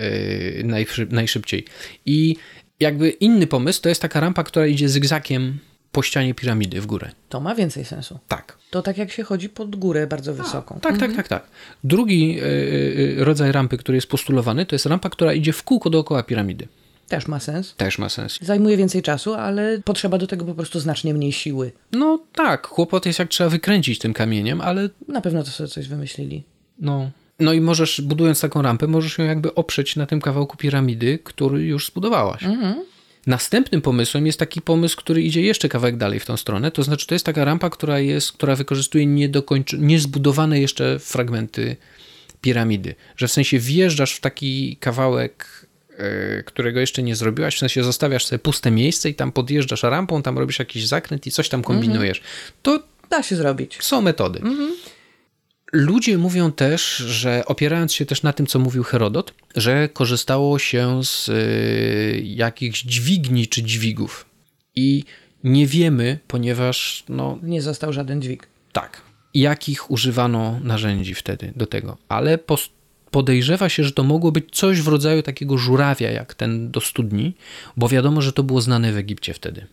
najszy- 0.64 1.06
najszybciej. 1.10 1.64
I 2.06 2.36
jakby 2.80 3.10
inny 3.10 3.46
pomysł 3.46 3.82
to 3.82 3.88
jest 3.88 4.02
taka 4.02 4.20
rampa, 4.20 4.44
która 4.44 4.66
idzie 4.66 4.88
zygzakiem 4.88 5.58
po 5.92 6.02
ścianie 6.02 6.34
piramidy 6.34 6.80
w 6.80 6.86
górę. 6.86 7.10
To 7.28 7.40
ma 7.40 7.54
więcej 7.54 7.84
sensu. 7.84 8.18
Tak. 8.28 8.58
To 8.70 8.82
tak 8.82 8.98
jak 8.98 9.12
się 9.12 9.22
chodzi 9.22 9.48
pod 9.48 9.76
górę 9.76 10.06
bardzo 10.06 10.34
wysoką. 10.34 10.78
Tak, 10.82 10.98
tak, 10.98 11.16
tak, 11.16 11.28
tak. 11.28 11.46
Drugi 11.84 12.40
y, 12.40 12.44
y, 13.20 13.24
rodzaj 13.24 13.52
rampy, 13.52 13.76
który 13.78 13.96
jest 13.96 14.06
postulowany, 14.06 14.66
to 14.66 14.74
jest 14.74 14.86
rampa, 14.86 15.10
która 15.10 15.32
idzie 15.32 15.52
w 15.52 15.62
kółko 15.62 15.90
dookoła 15.90 16.22
piramidy. 16.22 16.68
Też 17.08 17.26
ma 17.28 17.40
sens. 17.40 17.74
Też 17.76 17.98
ma 17.98 18.08
sens. 18.08 18.38
Zajmuje 18.42 18.76
więcej 18.76 19.02
czasu, 19.02 19.34
ale 19.34 19.78
potrzeba 19.84 20.18
do 20.18 20.26
tego 20.26 20.44
po 20.44 20.54
prostu 20.54 20.80
znacznie 20.80 21.14
mniej 21.14 21.32
siły. 21.32 21.72
No 21.92 22.18
tak, 22.34 22.68
kłopot 22.68 23.06
jest 23.06 23.18
jak 23.18 23.28
trzeba 23.28 23.50
wykręcić 23.50 23.98
tym 23.98 24.12
kamieniem, 24.14 24.60
ale 24.60 24.88
Na 25.08 25.20
pewno 25.20 25.42
to 25.44 25.50
sobie 25.50 25.68
coś 25.68 25.88
wymyślili. 25.88 26.44
no. 26.78 27.10
No 27.40 27.52
i 27.52 27.60
możesz, 27.60 28.00
budując 28.00 28.40
taką 28.40 28.62
rampę, 28.62 28.86
możesz 28.86 29.18
ją 29.18 29.24
jakby 29.24 29.54
oprzeć 29.54 29.96
na 29.96 30.06
tym 30.06 30.20
kawałku 30.20 30.56
piramidy, 30.56 31.18
który 31.24 31.62
już 31.64 31.86
zbudowałaś. 31.86 32.42
Następnym 33.26 33.82
pomysłem 33.82 34.26
jest 34.26 34.38
taki 34.38 34.62
pomysł, 34.62 34.96
który 34.96 35.22
idzie 35.22 35.42
jeszcze 35.42 35.68
kawałek 35.68 35.96
dalej 35.96 36.20
w 36.20 36.26
tą 36.26 36.36
stronę, 36.36 36.70
to 36.70 36.82
znaczy 36.82 37.06
to 37.06 37.14
jest 37.14 37.26
taka 37.26 37.44
rampa, 37.44 37.70
która, 37.70 37.98
jest, 37.98 38.32
która 38.32 38.56
wykorzystuje 38.56 39.06
niedokończ- 39.06 39.78
niezbudowane 39.78 40.60
jeszcze 40.60 40.98
fragmenty 40.98 41.76
piramidy. 42.40 42.94
Że 43.16 43.28
w 43.28 43.32
sensie 43.32 43.58
wjeżdżasz 43.58 44.14
w 44.14 44.20
taki 44.20 44.76
kawałek, 44.76 45.66
którego 46.44 46.80
jeszcze 46.80 47.02
nie 47.02 47.16
zrobiłaś, 47.16 47.56
w 47.56 47.58
sensie 47.58 47.84
zostawiasz 47.84 48.26
sobie 48.26 48.38
puste 48.38 48.70
miejsce 48.70 49.08
i 49.10 49.14
tam 49.14 49.32
podjeżdżasz 49.32 49.82
rampą, 49.82 50.22
tam 50.22 50.38
robisz 50.38 50.58
jakiś 50.58 50.86
zakręt 50.86 51.26
i 51.26 51.30
coś 51.30 51.48
tam 51.48 51.62
kombinujesz. 51.62 52.20
To 52.62 52.82
Da 53.10 53.22
się 53.22 53.36
zrobić. 53.36 53.78
są 53.82 54.00
metody. 54.00 54.40
Ludzie 55.72 56.18
mówią 56.18 56.52
też, 56.52 56.96
że 56.96 57.42
opierając 57.46 57.92
się 57.92 58.06
też 58.06 58.22
na 58.22 58.32
tym, 58.32 58.46
co 58.46 58.58
mówił 58.58 58.82
Herodot, 58.82 59.34
że 59.56 59.88
korzystało 59.88 60.58
się 60.58 61.04
z 61.04 61.28
y, 61.28 62.22
jakichś 62.24 62.82
dźwigni 62.82 63.48
czy 63.48 63.62
dźwigów. 63.62 64.26
I 64.74 65.04
nie 65.44 65.66
wiemy, 65.66 66.18
ponieważ 66.28 67.04
no 67.08 67.38
Nie 67.42 67.62
został 67.62 67.92
żaden 67.92 68.22
dźwig. 68.22 68.46
tak, 68.72 69.02
jakich 69.34 69.90
używano 69.90 70.60
narzędzi 70.62 71.14
wtedy 71.14 71.52
do 71.56 71.66
tego, 71.66 71.96
ale 72.08 72.38
pos- 72.38 72.68
podejrzewa 73.14 73.68
się, 73.68 73.84
że 73.84 73.92
to 73.92 74.04
mogło 74.04 74.32
być 74.32 74.44
coś 74.52 74.80
w 74.80 74.88
rodzaju 74.88 75.22
takiego 75.22 75.58
żurawia, 75.58 76.10
jak 76.10 76.34
ten 76.34 76.70
do 76.70 76.80
studni, 76.80 77.34
bo 77.76 77.88
wiadomo, 77.88 78.22
że 78.22 78.32
to 78.32 78.42
było 78.42 78.60
znane 78.60 78.92
w 78.92 78.96
Egipcie 78.96 79.34
wtedy. 79.34 79.66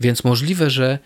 Więc 0.00 0.24
możliwe, 0.24 0.70
że 0.70 0.98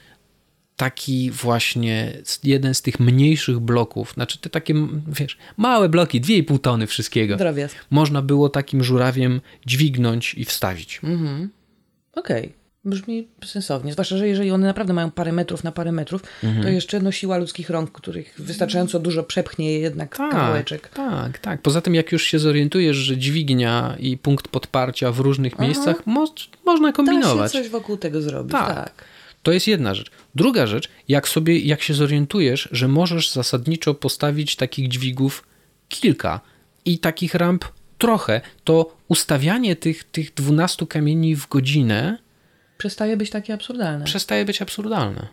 taki 0.76 1.30
właśnie 1.30 2.12
jeden 2.44 2.74
z 2.74 2.82
tych 2.82 3.00
mniejszych 3.00 3.58
bloków, 3.58 4.12
znaczy 4.14 4.38
te 4.38 4.50
takie, 4.50 4.74
wiesz, 5.08 5.38
małe 5.56 5.88
bloki, 5.88 6.20
2,5 6.20 6.58
tony 6.58 6.86
wszystkiego, 6.86 7.36
Drobiazg. 7.36 7.76
można 7.90 8.22
było 8.22 8.48
takim 8.48 8.84
żurawiem 8.84 9.40
dźwignąć 9.66 10.34
i 10.34 10.44
wstawić. 10.44 11.00
Okej. 12.14 12.52
Brzmi 12.84 13.28
sensownie, 13.44 13.92
zwłaszcza, 13.92 14.16
że 14.16 14.28
jeżeli 14.28 14.50
one 14.50 14.66
naprawdę 14.66 14.92
mają 14.92 15.10
parę 15.10 15.32
metrów 15.32 15.64
na 15.64 15.72
parę 15.72 15.92
metrów, 15.92 16.22
Mhm. 16.44 16.62
to 16.62 16.68
jeszcze 16.68 17.00
no 17.00 17.12
siła 17.12 17.36
ludzkich 17.38 17.70
rąk, 17.70 17.92
których 17.92 18.34
wystarczająco 18.38 18.98
dużo 19.00 19.22
przepchnie 19.22 19.72
je 19.72 19.78
jednak 19.78 20.10
kawałeczek. 20.16 20.88
tak, 20.88 21.38
tak. 21.38 21.62
Poza 21.62 21.80
tym, 21.80 21.94
jak 21.94 22.12
już 22.12 22.22
się 22.22 22.38
zorientujesz, 22.38 22.96
że 22.96 23.16
dźwignia 23.16 23.96
i 23.98 24.18
punkt 24.18 24.48
podparcia 24.48 25.12
w 25.12 25.20
różnych 25.20 25.58
miejscach, 25.58 26.06
mo 26.06 26.26
można 26.66 26.86
Da 26.88 26.92
się 26.92 26.96
kombinować. 26.96 27.52
coś 27.52 27.68
wokół 27.68 27.96
tego 27.96 28.22
zrobić, 28.22 28.52
Tak. 28.52 28.74
tak. 28.74 29.04
To 29.42 29.52
jest 29.52 29.66
jedna 29.66 29.94
rzecz. 29.94 30.10
Druga 30.34 30.66
rzecz, 30.66 30.88
jak 31.08 31.28
sobie, 31.28 31.58
jak 31.58 31.82
się 31.82 31.94
zorientujesz, 31.94 32.68
że 32.72 32.88
możesz 32.88 33.30
zasadniczo 33.32 33.94
postawić 33.94 34.56
takich 34.56 34.88
dźwigów 34.88 35.46
kilka 35.88 36.40
i 36.84 36.98
takich 36.98 37.34
ramp 37.34 37.64
trochę, 37.98 38.40
to 38.64 38.96
ustawianie 39.08 39.76
tych, 39.76 40.04
tych 40.04 40.34
12 40.34 40.86
kamieni 40.86 41.36
w 41.36 41.48
godzinę 41.48 42.18
Przestaje 42.80 43.16
być 43.16 43.30
takie 43.30 43.54
absurdalne. 43.54 44.04
przestaje 44.04 44.44
być 44.44 44.62
absurdalne. 44.62 45.28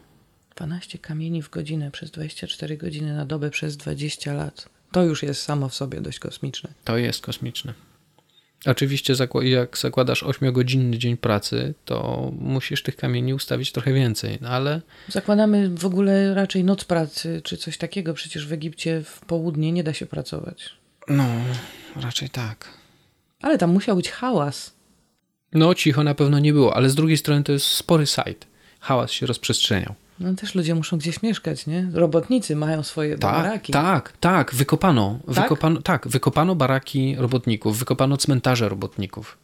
12 0.55 0.97
kamieni 0.97 1.41
w 1.41 1.49
godzinę 1.49 1.91
przez 1.91 2.11
24 2.11 2.77
godziny 2.77 3.15
na 3.15 3.25
dobę 3.25 3.49
przez 3.49 3.77
20 3.77 4.33
lat. 4.33 4.69
To 4.91 5.03
już 5.03 5.23
jest 5.23 5.41
samo 5.41 5.69
w 5.69 5.75
sobie 5.75 6.01
dość 6.01 6.19
kosmiczne. 6.19 6.69
To 6.83 6.97
jest 6.97 7.21
kosmiczne. 7.21 7.73
Oczywiście, 8.65 9.13
jak 9.41 9.77
zakładasz 9.77 10.23
8-godzinny 10.23 10.97
dzień 10.97 11.17
pracy, 11.17 11.73
to 11.85 12.29
musisz 12.39 12.83
tych 12.83 12.95
kamieni 12.95 13.33
ustawić 13.33 13.71
trochę 13.71 13.93
więcej, 13.93 14.37
no 14.41 14.49
ale 14.49 14.81
Zakładamy 15.07 15.69
w 15.69 15.85
ogóle 15.85 16.33
raczej 16.33 16.63
noc 16.63 16.83
pracy 16.83 17.41
czy 17.43 17.57
coś 17.57 17.77
takiego. 17.77 18.13
Przecież 18.13 18.47
w 18.47 18.53
Egipcie 18.53 19.03
w 19.03 19.19
południe 19.19 19.71
nie 19.71 19.83
da 19.83 19.93
się 19.93 20.05
pracować. 20.05 20.69
no, 21.07 21.25
raczej 21.95 22.29
tak. 22.29 22.69
Ale 23.41 23.57
tam 23.57 23.71
musiał 23.73 23.95
być 23.95 24.09
hałas. 24.11 24.76
No, 25.53 25.73
cicho 25.75 26.03
na 26.03 26.15
pewno 26.15 26.39
nie 26.39 26.53
było, 26.53 26.75
ale 26.75 26.89
z 26.89 26.95
drugiej 26.95 27.17
strony 27.17 27.43
to 27.43 27.51
jest 27.51 27.65
spory 27.65 28.05
site. 28.05 28.45
Hałas 28.79 29.11
się 29.11 29.25
rozprzestrzeniał. 29.25 29.93
No 30.19 30.33
też 30.33 30.55
ludzie 30.55 30.75
muszą 30.75 30.97
gdzieś 30.97 31.21
mieszkać, 31.21 31.67
nie? 31.67 31.89
Robotnicy 31.93 32.55
mają 32.55 32.83
swoje 32.83 33.17
Tak, 33.17 33.31
baraki. 33.43 33.73
tak, 33.73 34.13
tak, 34.19 34.55
wykopano, 34.55 35.19
Tak? 35.25 35.35
wykopano, 35.35 35.81
tak, 35.81 36.07
wykopano 36.07 36.55
baraki 36.55 37.15
robotników, 37.17 37.79
wykopano 37.79 38.17
cmentarze 38.17 38.69
robotników. 38.69 39.37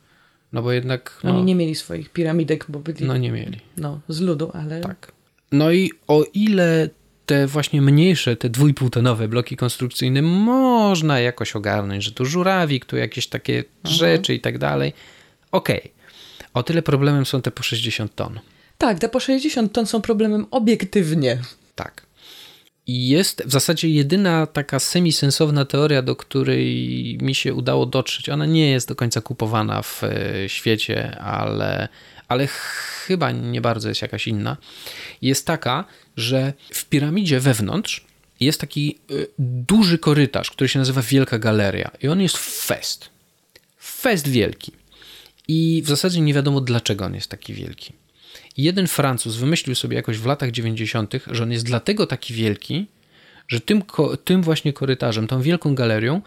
No 0.54 0.62
bo 0.62 0.72
jednak, 0.72 1.20
no, 1.24 1.32
Oni 1.36 1.44
nie 1.44 1.56
mieli 1.56 1.76
swoich 1.76 2.10
piramidek, 2.10 2.66
bo 2.70 2.80
byli 2.80 3.06
no 3.06 3.18
nie 3.18 3.32
mieli. 3.32 3.60
no, 3.78 4.00
z 4.10 4.20
ludu, 4.22 4.52
ale 4.54 4.82
Tak. 4.82 5.12
No 5.52 5.72
i 5.72 5.92
o 6.08 6.24
ile 6.34 6.90
te 7.26 7.48
właśnie 7.48 7.82
mniejsze, 7.82 8.36
te 8.36 8.50
dwójpółtonowe 8.50 9.28
bloki 9.28 9.56
konstrukcyjne 9.58 10.22
można 10.22 11.20
jakoś 11.20 11.56
ogarnąć, 11.56 12.04
że 12.04 12.12
tu 12.12 12.26
żurawik, 12.26 12.86
tu 12.86 12.98
jakieś 12.98 13.28
takie 13.28 13.64
rzeczy 13.84 14.34
i 14.34 14.40
tak 14.40 14.58
dalej, 14.58 14.94
okej. 15.52 15.92
O 16.54 16.64
tyle 16.64 16.82
problemem 16.82 17.26
są 17.26 17.42
te 17.42 17.52
po 17.52 17.64
60 17.64 18.16
ton. 18.16 18.40
tak, 18.78 19.00
te 19.00 19.10
po 19.10 19.20
60 19.20 19.74
ton 19.74 19.86
są 19.86 20.02
problemem 20.02 20.46
obiektywnie. 20.52 21.42
Tak. 21.76 22.06
I 22.88 23.08
jest 23.08 23.44
w 23.46 23.52
zasadzie 23.52 23.90
jedyna 23.90 24.48
taka 24.48 24.80
semisensowna 24.80 25.66
teoria, 25.66 26.02
do 26.02 26.16
której 26.16 27.18
mi 27.22 27.36
się 27.36 27.54
udało 27.54 27.86
dotrzeć. 27.86 28.30
Ona 28.30 28.46
nie 28.46 28.72
jest 28.72 28.88
do 28.88 28.96
końca 28.96 29.22
kupowana 29.22 29.82
w 29.82 30.04
e, 30.04 30.50
świecie, 30.50 31.20
ale, 31.20 31.88
ale 32.28 32.48
chyba 32.48 33.32
nie 33.32 33.62
bardzo 33.62 33.90
jest 33.90 34.02
jakaś 34.02 34.28
inna. 34.28 34.58
Jest 35.22 35.46
taka, 35.48 35.86
że 36.18 36.54
w 36.74 36.86
piramidzie 36.86 37.40
wewnątrz 37.40 38.06
jest 38.40 38.62
taki 38.62 39.00
e, 39.10 39.14
duży 39.40 39.98
korytarz, 39.98 40.52
który 40.52 40.68
się 40.68 40.80
nazywa 40.80 41.02
Wielka 41.02 41.40
Galeria. 41.40 41.92
I 42.02 42.08
on 42.08 42.22
jest 42.22 42.38
fest. 42.38 43.10
Fest 43.78 44.28
wielki. 44.28 44.72
I 45.56 45.82
w 45.82 45.88
zasadzie 45.88 46.22
nie 46.22 46.34
wiadomo, 46.34 46.62
dlaczego 46.62 47.06
on 47.06 47.16
jest 47.16 47.28
taki 47.28 47.54
wielki. 47.54 47.94
Jeden 48.58 48.88
Francuz 48.88 49.36
wymyślił 49.36 49.76
sobie 49.76 49.96
jakoś 49.96 50.18
w 50.18 50.26
latach 50.26 50.52
90., 50.52 51.14
że 51.32 51.44
on 51.44 51.52
jest 51.52 51.66
dlatego 51.66 52.08
taki 52.08 52.34
wielki, 52.34 52.88
że 53.48 53.60
tym, 53.60 53.84
tym 54.24 54.44
właśnie 54.44 54.74
korytarzem, 54.74 55.28
tą 55.28 55.42
wielką 55.42 55.76
galerią 55.76 56.22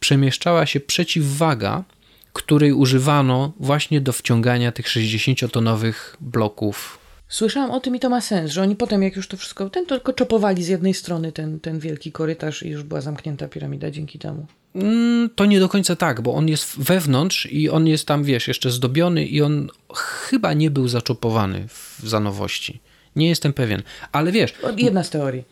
przemieszczała 0.00 0.66
się 0.66 0.80
przeciwwaga, 0.80 1.84
której 2.32 2.72
używano 2.72 3.52
właśnie 3.60 4.00
do 4.00 4.12
wciągania 4.12 4.72
tych 4.72 4.86
60-tonowych 4.86 6.16
bloków. 6.20 6.98
Słyszałam 7.28 7.70
o 7.70 7.80
tym 7.80 7.96
i 7.96 8.00
to 8.00 8.10
ma 8.10 8.20
sens, 8.20 8.50
że 8.50 8.62
oni 8.62 8.76
potem, 8.76 9.02
jak 9.02 9.16
już 9.16 9.28
to 9.28 9.36
wszystko, 9.36 9.70
ten 9.70 9.86
tylko 9.86 10.12
czopowali 10.12 10.64
z 10.64 10.68
jednej 10.68 10.94
strony 10.94 11.32
ten, 11.32 11.60
ten 11.60 11.78
wielki 11.78 12.12
korytarz 12.12 12.62
i 12.62 12.68
już 12.68 12.82
była 12.82 13.00
zamknięta 13.00 13.48
piramida 13.48 13.90
dzięki 13.90 14.18
temu. 14.18 14.46
Mm, 14.74 15.30
To 15.34 15.44
nie 15.44 15.60
do 15.60 15.68
końca 15.68 15.96
tak, 15.96 16.20
bo 16.20 16.34
on 16.34 16.48
jest 16.48 16.78
wewnątrz 16.78 17.46
i 17.46 17.70
on 17.70 17.86
jest 17.86 18.06
tam, 18.06 18.24
wiesz, 18.24 18.48
jeszcze 18.48 18.70
zdobiony 18.70 19.24
i 19.26 19.42
on 19.42 19.68
chyba 19.94 20.52
nie 20.52 20.70
był 20.70 20.88
zaczopowany 20.88 21.68
w, 21.68 22.00
za 22.04 22.20
nowości. 22.20 22.80
Nie 23.16 23.28
jestem 23.28 23.52
pewien, 23.52 23.82
ale 24.12 24.32
wiesz, 24.32 24.54
O, 24.62 24.70
Jedna 24.76 25.04
z 25.04 25.10
teorii. 25.10 25.42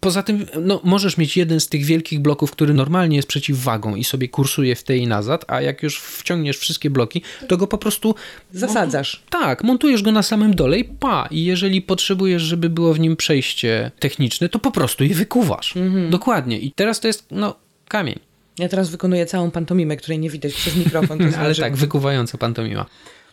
Poza 0.00 0.22
tym, 0.22 0.46
no, 0.60 0.80
możesz 0.84 1.16
mieć 1.16 1.36
jeden 1.36 1.60
z 1.60 1.68
tych 1.68 1.84
wielkich 1.84 2.20
bloków, 2.20 2.50
który 2.50 2.74
normalnie 2.74 3.16
jest 3.16 3.28
przeciwwagą 3.28 3.94
i 3.94 4.04
sobie 4.04 4.28
kursuje 4.28 4.76
w 4.76 4.82
tej 4.82 5.00
i 5.00 5.06
nazad, 5.06 5.44
a 5.48 5.60
jak 5.60 5.82
już 5.82 6.00
wciągniesz 6.00 6.58
wszystkie 6.58 6.90
bloki, 6.90 7.22
to 7.48 7.56
go 7.56 7.66
po 7.66 7.78
prostu. 7.78 8.14
Zasadzasz. 8.52 9.22
Tak, 9.30 9.64
montujesz 9.64 10.02
go 10.02 10.12
na 10.12 10.22
samym 10.22 10.54
dole 10.54 10.78
i 10.78 10.84
pa. 10.84 11.28
I 11.30 11.44
jeżeli 11.44 11.82
potrzebujesz, 11.82 12.42
żeby 12.42 12.68
było 12.68 12.94
w 12.94 13.00
nim 13.00 13.16
przejście 13.16 13.90
techniczne, 13.98 14.48
to 14.48 14.58
po 14.58 14.70
prostu 14.70 15.04
je 15.04 15.14
wykuwasz. 15.14 15.74
Dokładnie. 16.10 16.58
I 16.58 16.72
teraz 16.72 17.00
to 17.00 17.06
jest, 17.08 17.26
no, 17.30 17.54
kamień. 17.88 18.18
Ja 18.60 18.68
teraz 18.68 18.90
wykonuję 18.90 19.26
całą 19.26 19.50
pantomimę, 19.50 19.96
której 19.96 20.18
nie 20.18 20.30
widać 20.30 20.54
przez 20.54 20.76
mikrofon. 20.76 21.18
To 21.18 21.24
Ale 21.40 21.54
tak, 21.54 21.76
wykuwająca 21.76 22.38
pantomima. 22.38 22.86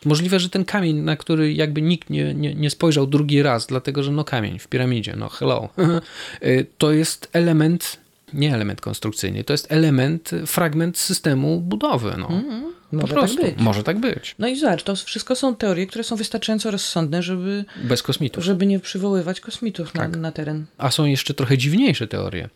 Możliwe, 0.04 0.40
że 0.40 0.50
ten 0.50 0.64
kamień, 0.64 0.96
na 0.96 1.16
który 1.16 1.52
jakby 1.52 1.82
nikt 1.82 2.10
nie, 2.10 2.34
nie, 2.34 2.54
nie 2.54 2.70
spojrzał 2.70 3.06
drugi 3.06 3.42
raz, 3.42 3.66
dlatego 3.66 4.02
że 4.02 4.12
no 4.12 4.24
kamień 4.24 4.58
w 4.58 4.68
piramidzie, 4.68 5.14
no 5.16 5.28
hello, 5.28 5.68
Y, 6.42 6.66
to 6.78 6.92
jest 6.92 7.28
element, 7.32 7.96
nie 8.32 8.54
element 8.54 8.80
konstrukcyjny, 8.80 9.44
to 9.44 9.52
jest 9.52 9.72
element, 9.72 10.30
fragment 10.46 10.98
systemu 10.98 11.60
budowy. 11.60 12.14
No. 12.18 12.28
po 12.28 12.77
Może 12.92 13.06
tak 13.06 13.18
prostu. 13.18 13.42
być. 13.42 13.54
Może 13.58 13.82
tak 13.82 14.00
być. 14.00 14.34
No 14.38 14.48
i 14.48 14.56
zobacz, 14.56 14.82
to 14.82 14.96
wszystko 14.96 15.36
są 15.36 15.56
teorie, 15.56 15.86
które 15.86 16.04
są 16.04 16.16
wystarczająco 16.16 16.70
rozsądne, 16.70 17.22
żeby, 17.22 17.64
Bez 17.84 18.02
kosmitów. 18.02 18.44
żeby 18.44 18.66
nie 18.66 18.80
przywoływać 18.80 19.40
kosmitów 19.40 19.92
Tak. 19.92 20.10
na, 20.12 20.18
na 20.18 20.32
teren. 20.32 20.66
A 20.78 20.90
są 20.90 21.04
jeszcze 21.04 21.34
trochę 21.34 21.58
dziwniejsze 21.58 22.06
teorie. 22.06 22.48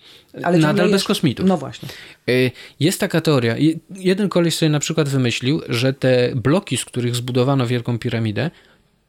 Ale 0.43 0.59
Nadal 0.59 0.87
bez 0.87 0.93
jest- 0.93 1.07
kosmitów. 1.07 1.47
No 1.47 1.57
właśnie. 1.57 1.89
Y, 2.31 2.51
Jest 2.81 3.01
taka 3.01 3.21
teoria. 3.21 3.57
Je- 3.57 3.75
Jeden 3.97 4.29
koleś 4.29 4.55
sobie 4.55 4.71
na 4.71 4.81
przykład 4.81 5.09
wymyślił, 5.09 5.61
że 5.69 5.93
te 5.93 6.33
bloki, 6.35 6.77
z 6.77 6.85
których 6.85 7.17
zbudowano 7.17 7.67
Wielką 7.67 7.99
Piramidę, 7.99 8.51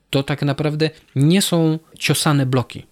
to 0.09 0.23
tak 0.23 0.41
naprawdę 0.41 0.89
nie 1.15 1.41
są 1.41 1.79
ciosane 1.99 2.45
bloki. 2.45 2.85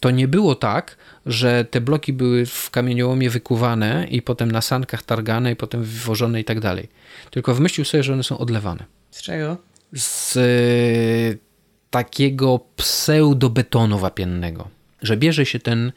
To 0.00 0.10
nie 0.10 0.28
było 0.28 0.54
tak, 0.54 0.96
że 1.26 1.64
te 1.64 1.80
bloki 1.80 2.12
były 2.12 2.46
w 2.46 2.70
kamieniołomie 2.70 3.30
wykuwane 3.30 4.06
i 4.10 4.22
potem 4.22 4.52
na 4.52 4.60
sankach 4.60 5.02
targane 5.02 5.52
i 5.52 5.56
potem 5.56 5.84
wywożone 5.84 6.40
i 6.40 6.44
tak 6.44 6.60
dalej. 6.60 6.88
Tylko 7.30 7.54
wymyślił 7.54 7.84
sobie, 7.84 8.02
że 8.02 8.12
one 8.12 8.22
są 8.22 8.38
odlewane. 8.38 8.84
Z 9.10 9.22
czego? 9.22 9.56
Z 9.92 10.36
y, 10.36 11.38
takiego 11.90 12.60
pseudobetonu 12.76 13.98
wapiennego. 13.98 14.75
Że 15.02 15.16
bierze 15.16 15.46
się 15.46 15.58
ten, 15.58 15.92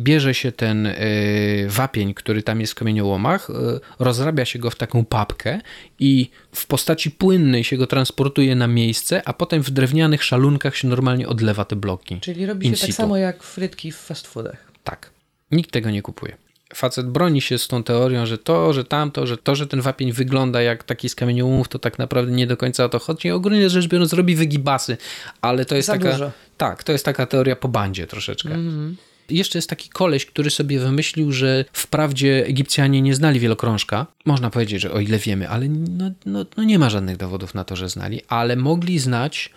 bierze 0.00 0.34
się 0.34 0.52
ten 0.52 0.86
y, 0.86 1.66
wapień, 1.68 2.14
który 2.14 2.42
tam 2.42 2.60
jest 2.60 2.72
w 2.72 2.76
kamieniołomach, 2.76 3.50
y, 3.50 3.54
rozrabia 3.98 4.44
się 4.44 4.58
go 4.58 4.70
w 4.70 4.76
taką 4.76 5.04
papkę 5.04 5.60
i 5.98 6.30
w 6.52 6.66
postaci 6.66 7.10
płynnej 7.10 7.64
się 7.64 7.76
go 7.76 7.86
transportuje 7.86 8.56
na 8.56 8.66
miejsce, 8.66 9.22
a 9.24 9.32
potem 9.32 9.62
w 9.62 9.70
drewnianych 9.70 10.24
szalunkach 10.24 10.76
się 10.76 10.88
normalnie 10.88 11.28
odlewa 11.28 11.64
te 11.64 11.76
bloki. 11.76 12.20
Czyli 12.20 12.46
robi 12.46 12.76
się 12.76 12.86
tak 12.86 12.94
samo 12.94 13.16
jak 13.16 13.42
frytki 13.42 13.92
w 13.92 13.96
fast 13.96 14.26
foodach. 14.26 14.72
Tak. 14.84 15.10
Nikt 15.50 15.70
tego 15.70 15.90
nie 15.90 16.02
kupuje. 16.02 16.36
Facet 16.74 17.06
broni 17.06 17.40
się 17.40 17.58
z 17.58 17.68
tą 17.68 17.82
teorią, 17.82 18.26
że 18.26 18.38
to, 18.38 18.72
że 18.72 18.84
tamto, 18.84 19.26
że 19.26 19.36
to, 19.36 19.54
że 19.54 19.66
ten 19.66 19.80
wapień 19.80 20.12
wygląda 20.12 20.62
jak 20.62 20.84
taki 20.84 21.08
z 21.08 21.14
kamieniołomów, 21.14 21.68
to 21.68 21.78
tak 21.78 21.98
naprawdę 21.98 22.32
nie 22.32 22.46
do 22.46 22.56
końca 22.56 22.84
o 22.84 22.88
to 22.88 22.98
chodzi. 22.98 23.30
Ogólnie 23.30 23.70
rzecz 23.70 23.88
biorąc, 23.88 24.12
robi 24.12 24.36
wygibasy, 24.36 24.96
ale 25.42 25.64
to 25.64 25.76
jest 25.76 25.86
Za 25.86 25.92
taka. 25.92 26.12
dużo. 26.12 26.30
Tak, 26.56 26.84
to 26.84 26.92
jest 26.92 27.04
taka 27.04 27.26
teoria 27.26 27.56
po 27.56 27.68
bandzie 27.68 28.06
troszeczkę. 28.06 28.50
I 29.28 29.36
Jeszcze 29.38 29.58
jest 29.58 29.70
taki 29.70 29.88
koleś, 29.88 30.26
który 30.26 30.50
sobie 30.50 30.78
wymyślił, 30.78 31.32
że 31.32 31.64
wprawdzie 31.72 32.46
Egipcjanie 32.46 33.02
nie 33.02 33.14
znali 33.14 33.40
wielokrążka. 33.40 34.06
Można 34.24 34.50
powiedzieć, 34.50 34.80
że 34.82 34.92
o 34.92 35.00
ile 35.00 35.18
wiemy, 35.18 35.48
ale 35.48 35.68
no, 35.68 36.10
no, 36.26 36.44
no 36.56 36.64
nie 36.64 36.78
ma 36.78 36.90
żadnych 36.90 37.16
dowodów 37.16 37.54
na 37.54 37.64
to, 37.64 37.76
że 37.76 37.88
znali, 37.88 38.20
ale 38.28 38.56
mogli 38.56 38.98
znać 38.98 39.50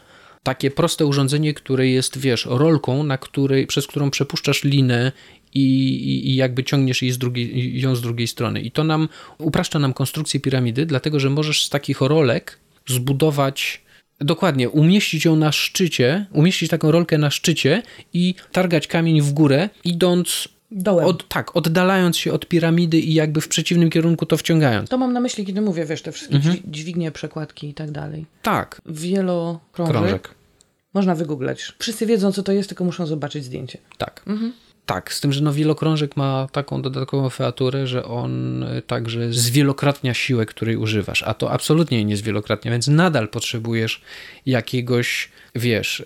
takie 0.44 0.72
proste 0.72 1.06
urządzenie, 1.06 1.54
które 1.54 1.88
jest, 1.88 2.18
wiesz, 2.18 2.48
rolką, 2.50 3.04
na 3.04 3.18
której, 3.18 3.68
przez 3.68 3.88
którą 3.88 4.12
przepuszczasz 4.12 4.64
linę 4.64 5.12
i, 5.54 6.30
i, 6.30 6.36
jakby 6.36 6.64
ciągniesz 6.64 7.02
jej 7.02 7.12
z 7.12 7.18
drugiej, 7.18 7.82
ją 7.82 7.96
z 7.96 8.02
drugiej 8.02 8.28
strony. 8.28 8.62
I 8.62 8.72
to 8.72 8.84
nam 8.84 9.10
upraszcza 9.38 9.80
nam 9.80 9.94
konstrukcję 9.94 10.40
piramidy, 10.40 10.86
dlatego 10.86 11.20
że 11.20 11.30
możesz 11.30 11.66
z 11.66 11.70
takich 11.70 12.02
rolek 12.02 12.60
zbudować 12.88 13.84
Dokładnie, 14.20 14.70
umieścić 14.70 15.26
ją 15.26 15.36
na 15.36 15.52
szczycie, 15.52 16.26
umieścić 16.32 16.70
taką 16.70 16.92
rolkę 16.92 17.18
na 17.18 17.32
szczycie 17.32 17.84
i 18.14 18.36
targać 18.52 18.88
kamień 18.88 19.22
w 19.22 19.32
górę, 19.32 19.70
idąc 19.84 20.48
Dołem. 20.76 21.06
od, 21.06 21.28
tak, 21.28 21.56
oddalając 21.56 22.18
się 22.18 22.34
od 22.34 22.46
piramidy 22.48 23.00
i 23.00 23.14
jakby 23.14 23.42
w 23.42 23.48
przeciwnym 23.48 23.90
kierunku 23.90 24.26
to 24.26 24.38
wciągając. 24.38 24.90
To 24.90 24.98
mam 24.98 25.14
na 25.14 25.20
myśli, 25.20 25.46
kiedy 25.46 25.62
mówię, 25.62 25.86
wiesz, 25.86 26.02
te 26.02 26.12
wszystkie 26.12 26.36
Mhm. 26.36 26.56
dźwi- 26.56 26.62
dźwignie, 26.72 27.12
przekładki 27.12 27.70
i 27.70 27.74
tak 27.74 27.92
dalej. 27.92 28.26
Tak, 28.42 28.82
Wielokrążek. 28.86 29.94
krążek. 29.96 30.30
Można 30.94 31.16
wygooglać. 31.16 31.74
Wszyscy 31.80 32.06
wiedzą, 32.06 32.32
co 32.32 32.44
to 32.44 32.52
jest, 32.52 32.70
tylko 32.70 32.84
muszą 32.84 33.06
zobaczyć 33.06 33.44
zdjęcie. 33.46 33.78
Tak. 33.98 34.24
Tak, 34.86 35.14
z 35.14 35.22
tym, 35.22 35.34
że 35.34 35.42
no 35.42 35.54
wielokrążek 35.54 36.18
ma 36.18 36.48
taką 36.52 36.82
dodatkową 36.82 37.30
featurę, 37.30 37.88
że 37.88 38.06
on 38.06 38.64
y, 38.64 38.82
także 38.82 39.34
zwielokrotnia 39.34 40.14
siłę, 40.14 40.46
której 40.46 40.78
używasz, 40.78 41.24
a 41.24 41.34
to 41.34 41.52
absolutnie 41.52 42.06
nie 42.06 42.18
zwielokrotnia, 42.18 42.72
więc 42.72 42.88
nadal 42.88 43.28
potrzebujesz 43.28 44.02
jakiegoś, 44.46 45.30
wiesz, 45.56 46.00
y, 46.00 46.06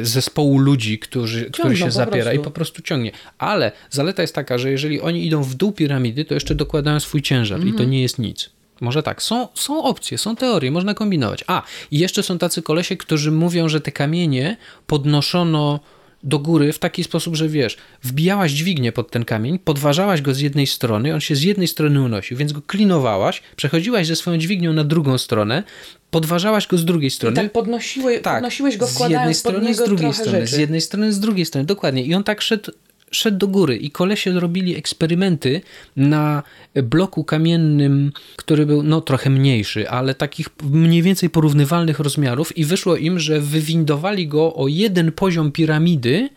y, 0.00 0.06
zespołu 0.06 0.58
ludzi, 0.58 0.98
którzy, 0.98 1.40
który 1.44 1.52
Ciągną 1.52 1.76
się 1.76 1.84
po 1.84 1.90
zapiera 1.90 2.24
prostu. 2.24 2.40
i 2.40 2.44
po 2.44 2.50
prostu 2.50 2.82
ciągnie. 2.82 3.12
Ale 3.38 3.72
zaleta 3.90 4.22
jest 4.22 4.34
taka, 4.34 4.58
że 4.58 4.70
jeżeli 4.70 5.00
oni 5.00 5.26
idą 5.26 5.42
w 5.42 5.54
dół 5.54 5.72
piramidy, 5.72 6.24
to 6.24 6.34
jeszcze 6.34 6.54
dokładają 6.54 7.00
swój 7.00 7.22
ciężar 7.22 7.64
i 7.64 7.72
to 7.72 7.84
nie 7.84 8.02
jest 8.02 8.18
nic. 8.18 8.50
Może 8.80 9.02
tak, 9.02 9.22
są, 9.22 9.48
są 9.54 9.82
opcje, 9.82 10.18
są 10.18 10.36
teorie, 10.36 10.70
można 10.70 10.94
kombinować. 10.94 11.44
A, 11.46 11.62
i 11.90 11.98
jeszcze 11.98 12.22
są 12.22 12.38
tacy 12.38 12.62
kolesie, 12.62 12.96
którzy 12.96 13.32
mówią, 13.32 13.68
że 13.68 13.80
te 13.80 13.92
kamienie 13.92 14.56
podnoszono 14.86 15.80
do 16.22 16.38
góry 16.38 16.72
w 16.72 16.78
taki 16.78 17.04
sposób, 17.04 17.36
że 17.36 17.48
wiesz, 17.48 17.76
wbijałaś 18.02 18.52
dźwignię 18.52 18.92
pod 18.92 19.10
ten 19.10 19.24
kamień, 19.24 19.58
podważałaś 19.58 20.22
go 20.22 20.34
z 20.34 20.40
jednej 20.40 20.66
strony, 20.66 21.14
on 21.14 21.20
się 21.20 21.36
z 21.36 21.42
jednej 21.42 21.68
strony 21.68 22.02
unosił, 22.02 22.36
więc 22.36 22.52
go 22.52 22.62
klinowałaś, 22.62 23.42
przechodziłaś 23.56 24.06
ze 24.06 24.16
swoją 24.16 24.38
dźwignią 24.38 24.72
na 24.72 24.84
drugą 24.84 25.18
stronę, 25.18 25.62
podważałaś 26.10 26.66
go 26.66 26.78
z 26.78 26.84
drugiej 26.84 27.08
I 27.08 27.10
strony. 27.10 27.36
tak 27.36 27.52
podnosiły, 27.52 28.20
podnosiłeś 28.20 28.76
go 28.76 28.86
z 28.86 28.90
jednej 28.90 29.08
wkładając 29.08 29.38
strony, 29.38 29.74
z 29.74 29.76
drugiej 29.84 30.12
strony, 30.12 30.40
rzeczy. 30.40 30.54
z 30.54 30.58
jednej 30.58 30.80
strony, 30.80 31.12
z 31.12 31.20
drugiej 31.20 31.46
strony, 31.46 31.66
dokładnie. 31.66 32.04
I 32.04 32.14
on 32.14 32.24
tak 32.24 32.42
szedł, 32.42 32.72
szedł 33.10 33.38
do 33.38 33.48
góry 33.48 33.76
i 33.76 33.90
kolesie 33.90 34.40
robili 34.40 34.76
eksperymenty 34.76 35.60
na 35.96 36.42
bloku 36.74 37.24
kamiennym, 37.24 38.12
który 38.36 38.66
był 38.66 38.82
no 38.82 39.00
trochę 39.00 39.30
mniejszy, 39.30 39.90
ale 39.90 40.14
takich 40.14 40.48
mniej 40.70 41.02
więcej 41.02 41.30
porównywalnych 41.30 41.98
rozmiarów 41.98 42.56
i 42.58 42.64
wyszło 42.64 42.96
im, 42.96 43.18
że 43.18 43.40
wywindowali 43.40 44.28
go 44.28 44.54
o 44.54 44.68
jeden 44.68 45.12
poziom 45.12 45.52
piramidy 45.52 46.28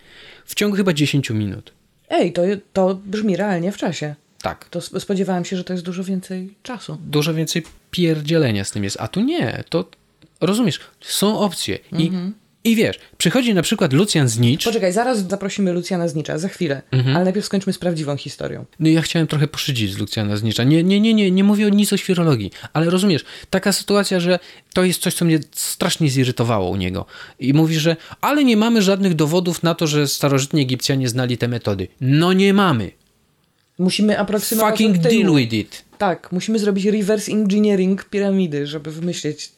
w 0.45 0.55
ciągu 0.55 0.75
chyba 0.75 0.93
10 0.93 1.29
minut. 1.29 1.71
Ej, 2.09 2.33
to, 2.33 2.41
to 2.73 2.99
brzmi 3.05 3.35
realnie 3.35 3.71
w 3.71 3.77
czasie. 3.77 4.15
Tak. 4.41 4.69
To 4.69 4.79
sp- 4.87 4.99
spodziewałam 4.99 5.45
się, 5.45 5.57
że 5.57 5.63
to 5.63 5.73
jest 5.73 5.85
dużo 5.85 6.03
więcej 6.03 6.53
czasu. 6.63 6.97
Dużo 7.05 7.33
więcej 7.33 7.63
pierdzielenia 7.91 8.63
z 8.63 8.71
tym 8.71 8.83
jest, 8.83 8.97
a 8.99 9.07
tu 9.07 9.21
nie, 9.21 9.63
to 9.69 9.85
rozumiesz, 10.41 10.79
są 11.01 11.39
opcje 11.39 11.79
Mhm. 11.91 12.27
i 12.27 12.31
wiesz, 12.75 12.99
przychodzi 13.17 13.53
na 13.53 13.61
przykład 13.61 13.93
Lucjan 13.93 14.27
Znicz, 14.27 14.63
Poczekaj, 14.63 14.93
zaraz 14.93 15.27
zaprosimy 15.27 15.73
Lucjana 15.73 16.07
Znicza, 16.07 16.37
za 16.37 16.47
chwilę. 16.47 16.81
Mhm. 16.91 17.15
Ale 17.15 17.25
najpierw 17.25 17.45
skończmy 17.45 17.73
z 17.73 17.77
prawdziwą 17.77 18.17
historią. 18.17 18.65
No 18.79 18.89
ja 18.89 19.01
chciałem 19.01 19.27
trochę 19.27 19.47
poszydzić 19.47 19.93
z 19.93 19.97
Lucjana 19.97 20.37
Znicza. 20.37 20.63
Nie, 20.63 20.83
nie, 20.83 20.99
nie, 20.99 21.13
nie, 21.13 21.31
nie 21.31 21.43
mówię 21.43 21.65
o 21.65 21.69
nic 21.69 21.93
o 21.93 21.97
świrologii, 21.97 22.51
ale 22.73 22.89
rozumiesz, 22.89 23.25
taka 23.49 23.71
sytuacja, 23.71 24.19
że 24.19 24.39
to 24.73 24.83
jest 24.83 25.01
coś, 25.01 25.13
co 25.13 25.25
mnie 25.25 25.39
strasznie 25.51 26.09
zirytowało 26.09 26.69
u 26.69 26.75
niego. 26.75 27.05
I 27.39 27.53
mówi, 27.53 27.79
że 27.79 27.95
ale 28.21 28.43
nie 28.43 28.57
mamy 28.57 28.81
żadnych 28.81 29.15
dowodów 29.15 29.63
na 29.63 29.75
to, 29.75 29.87
że 29.87 30.07
starożytni 30.07 30.61
Egipcjanie 30.61 31.09
znali 31.09 31.37
te 31.37 31.47
metody. 31.47 31.87
No 32.01 32.33
nie 32.33 32.53
mamy. 32.53 32.91
Musimy 33.79 34.19
aproksymować 34.19 34.71
Fucking 34.71 34.97
deal 34.97 35.35
with 35.35 35.53
it. 35.53 35.83
Tak, 35.97 36.31
musimy 36.31 36.59
zrobić 36.59 36.85
reverse 36.85 37.31
engineering 37.31 38.03
piramidy, 38.03 38.67
żeby 38.67 38.91
wymyślić, 38.91 39.51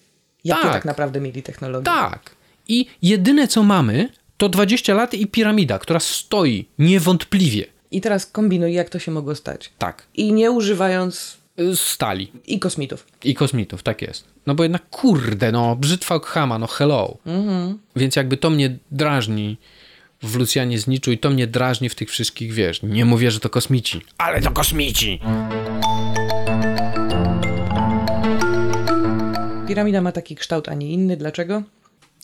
jakie 0.43 0.61
tak, 0.61 0.73
Tak. 0.73 0.85
naprawdę 0.85 1.21
mieli 1.21 1.43
technologie. 1.43 1.85
Tak. 1.85 2.40
I 2.71 2.85
jedyne 3.01 3.47
co 3.47 3.63
mamy, 3.63 4.09
to 4.37 4.49
20 4.49 4.93
lat 4.93 5.13
i 5.13 5.27
piramida, 5.27 5.79
która 5.79 5.99
stoi 5.99 6.65
niewątpliwie. 6.79 7.65
I 7.91 8.01
teraz 8.01 8.25
kombinuj, 8.25 8.73
jak 8.73 8.89
to 8.89 8.99
się 8.99 9.11
mogło 9.11 9.35
stać. 9.35 9.71
Tak. 9.77 10.07
I 10.15 10.33
nie 10.33 10.51
używając 10.51 11.37
Y, 11.59 11.75
Stali. 11.77 12.31
i 12.47 12.59
kosmitów. 12.59 13.07
I 13.23 13.35
kosmitów, 13.35 13.83
tak 13.83 14.01
jest. 14.01 14.25
No 14.45 14.55
bo 14.55 14.63
jednak 14.63 14.89
kurde, 14.89 15.51
no 15.51 15.75
brzytwa 15.75 16.15
Okhama, 16.15 16.59
no 16.59 16.67
hello. 16.67 17.17
Więc 17.95 18.15
jakby 18.15 18.37
to 18.37 18.49
mnie 18.49 18.77
drażni 18.91 19.57
w 20.23 20.35
Lucjanie 20.35 20.79
Zniczu 20.79 21.11
i 21.11 21.17
to 21.17 21.29
mnie 21.29 21.47
drażni 21.47 21.89
w 21.89 21.95
tych 21.95 22.09
wszystkich, 22.09 22.53
wiesz, 22.53 22.83
nie 22.83 23.05
mówię, 23.05 23.31
że 23.31 23.39
to 23.39 23.49
kosmici, 23.49 24.01
ale 24.17 24.41
to 24.41 24.51
kosmici. 24.51 25.19
Piramida 29.67 30.01
ma 30.01 30.11
taki 30.11 30.35
kształt, 30.35 30.69
a 30.69 30.73
nie 30.73 30.91
inny. 30.91 31.17
Dlaczego? 31.17 31.63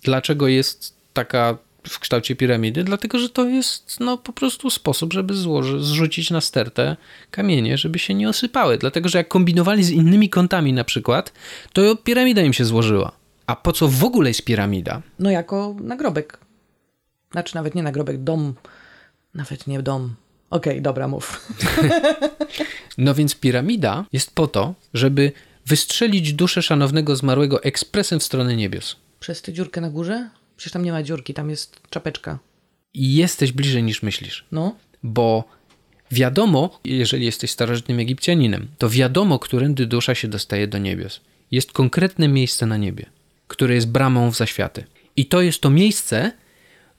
Dlaczego 0.08 0.48
jest 0.48 0.94
taka 1.14 1.58
w 1.88 2.00
kształcie 2.00 2.36
piramidy? 2.36 2.84
Dlatego, 2.84 3.20
że 3.20 3.30
to 3.30 3.46
jest 3.46 4.00
no 4.00 4.18
po 4.18 4.34
prostu 4.34 4.70
sposób, 4.70 5.14
żeby 5.14 5.34
złoży, 5.34 5.84
zrzucić 5.84 6.32
na 6.32 6.42
stertę 6.42 6.98
kamienie, 7.32 7.78
żeby 7.78 8.00
się 8.00 8.14
nie 8.14 8.30
osypały. 8.30 8.78
Dlatego, 8.78 9.10
że 9.10 9.18
jak 9.18 9.28
kombinowali 9.28 9.84
z 9.84 9.90
innymi 9.90 10.30
kątami 10.30 10.74
na 10.74 10.84
przykład, 10.84 11.34
to 11.74 11.96
piramida 11.96 12.42
im 12.42 12.54
się 12.54 12.66
złożyła. 12.66 13.12
A 13.48 13.56
po 13.56 13.72
co 13.72 13.88
w 13.88 14.04
ogóle 14.04 14.30
jest 14.30 14.46
piramida? 14.46 15.02
No 15.20 15.32
jako 15.32 15.76
nagrobek. 15.82 16.40
Znaczy 17.32 17.56
nawet 17.56 17.76
nie 17.76 17.84
nagrobek, 17.84 18.24
dom. 18.24 18.54
Nawet 19.34 19.68
nie 19.68 19.82
dom. 19.82 20.16
Okej, 20.50 20.82
dobra, 20.82 21.08
mów. 21.08 21.26
No 22.98 23.16
więc 23.16 23.36
piramida 23.36 24.06
jest 24.14 24.36
po 24.36 24.48
to, 24.48 24.74
żeby 24.94 25.32
wystrzelić 25.66 26.34
duszę 26.34 26.62
szanownego 26.62 27.16
zmarłego 27.16 27.64
ekspresem 27.64 28.20
w 28.20 28.24
stronę 28.24 28.56
niebios. 28.56 28.96
Przez 29.20 29.42
tę 29.42 29.54
dziurkę 29.54 29.82
na 29.82 29.90
górze? 29.90 30.30
Przecież 30.58 30.74
tam 30.74 30.84
nie 30.84 30.92
ma 30.92 31.04
dziurki, 31.04 31.34
tam 31.34 31.50
jest 31.50 31.82
czapeczka. 31.90 32.40
I 32.94 33.16
jesteś 33.16 33.52
bliżej 33.52 33.84
niż 33.84 34.04
myślisz, 34.04 34.46
No, 34.52 34.76
bo 35.04 35.44
wiadomo, 36.12 36.80
jeżeli 36.84 37.26
jesteś 37.26 37.52
starożytnym 37.52 38.00
Egipcjaninem, 38.00 38.68
to 38.78 38.90
wiadomo, 38.90 39.40
którędy 39.40 39.86
dusza 39.86 40.16
się 40.16 40.28
dostaje 40.28 40.68
do 40.68 40.78
niebios. 40.78 41.22
Jest 41.52 41.72
konkretne 41.72 42.28
miejsce 42.28 42.66
na 42.66 42.78
niebie, 42.78 43.06
które 43.48 43.76
jest 43.76 43.88
bramą 43.88 44.32
w 44.32 44.38
zaświaty. 44.38 44.84
I 45.16 45.26
to 45.26 45.42
jest 45.42 45.62
to 45.62 45.70
miejsce, 45.70 46.32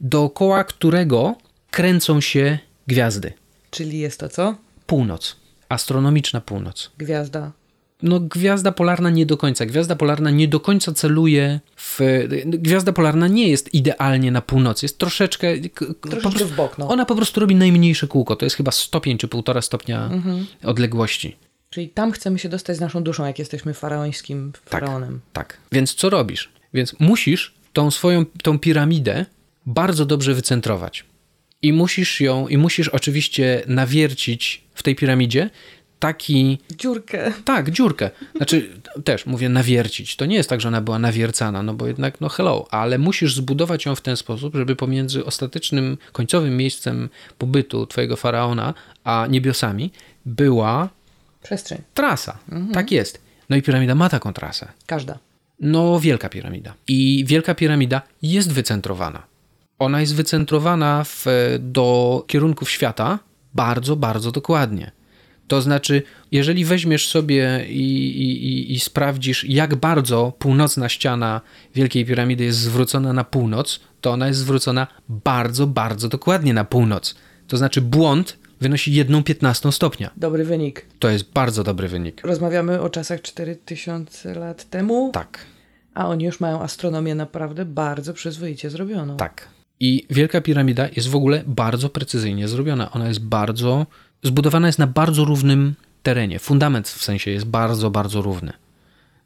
dookoła 0.00 0.64
którego 0.64 1.36
kręcą 1.70 2.20
się 2.20 2.58
gwiazdy. 2.86 3.32
czyli 3.70 3.98
jest 3.98 4.20
to 4.20 4.28
co? 4.28 4.56
Północ, 4.86 5.36
astronomiczna 5.68 6.40
północ. 6.40 6.90
Gwiazda. 6.98 7.52
No, 8.02 8.20
gwiazda 8.20 8.72
polarna 8.72 9.10
nie 9.10 9.26
do 9.26 9.36
końca. 9.36 9.66
Gwiazda 9.66 9.96
polarna 9.96 10.30
nie 10.30 10.48
do 10.48 10.60
końca 10.60 10.92
celuje 10.92 11.60
w. 11.76 12.00
Gwiazda 12.44 12.92
polarna 12.92 13.28
nie 13.28 13.48
jest 13.48 13.74
idealnie 13.74 14.30
na 14.30 14.42
północy. 14.42 14.84
Jest 14.86 14.98
troszeczkę. 14.98 15.48
Troszeczkę 16.00 16.20
prostu- 16.20 16.46
w 16.46 16.56
bok, 16.56 16.78
no. 16.78 16.88
Ona 16.88 17.04
po 17.04 17.16
prostu 17.16 17.40
robi 17.40 17.54
najmniejsze 17.54 18.06
kółko. 18.06 18.36
To 18.36 18.46
jest 18.46 18.56
chyba 18.56 18.70
stopień 18.70 19.18
czy 19.18 19.28
półtora 19.28 19.62
stopnia 19.62 20.10
odległości. 20.64 21.36
Czyli 21.70 21.88
tam 21.88 22.12
chcemy 22.12 22.38
się 22.38 22.48
dostać 22.48 22.76
z 22.76 22.80
naszą 22.80 23.02
duszą, 23.02 23.26
jak 23.26 23.38
jesteśmy 23.38 23.74
faraońskim 23.74 24.52
faraonem. 24.64 25.20
Tak. 25.32 25.58
Więc 25.72 25.94
co 25.94 26.10
robisz? 26.10 26.52
Więc 26.74 26.94
musisz 27.00 27.54
tą 27.72 27.90
swoją 27.90 28.24
tą 28.42 28.58
piramidę 28.58 29.26
bardzo 29.66 30.06
dobrze 30.06 30.34
wycentrować. 30.34 31.04
I 31.62 31.72
musisz 31.72 32.20
ją, 32.20 32.48
i 32.48 32.58
musisz 32.58 32.88
oczywiście 32.88 33.62
nawiercić 33.66 34.64
w 34.74 34.82
tej 34.82 34.94
piramidzie 34.96 35.50
taki 35.98 36.58
Dziurkę. 36.78 37.32
Tak, 37.44 37.70
dziurkę. 37.70 38.10
Znaczy, 38.36 38.70
też 39.04 39.26
mówię 39.26 39.48
nawiercić. 39.48 40.16
To 40.16 40.26
nie 40.26 40.36
jest 40.36 40.48
tak, 40.50 40.60
że 40.60 40.68
ona 40.68 40.80
była 40.80 40.98
nawiercana, 40.98 41.62
no 41.62 41.74
bo 41.74 41.86
jednak, 41.86 42.20
no 42.20 42.28
hello, 42.28 42.66
ale 42.70 42.98
musisz 42.98 43.34
zbudować 43.34 43.86
ją 43.86 43.94
w 43.94 44.00
ten 44.00 44.16
sposób, 44.16 44.54
żeby 44.54 44.76
pomiędzy 44.76 45.24
ostatecznym, 45.24 45.98
końcowym 46.12 46.56
miejscem 46.56 47.08
pobytu 47.38 47.86
twojego 47.86 48.16
faraona, 48.16 48.74
a 49.04 49.26
niebiosami 49.30 49.92
była 50.26 50.88
Przestrzeń. 51.42 51.78
trasa. 51.94 52.38
Tak 52.72 52.92
jest. 52.92 53.20
No 53.50 53.56
i 53.56 53.62
piramida 53.62 53.94
ma 53.94 54.08
taką 54.08 54.32
trasę. 54.32 54.68
Każda. 54.86 55.18
No, 55.60 56.00
Wielka 56.00 56.28
Piramida. 56.28 56.74
I 56.88 57.24
Wielka 57.28 57.54
Piramida 57.54 58.02
jest 58.22 58.52
wycentrowana. 58.52 59.22
Ona 59.78 60.00
jest 60.00 60.14
wycentrowana 60.14 61.04
w, 61.04 61.26
do 61.58 62.24
kierunków 62.26 62.70
świata 62.70 63.18
bardzo, 63.54 63.96
bardzo 63.96 64.32
dokładnie. 64.32 64.90
To 65.48 65.62
znaczy, 65.62 66.02
jeżeli 66.32 66.64
weźmiesz 66.64 67.08
sobie 67.08 67.66
i, 67.68 67.82
i, 68.22 68.72
i, 68.72 68.80
sprawdzisz, 68.80 69.44
jak 69.44 69.74
bardzo 69.74 70.32
północna 70.38 70.88
ściana 70.88 71.40
Wielkiej 71.74 72.04
Piramidy 72.04 72.44
jest 72.44 72.58
zwrócona 72.58 73.12
na 73.12 73.24
północ, 73.24 73.80
to 74.00 74.10
ona 74.10 74.26
jest 74.28 74.40
zwrócona 74.40 74.86
bardzo, 75.08 75.66
bardzo 75.66 76.08
dokładnie 76.08 76.54
na 76.54 76.64
północ. 76.64 77.14
To 77.48 77.56
znaczy, 77.56 77.80
błąd 77.80 78.36
wynosi 78.60 78.92
1,15 79.04 79.72
stopnia. 79.72 80.10
Dobry 80.16 80.44
wynik. 80.44 80.86
To 80.98 81.10
jest 81.10 81.32
bardzo 81.32 81.64
dobry 81.64 81.88
wynik. 81.88 82.20
Rozmawiamy 82.24 82.80
o 82.80 82.90
czasach 82.90 83.22
4000 83.22 84.34
lat 84.34 84.70
temu, 84.70 85.10
Tak. 85.12 85.38
a 85.94 86.08
oni 86.08 86.24
już 86.24 86.40
mają 86.40 86.62
astronomię 86.62 87.14
naprawdę 87.14 87.64
bardzo 87.64 88.14
przyzwoicie 88.14 88.70
zrobioną. 88.70 89.16
Tak. 89.16 89.48
I 89.80 90.06
Wielka 90.10 90.40
Piramida 90.40 90.88
jest 90.96 91.08
w 91.08 91.16
ogóle 91.16 91.42
bardzo 91.46 91.88
precyzyjnie 91.88 92.48
zrobiona. 92.48 92.90
Ona 92.90 93.08
jest 93.08 93.20
bardzo. 93.20 93.86
Zbudowana 94.22 94.66
jest 94.66 94.78
na 94.78 94.86
bardzo 94.86 95.24
równym 95.24 95.74
terenie. 96.02 96.38
Fundament 96.38 96.88
w 96.88 97.04
sensie 97.04 97.30
jest 97.30 97.46
bardzo, 97.46 97.90
bardzo 97.90 98.22
równy. 98.22 98.52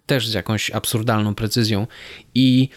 Też 0.07 0.29
z 0.29 0.35
jakąś 0.35 0.71
absurdalną 0.71 1.35
precyzją. 1.35 1.87
I 2.35 2.69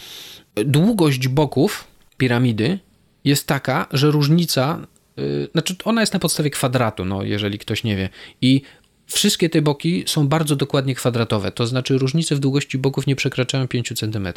długość 0.55 1.27
boków 1.27 1.87
piramidy 2.17 2.79
jest 3.23 3.47
taka, 3.47 3.87
że 3.91 4.11
różnica. 4.11 4.87
Yy, 5.17 5.49
znaczy, 5.51 5.75
ona 5.83 6.01
jest 6.01 6.13
na 6.13 6.19
podstawie 6.19 6.49
kwadratu, 6.49 7.05
no, 7.05 7.23
jeżeli 7.23 7.59
ktoś 7.59 7.83
nie 7.83 7.95
wie. 7.95 8.09
I 8.41 8.61
wszystkie 9.07 9.49
te 9.49 9.61
boki 9.61 10.03
są 10.07 10.27
bardzo 10.27 10.55
dokładnie 10.55 10.95
kwadratowe. 10.95 11.51
To 11.51 11.67
znaczy, 11.67 11.97
różnice 11.97 12.35
w 12.35 12.39
długości 12.39 12.77
boków 12.77 13.07
nie 13.07 13.15
przekraczają 13.15 13.67
5 13.67 13.93
cm. 13.99 14.27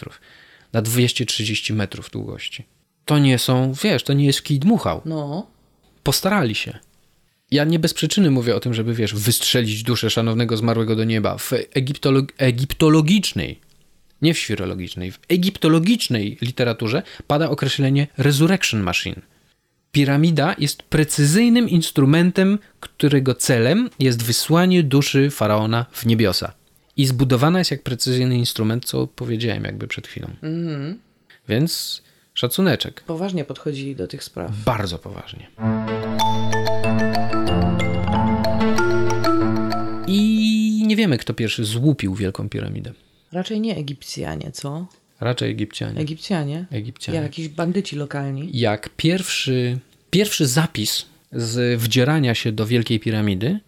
na 0.73 0.83
230 0.83 1.73
metrów 1.73 2.11
długości. 2.11 2.65
To 3.05 3.19
nie 3.19 3.39
są, 3.39 3.73
wiesz, 3.83 4.03
to 4.03 4.13
nie 4.13 4.27
jest 4.27 4.43
kij 4.43 4.59
dmuchał. 4.59 5.03
No. 5.05 5.47
Postarali 6.03 6.55
się. 6.55 6.79
Ja 7.51 7.65
nie 7.65 7.79
bez 7.79 7.95
przyczyny 7.95 8.31
mówię 8.31 8.57
o 8.57 8.61
tym, 8.61 8.75
żeby, 8.75 8.95
wiesz, 8.95 9.15
wystrzelić 9.15 9.83
duszę 9.83 10.11
szanownego 10.11 10.57
zmarłego 10.57 10.97
do 10.97 11.05
nieba. 11.05 11.39
W 11.39 11.53
egiptolog 11.75 12.33
egiptologicznej, 12.39 13.61
nie 14.23 14.35
w 14.35 14.39
świrologicznej, 14.39 15.13
w 15.13 15.19
egiptologicznej 15.29 16.39
literaturze 16.43 17.03
pada 17.27 17.51
określenie 17.51 18.07
resurrection 18.19 18.81
machine. 18.81 19.21
Piramida 19.93 20.55
jest 20.59 20.83
precyzyjnym 20.83 21.69
instrumentem, 21.69 22.59
którego 22.81 23.35
celem 23.35 23.91
jest 23.99 24.23
wysłanie 24.23 24.83
duszy 24.83 25.31
faraona 25.31 25.87
w 25.93 26.07
niebiosa. 26.07 26.53
I 26.97 27.07
zbudowana 27.07 27.59
jest 27.59 27.71
jak 27.71 27.83
precyzyjny 27.83 28.37
instrument, 28.37 28.85
co 28.85 29.07
powiedziałem 29.07 29.65
jakby 29.65 29.89
przed 29.89 30.07
chwilą. 30.07 30.29
Więc 31.49 32.03
szacuneczek. 32.35 33.01
Poważnie 33.07 33.45
podchodzili 33.45 33.97
do 33.97 34.07
tych 34.07 34.25
spraw. 34.25 34.51
Bardzo 34.65 34.99
poważnie. 34.99 35.49
Nie 40.89 40.97
wiemy, 40.97 41.19
kto 41.19 41.35
pierwszy 41.35 41.65
złupił 41.65 42.15
Wielką 42.15 42.49
Piramidę. 42.49 42.93
Raczej 43.33 43.61
nie 43.61 43.77
Egipcjanie, 43.77 44.51
co? 44.53 44.87
Raczej 45.21 45.51
Egipcjanie. 45.51 46.01
Egipcjanie? 46.01 46.67
Egipcjanie. 46.71 47.21
Jakiś 47.21 47.49
bandyci 47.49 47.97
lokalni. 47.97 48.51
Jak 48.53 48.89
pierwszy, 48.97 49.79
pierwszy 50.11 50.47
zapis 50.47 51.07
z 51.33 51.81
wdzierania 51.81 52.35
się 52.35 52.53
do 52.53 52.67
Wielkiej 52.67 53.01
Piramidy 53.01 53.61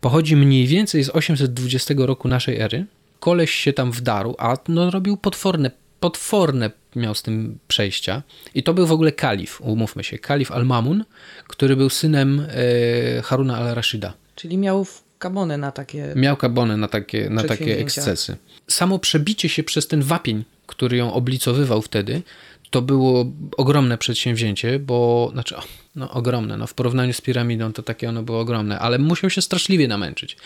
pochodzi 0.00 0.36
mniej 0.36 0.66
więcej 0.66 1.04
z 1.04 1.10
820 1.10 1.94
roku 1.96 2.28
naszej 2.28 2.60
ery. 2.60 2.86
Koleś 3.20 3.50
się 3.50 3.72
tam 3.72 3.92
wdarł, 3.92 4.34
a 4.38 4.56
no 4.68 4.90
robił 4.90 5.16
potworne, 5.16 5.70
potworne 6.00 6.70
miał 6.96 7.14
z 7.14 7.22
tym 7.22 7.58
przejścia. 7.68 8.22
I 8.54 8.62
to 8.62 8.74
był 8.74 8.86
w 8.86 8.92
ogóle 8.92 9.12
kalif, 9.12 9.60
umówmy 9.60 10.04
się, 10.04 10.18
kalif 10.18 10.52
Al-Mamun, 10.52 11.04
który 11.48 11.76
był 11.76 11.90
synem 11.90 12.46
e, 12.48 13.22
Haruna 13.22 13.56
al-Rashida. 13.56 14.12
Czyli 14.34 14.58
miał 14.58 14.84
w 14.84 15.03
kabony 15.24 15.58
na 15.58 15.72
takie... 15.72 16.12
Miał 16.16 16.36
kabonę 16.36 16.76
na 16.76 16.88
takie, 16.88 17.30
na 17.30 17.44
takie 17.44 17.78
ekscesy. 17.78 18.36
Samo 18.68 18.98
przebicie 18.98 19.48
się 19.48 19.62
przez 19.62 19.88
ten 19.88 20.02
wapień, 20.02 20.44
który 20.66 20.96
ją 20.96 21.12
oblicowywał 21.12 21.82
wtedy, 21.82 22.22
to 22.70 22.82
było 22.82 23.26
ogromne 23.56 23.98
przedsięwzięcie, 23.98 24.78
bo, 24.78 25.28
znaczy, 25.32 25.54
no 25.96 26.10
ogromne, 26.10 26.56
no 26.56 26.66
w 26.66 26.74
porównaniu 26.74 27.12
z 27.12 27.20
piramidą 27.20 27.72
to 27.72 27.82
takie 27.82 28.08
ono 28.08 28.22
było 28.22 28.40
ogromne, 28.40 28.78
ale 28.78 28.98
musiał 28.98 29.30
się 29.30 29.42
straszliwie 29.42 29.88
namęczyć. 29.88 30.36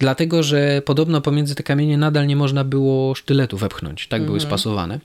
Dlatego, 0.00 0.42
że 0.42 0.82
podobno 0.84 1.20
pomiędzy 1.20 1.54
te 1.54 1.62
kamienie 1.62 1.98
nadal 1.98 2.26
nie 2.26 2.36
można 2.36 2.64
było 2.64 3.14
sztyletu 3.14 3.58
wepchnąć, 3.58 4.08
tak 4.08 4.24
były 4.24 4.40
spasowane. 4.40 5.00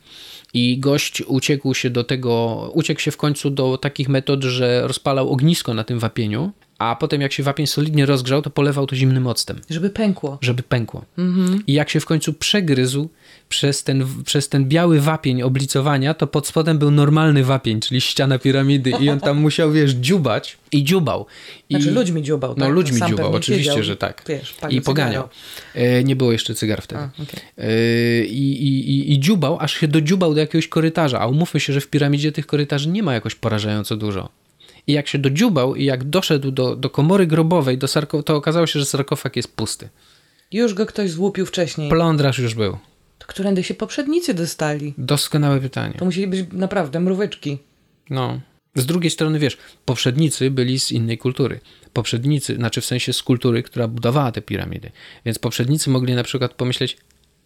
I 0.53 0.80
gość 0.80 1.22
uciekł 1.22 1.74
się 1.74 1.89
do 1.89 2.03
tego, 2.03 2.72
uciekł 2.74 3.01
się 3.01 3.11
w 3.11 3.17
końcu 3.17 3.49
do 3.49 3.78
takich 3.78 4.09
metod, 4.09 4.43
że 4.43 4.88
rozpalał 4.88 5.30
ognisko 5.30 5.74
na 5.74 5.84
tym 5.84 5.99
wapieniu, 5.99 6.51
a 6.80 6.95
potem 6.95 7.21
jak 7.21 7.34
się 7.34 7.43
wapień 7.43 7.67
solidnie 7.67 8.05
rozgrzał, 8.05 8.41
to 8.41 8.49
polewał 8.49 8.88
to 8.88 8.95
zimnym 8.95 9.27
octem 9.27 9.61
Żeby 9.69 9.89
pękło. 9.89 10.38
żeby 10.41 10.63
pękło. 10.63 11.05
I 11.67 11.73
jak 11.73 11.89
się 11.89 11.99
w 11.99 12.05
końcu 12.05 12.34
przegryzł 12.34 13.09
przez 13.49 13.84
ten, 13.84 14.05
przez 14.25 14.49
ten 14.49 14.65
biały 14.67 15.01
wapień 15.01 15.41
oblicowania, 15.41 16.13
to 16.13 16.27
pod 16.27 16.47
spodem 16.47 16.77
był 16.77 16.91
normalny 16.91 17.43
wapień, 17.43 17.80
czyli 17.80 18.01
ściana 18.01 18.39
piramidy 18.39 18.91
i 18.99 19.09
on 19.09 19.19
tam 19.19 19.38
musiał, 19.47 19.71
wiesz, 19.71 19.91
dziubać 19.91 20.57
i 20.71 20.84
dziubał. 20.84 21.25
I, 21.69 21.75
Znaczy 21.75 21.91
ludźmi 21.91 22.23
dziubał, 22.23 22.53
No 22.57 22.65
tak? 22.65 22.73
ludźmi 22.73 22.97
Sam 22.99 23.09
dziubał, 23.09 23.34
oczywiście, 23.34 23.71
siedział, 23.71 23.84
że 23.84 23.97
tak. 23.97 24.23
wiesz, 24.27 24.55
I 24.69 24.82
poganiał. 24.82 25.30
E, 25.75 26.03
nie 26.03 26.15
było 26.15 26.32
jeszcze 26.32 26.55
cygar 26.55 26.82
wtedy. 26.82 27.01
A, 27.01 27.09
okej. 27.23 27.39
E, 27.57 28.25
i, 28.25 28.67
i, 28.67 28.91
i, 28.91 29.13
I 29.13 29.19
dziubał, 29.19 29.57
aż 29.59 29.73
się 29.73 29.88
dodziubał 29.88 30.34
do 30.34 30.39
jakiegoś 30.39 30.67
korytarza, 30.67 31.19
a 31.19 31.27
umówmy 31.27 31.59
się, 31.59 31.73
że 31.73 31.82
w 31.82 31.88
piramidzie 31.88 32.32
tych 32.32 32.47
korytarzy 32.47 32.89
nie 32.89 33.03
ma 33.03 33.13
jakoś 33.13 33.36
porażająco 33.36 33.97
dużo. 33.97 34.30
I 34.89 34.93
jak 34.93 35.07
się 35.07 35.17
dodziubał 35.17 35.75
i 35.75 35.85
jak 35.85 36.03
doszedł 36.03 36.51
do, 36.51 36.75
do 36.75 36.89
komory 36.89 37.27
grobowej, 37.27 37.77
do 37.77 37.87
sarko- 37.87 38.23
to 38.23 38.35
okazało 38.35 38.67
się, 38.67 38.79
że 38.79 38.85
sarkofag 38.85 39.35
jest 39.35 39.55
pusty. 39.55 39.89
Już 40.51 40.73
go 40.73 40.85
ktoś 40.85 41.11
złupił 41.11 41.45
wcześniej. 41.45 41.89
Plądraż 41.89 42.39
już 42.39 42.55
był. 42.55 42.77
To 43.19 43.27
którędy 43.27 43.63
się 43.63 43.73
poprzednicy 43.73 44.33
dostali? 44.33 44.93
Doskonałe 44.97 45.59
pytanie. 45.59 45.93
To 45.97 46.05
musieli 46.05 46.27
być 46.27 46.45
naprawdę 46.51 46.99
mróweczki. 46.99 47.57
No. 48.09 48.39
Z 48.75 48.85
drugiej 48.85 49.11
strony, 49.11 49.39
wiesz, 49.39 49.57
poprzednicy 49.85 50.51
byli 50.51 50.79
z 50.79 50.91
innej 50.91 51.17
kultury. 51.17 51.59
Poprzednicy, 51.93 52.55
znaczy 52.55 52.81
w 52.81 52.85
sensie 52.85 53.13
z 53.13 53.23
kultury, 53.23 53.63
która 53.63 53.87
budowała 53.87 54.31
te 54.31 54.41
piramidy. 54.41 54.91
Więc 55.25 55.39
poprzednicy 55.39 55.89
mogli 55.89 56.15
na 56.15 56.23
przykład 56.23 56.53
pomyśleć, 56.53 56.97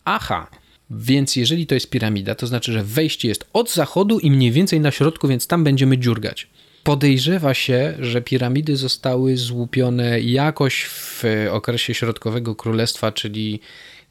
aha, 0.06 0.48
więc 0.90 1.36
jeżeli 1.36 1.68
to 1.68 1.74
jest 1.74 1.90
piramida, 1.90 2.36
to 2.36 2.48
znaczy, 2.48 2.74
że 2.74 2.84
wejście 2.84 3.28
jest 3.28 3.46
od 3.54 3.74
zachodu 3.74 4.20
i 4.20 4.32
mniej 4.32 4.52
więcej 4.52 4.80
na 4.80 4.92
środku, 4.92 5.28
więc 5.28 5.48
tam 5.48 5.64
będziemy 5.64 5.98
dziurgać. 5.98 6.48
Podejrzewa 6.84 7.54
się, 7.54 7.94
że 8.00 8.22
piramidy 8.22 8.78
zostały 8.78 9.38
złupione 9.38 10.22
jakoś 10.22 10.84
w 10.84 11.24
okresie 11.52 11.94
środkowego 11.94 12.56
królestwa, 12.56 13.12
czyli, 13.12 13.60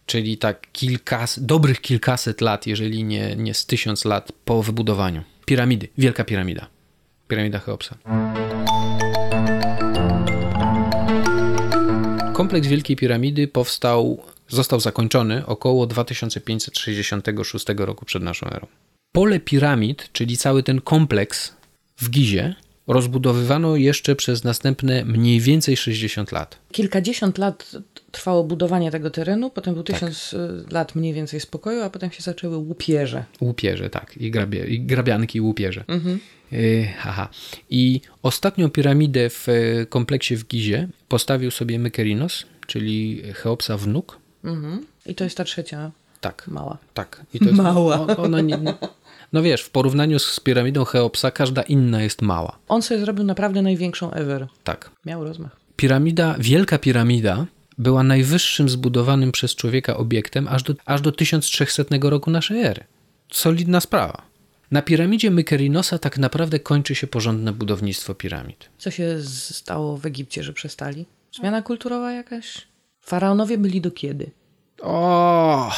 czyli 0.06 0.38
tak 0.38 0.72
kilkas, 0.72 1.40
dobrych 1.42 1.80
kilkaset 1.80 2.40
lat, 2.40 2.66
jeżeli 2.66 3.04
nie, 3.04 3.36
nie 3.36 3.54
z 3.54 3.66
tysiąc 3.66 4.04
lat 4.04 4.32
po 4.44 4.62
wybudowaniu. 4.62 5.22
Piramidy, 5.46 5.88
wielka 5.98 6.24
piramida. 6.24 6.66
Piramida 7.28 7.58
Cheopsa. 7.58 7.96
Kompleks 12.32 12.68
Wielkiej 12.68 12.96
Piramidy 12.96 13.48
powstał, 13.48 14.22
został 14.48 14.80
zakończony 14.80 15.46
około 15.46 15.86
2566 15.86 17.66
roku 17.76 18.04
przed 18.04 18.22
naszą 18.22 18.46
erą. 18.46 18.66
Pole 19.12 19.40
piramid, 19.40 20.08
czyli 20.12 20.36
cały 20.36 20.62
ten 20.62 20.80
kompleks 20.80 21.61
w 22.02 22.10
Gizie, 22.10 22.54
rozbudowywano 22.86 23.76
jeszcze 23.76 24.16
przez 24.16 24.44
następne 24.44 25.04
mniej 25.04 25.40
więcej 25.40 25.76
60 25.76 26.32
lat. 26.32 26.58
Kilkadziesiąt 26.72 27.38
lat 27.38 27.72
trwało 28.10 28.44
budowanie 28.44 28.90
tego 28.90 29.10
terenu, 29.10 29.50
potem 29.50 29.74
był 29.74 29.82
tysiąc 29.82 30.32
y, 30.32 30.64
lat 30.70 30.94
mniej 30.94 31.14
więcej 31.14 31.40
spokoju, 31.40 31.82
a 31.82 31.90
potem 31.90 32.10
się 32.10 32.22
zaczęły 32.22 32.56
łupieże. 32.56 33.24
Łupieże, 33.40 33.90
tak, 33.90 34.16
i, 34.16 34.30
grabie, 34.30 34.64
i 34.64 34.80
grabianki 34.80 35.38
i 35.38 35.40
łupieże. 35.40 35.84
Yy, 36.52 36.86
haha. 36.98 37.28
I 37.70 38.00
ostatnią 38.22 38.70
piramidę 38.70 39.30
w 39.30 39.48
e, 39.48 39.86
kompleksie 39.86 40.36
w 40.36 40.46
Gizie 40.46 40.88
postawił 41.08 41.50
sobie 41.50 41.78
Mykerinos, 41.78 42.44
czyli 42.66 43.22
Cheopsa 43.34 43.76
wnuk. 43.76 44.18
Mhm. 44.44 44.86
I 45.06 45.14
to 45.14 45.24
jest 45.24 45.36
ta 45.36 45.44
trzecia 45.44 45.90
Tak, 46.22 46.48
mała. 46.48 46.78
tak. 46.94 47.22
I 47.34 47.38
to 47.38 47.44
jest, 47.44 47.56
Mała. 47.56 48.00
o- 48.00 48.16
Ona 48.16 48.40
nie, 48.40 48.58
no 49.32 49.42
wiesz, 49.42 49.62
w 49.62 49.70
porównaniu 49.70 50.18
z 50.18 50.40
piramidą 50.40 50.84
Cheopsa 50.84 51.30
każda 51.30 51.62
inna 51.62 52.02
jest 52.02 52.22
mała. 52.22 52.58
On 52.68 52.82
sobie 52.82 53.00
zrobił 53.00 53.24
naprawdę 53.24 53.62
największą 53.62 54.10
ever. 54.12 54.46
Tak. 54.64 54.90
Miał 55.06 55.24
rozmach. 55.24 55.56
Piramida, 55.76 56.34
wielka 56.38 56.78
piramida 56.78 57.46
była 57.78 58.02
najwyższym 58.02 58.68
zbudowanym 58.68 59.32
przez 59.32 59.54
człowieka 59.56 59.96
obiektem 59.96 60.48
aż 60.48 60.62
do, 60.62 60.74
aż 60.86 61.00
do 61.00 61.12
1300 61.12 61.84
roku 62.02 62.30
naszej 62.30 62.62
ery. 62.62 62.84
Solidna 63.32 63.80
sprawa. 63.80 64.22
Na 64.70 64.82
piramidzie 64.82 65.30
Mykerinosa 65.30 65.98
tak 65.98 66.18
naprawdę 66.18 66.58
kończy 66.60 66.94
się 66.94 67.06
porządne 67.06 67.52
budownictwo 67.52 68.14
piramid. 68.14 68.68
Co 68.78 68.90
się 68.90 69.16
stało 69.50 69.96
w 69.96 70.06
Egipcie, 70.06 70.42
że 70.42 70.52
przestali? 70.52 71.06
Zmiana 71.40 71.62
kulturowa 71.62 72.12
jakaś? 72.12 72.66
Faraonowie 73.00 73.58
byli 73.58 73.80
do 73.80 73.90
kiedy? 73.90 74.30
O, 74.82 75.72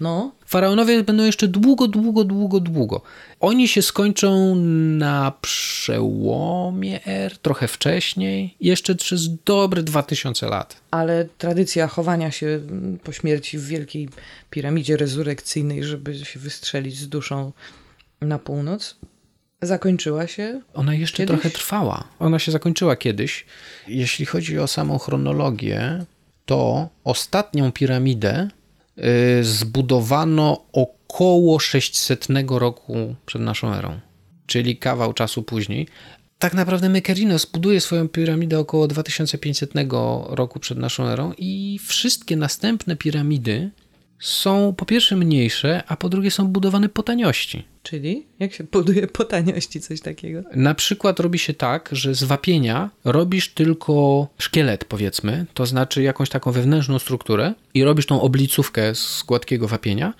No, 0.00 0.32
Faraonowie 0.46 1.02
będą 1.02 1.24
jeszcze 1.24 1.48
długo, 1.48 1.88
długo, 1.88 2.24
długo, 2.24 2.60
długo. 2.60 3.02
Oni 3.40 3.68
się 3.68 3.82
skończą 3.82 4.54
na 4.98 5.32
przełomie 5.40 7.04
er, 7.06 7.38
trochę 7.38 7.68
wcześniej, 7.68 8.54
jeszcze 8.60 8.94
przez 8.94 9.42
dobre 9.44 9.82
2000 9.82 10.46
lat. 10.46 10.80
ale 10.90 11.24
tradycja 11.38 11.86
chowania 11.88 12.30
się 12.30 12.46
mm, 12.46 12.98
po 12.98 13.12
śmierci 13.12 13.58
w 13.58 13.66
wielkiej 13.66 14.08
piramidzie 14.50 14.96
rezurekcyjnej, 14.96 15.84
żeby 15.84 16.24
się 16.24 16.40
wystrzelić 16.40 16.98
z 16.98 17.08
duszą 17.08 17.52
na 18.20 18.38
północ, 18.38 18.96
zakończyła 19.62 20.26
się. 20.26 20.60
Ona 20.74 20.94
jeszcze 20.94 21.16
Kiedyś? 21.16 21.40
trochę 21.40 21.50
trwała. 21.50 22.04
Ona 22.18 22.38
się 22.38 22.52
zakończyła 22.52 22.96
kiedyś. 22.96 23.46
Jeśli 23.88 24.26
chodzi 24.26 24.58
o 24.58 24.66
samą 24.66 24.98
chronologię, 24.98 26.04
to 26.46 26.88
ostatnią 27.04 27.72
piramidę 27.72 28.48
zbudowano 29.42 30.66
około 30.72 31.58
600 31.58 32.26
roku 32.48 33.14
przed 33.26 33.42
naszą 33.42 33.74
erą, 33.74 34.00
czyli 34.46 34.76
kawał 34.76 35.12
czasu 35.12 35.42
później. 35.42 35.88
Tak 36.38 36.54
naprawdę 36.54 36.88
Mykerinos 36.88 37.46
buduje 37.46 37.80
swoją 37.80 38.08
piramidę 38.08 38.58
około 38.58 38.88
2500 38.88 39.70
roku 40.28 40.60
przed 40.60 40.78
naszą 40.78 41.06
erą 41.06 41.32
i 41.38 41.80
wszystkie 41.86 42.36
następne 42.36 42.96
piramidy 42.96 43.70
są 44.20 44.74
po 44.76 44.86
pierwsze 44.86 45.16
mniejsze, 45.16 45.82
a 45.86 45.96
po 45.96 46.08
drugie 46.08 46.30
są 46.30 46.46
budowane 46.48 46.88
po 46.88 47.02
taniości. 47.02 47.64
Czyli 47.82 48.26
jak 48.38 48.52
się 48.52 48.64
buduje 48.64 49.06
po 49.06 49.24
taniości 49.24 49.80
coś 49.80 50.00
takiego? 50.00 50.42
Na 50.54 50.74
przykład 50.74 51.20
robi 51.20 51.38
się 51.38 51.54
tak, 51.54 51.88
że 51.92 52.14
z 52.14 52.24
wapienia 52.24 52.90
robisz 53.04 53.48
tylko 53.48 54.28
szkielet, 54.38 54.84
powiedzmy, 54.84 55.46
to 55.54 55.66
znaczy 55.66 56.02
jakąś 56.02 56.28
taką 56.28 56.52
wewnętrzną 56.52 56.98
strukturę 56.98 57.54
i 57.74 57.84
robisz 57.84 58.06
tą 58.06 58.22
oblicówkę 58.22 58.94
z 58.94 59.22
gładkiego 59.22 59.68
wapienia, 59.68 60.14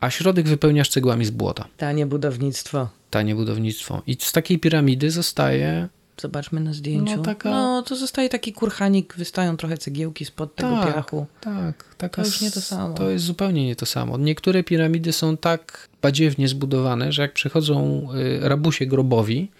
a 0.00 0.10
środek 0.10 0.48
wypełniasz 0.48 0.88
cegłami 0.88 1.24
z 1.24 1.30
błota. 1.30 1.68
Tanie 1.76 2.06
budownictwo. 2.06 2.88
Tanie 3.10 3.34
budownictwo. 3.34 4.02
I 4.06 4.16
z 4.20 4.32
takiej 4.32 4.58
piramidy 4.58 5.10
zostaje 5.10 5.88
Zobaczmy 6.20 6.60
na 6.60 6.72
zdjęciu. 6.72 7.16
No, 7.16 7.22
taka- 7.22 7.50
no 7.50 7.82
to 7.82 7.96
zostaje 7.96 8.28
taki 8.28 8.52
kurhanik, 8.52 9.14
wystają 9.16 9.56
trochę 9.56 9.78
cegiełki 9.78 10.24
spod 10.24 10.54
tego 10.54 10.70
Tak. 10.76 10.94
piachu. 10.94 11.26
Tak, 11.40 11.94
taka 11.98 12.22
To 12.22 12.28
już 12.28 12.40
nie 12.40 12.50
to 12.50 12.60
samo. 12.60 12.94
To 12.94 13.10
jest 13.10 13.24
zupełnie 13.24 13.66
nie 13.66 13.76
to 13.76 13.86
samo. 13.86 14.18
Niektóre 14.18 14.62
piramidy 14.64 15.12
są 15.12 15.36
tak 15.36 15.88
badziewnie 16.02 16.48
zbudowane, 16.48 17.12
że 17.12 17.22
jak 17.22 17.32
przychodzą 17.32 18.08
y, 18.14 18.48
rabusie 18.48 18.86
grobowi, 18.86 19.50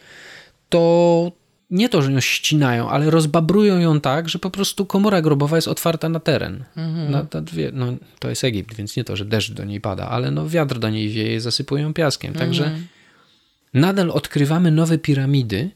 to 0.69 1.33
nie 1.71 1.89
to, 1.89 2.03
że 2.03 2.13
ją 2.13 2.21
ścinają, 2.21 2.91
ale 2.91 3.11
rozbabrują 3.11 3.79
ją 3.79 4.01
tak, 4.01 4.29
że 4.29 4.39
po 4.39 4.51
prostu 4.51 4.87
komora 4.87 5.23
grobowa 5.23 5.57
jest 5.57 5.69
otwarta 5.69 6.09
na 6.09 6.21
teren. 6.21 6.65
Mhm. 6.77 7.11
Na, 7.11 7.27
na 7.35 7.41
dwie, 7.41 7.71
no, 7.75 7.87
to 8.19 8.29
jest 8.29 8.45
Egipt, 8.45 8.75
więc 8.75 8.97
nie 8.97 9.05
to, 9.05 9.17
że 9.17 9.25
deszcz 9.25 9.53
do 9.53 9.65
niej 9.65 9.81
pada, 9.81 10.09
ale 10.09 10.31
no, 10.31 10.49
wiatr 10.49 10.79
do 10.79 10.91
niej 10.91 11.09
wieje, 11.09 11.41
zasypują 11.41 11.95
piaskiem. 11.95 12.35
Także 12.35 12.65
Mhm. 12.65 12.87
Nadal 13.75 14.11
odkrywamy 14.11 14.71
nowe 14.71 14.99
piramidy, 14.99 15.71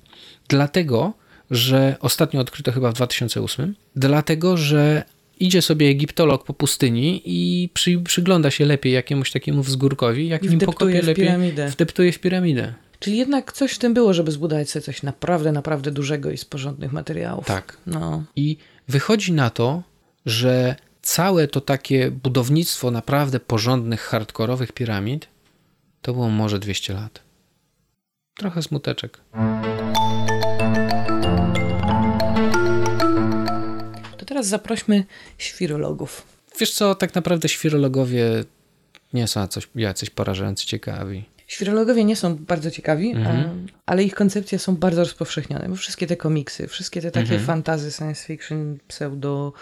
dlatego, 0.48 1.12
że 1.50 1.96
ostatnio 2.00 2.40
odkryto 2.40 2.72
chyba 2.72 2.90
w 2.90 2.94
2008, 2.94 3.74
dlatego, 3.96 4.56
że 4.56 5.04
idzie 5.40 5.62
sobie 5.62 5.88
egiptolog 5.88 6.44
po 6.44 6.54
pustyni 6.54 7.22
i 7.24 7.68
przy, 7.74 7.98
przygląda 7.98 8.50
się 8.50 8.64
lepiej 8.64 8.92
jakiemuś 8.92 9.32
takiemu 9.32 9.62
wzgórkowi, 9.62 10.28
jak 10.28 10.44
I 10.44 10.48
w 10.48 10.50
nim 10.50 10.58
wdeptuje 10.58 10.94
pokopie 10.94 11.06
lepiej, 11.06 11.26
piramidę. 11.26 11.68
wdeptuje 11.68 12.12
w 12.12 12.18
piramidę. 12.18 12.74
Czyli 12.98 13.16
jednak 13.16 13.52
coś 13.52 13.72
w 13.72 13.78
tym 13.78 13.94
było, 13.94 14.14
żeby 14.14 14.32
zbudować 14.32 14.70
sobie 14.70 14.82
coś 14.82 15.02
naprawdę, 15.02 15.52
naprawdę 15.52 15.90
dużego 15.90 16.30
i 16.30 16.36
z 16.36 16.44
porządnych 16.44 16.92
materiałów. 16.92 17.46
Tak. 17.46 17.76
No. 17.86 18.24
I 18.36 18.56
wychodzi 18.88 19.32
na 19.32 19.50
to, 19.50 19.82
że 20.26 20.76
całe 21.02 21.48
to 21.48 21.60
takie 21.60 22.10
budownictwo 22.10 22.90
naprawdę 22.90 23.40
porządnych, 23.40 24.00
hardkorowych 24.00 24.72
piramid 24.72 25.28
to 26.02 26.12
było 26.12 26.30
może 26.30 26.58
200 26.58 26.92
lat. 26.92 27.25
Trochę 28.36 28.62
smuteczek. 28.62 29.18
To 34.16 34.24
teraz 34.26 34.46
zaprośmy 34.46 35.04
świrologów. 35.38 36.26
Wiesz 36.60 36.72
co, 36.72 36.94
tak 36.94 37.14
naprawdę 37.14 37.48
świrologowie 37.48 38.44
nie 39.12 39.26
są 39.28 39.46
coś, 39.46 39.68
jacyś 39.74 40.10
porażający 40.10 40.66
ciekawi. 40.66 41.24
Świrologowie 41.46 42.04
nie 42.04 42.16
są 42.16 42.36
bardzo 42.36 42.70
ciekawi, 42.70 43.10
Mhm. 43.10 43.66
ale 43.86 44.04
ich 44.04 44.14
koncepcje 44.14 44.58
są 44.58 44.76
bardzo 44.76 45.00
rozpowszechnione, 45.00 45.68
bo 45.68 45.76
wszystkie 45.76 46.06
te 46.06 46.16
komiksy, 46.16 46.68
wszystkie 46.68 47.02
te 47.02 47.10
takie 47.10 47.22
Mhm. 47.30 47.44
fantazy, 47.46 47.92
science 47.92 48.26
fiction, 48.26 48.78
pseudo 48.88 49.52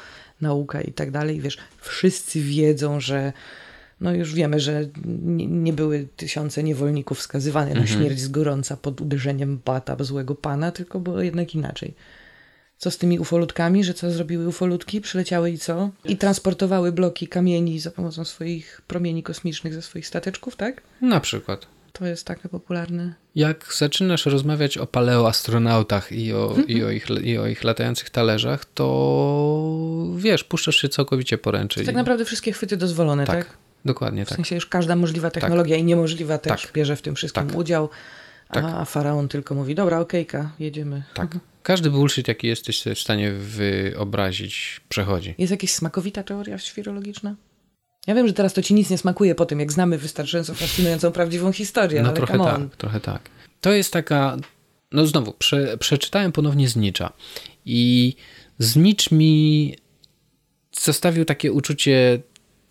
nauka 0.40 0.80
i 0.82 0.92
tak 0.92 1.10
dalej, 1.10 1.40
wiesz, 1.40 1.58
wszyscy 1.80 2.40
wiedzą, 2.40 3.00
że 3.00 3.32
no 4.04 4.12
już 4.14 4.34
wiemy, 4.34 4.60
że 4.60 4.88
nie, 5.22 5.46
nie 5.46 5.72
były 5.72 6.08
tysiące 6.16 6.62
niewolników 6.62 7.22
skazywane 7.22 7.70
Mhm. 7.70 7.80
na 7.86 7.92
śmierć 7.92 8.20
z 8.20 8.28
gorąca 8.28 8.76
pod 8.76 9.00
uderzeniem 9.00 9.60
bata 9.64 9.96
złego 10.00 10.34
pana, 10.34 10.72
tylko 10.72 11.00
było 11.00 11.20
jednak 11.22 11.54
inaczej. 11.54 11.94
Co 12.78 12.90
z 12.90 12.98
tymi 12.98 13.18
ufolutkami, 13.18 13.84
że 13.84 13.94
co 13.94 14.10
zrobiły 14.10 14.48
ufolutki? 14.48 15.00
Przyleciały 15.00 15.50
i 15.50 15.58
co? 15.58 15.90
I 16.04 16.16
transportowały 16.16 16.92
bloki 16.92 17.28
kamieni 17.28 17.80
za 17.80 17.90
pomocą 17.90 18.24
swoich 18.24 18.80
promieni 18.86 19.22
kosmicznych 19.22 19.74
ze 19.74 19.82
swoich 19.82 20.06
stateczków, 20.06 20.56
tak? 20.56 20.82
Na 21.00 21.20
przykład. 21.20 21.66
To 21.92 22.06
jest 22.06 22.26
takie 22.26 22.48
popularne. 22.48 23.14
Jak 23.34 23.74
zaczynasz 23.78 24.26
rozmawiać 24.26 24.78
o 24.78 24.86
paleoastronautach 24.86 26.12
i 26.12 26.32
o, 26.32 26.56
i, 26.68 26.84
o 26.84 26.90
ich, 26.90 27.06
i 27.24 27.38
o 27.38 27.46
ich 27.46 27.64
latających 27.64 28.10
talerzach, 28.10 28.64
to 28.64 28.86
wiesz, 30.16 30.44
puszczasz 30.44 30.76
się 30.76 30.88
całkowicie 30.88 31.38
poręczy. 31.38 31.84
Tak 31.84 31.94
naprawdę 31.94 32.24
wszystkie 32.24 32.52
chwyty 32.52 32.76
dozwolone, 32.76 33.26
tak? 33.26 33.46
tak, 33.46 33.56
dokładnie 33.84 34.24
W 34.24 34.28
tak. 34.28 34.36
sensie 34.36 34.54
już 34.54 34.66
każda 34.66 34.96
możliwa 34.96 35.30
technologia 35.30 35.76
i 35.76 35.84
niemożliwa 35.84 36.38
też 36.38 36.62
Tak. 36.62 36.72
bierze 36.72 36.96
w 36.96 37.02
tym 37.02 37.14
wszystkim 37.14 37.46
Tak. 37.46 37.56
udział. 37.56 37.88
A, 38.48 38.54
Tak. 38.54 38.64
a 38.64 38.84
faraon 38.84 39.28
tylko 39.28 39.54
mówi, 39.54 39.74
dobra, 39.74 40.00
okejka, 40.00 40.50
jedziemy. 40.58 41.02
Tak. 41.14 41.38
Każdy 41.62 41.90
bullshit, 41.90 42.28
jaki 42.28 42.46
jesteś 42.46 42.82
w 42.94 42.98
stanie 42.98 43.32
wyobrazić, 43.32 44.80
przechodzi. 44.88 45.34
Jest 45.38 45.50
jakaś 45.50 45.70
smakowita 45.70 46.22
teoria 46.22 46.58
świrologiczna? 46.58 47.34
Ja 48.06 48.14
wiem, 48.14 48.26
że 48.28 48.32
teraz 48.32 48.52
to 48.52 48.62
ci 48.62 48.74
nic 48.74 48.90
nie 48.90 48.98
smakuje 48.98 49.34
po 49.34 49.46
tym, 49.46 49.60
jak 49.60 49.72
znamy 49.72 49.98
wystarczająco 49.98 50.54
fascynującą, 50.54 51.12
prawdziwą 51.12 51.52
historię, 51.52 52.02
No 52.02 52.08
ale 52.08 52.16
trochę 52.16 52.38
tak, 52.38 52.76
trochę 52.76 53.00
tak. 53.00 53.22
To 53.60 53.72
jest 53.72 53.92
taka, 53.92 54.36
no 54.92 55.06
znowu, 55.06 55.32
prze, 55.32 55.78
przeczytałem 55.78 56.32
ponownie 56.32 56.68
Znicza 56.68 57.12
i 57.64 58.14
Znicz 58.58 59.10
mi 59.10 59.74
zostawił 60.72 61.24
takie 61.24 61.52
uczucie 61.52 62.20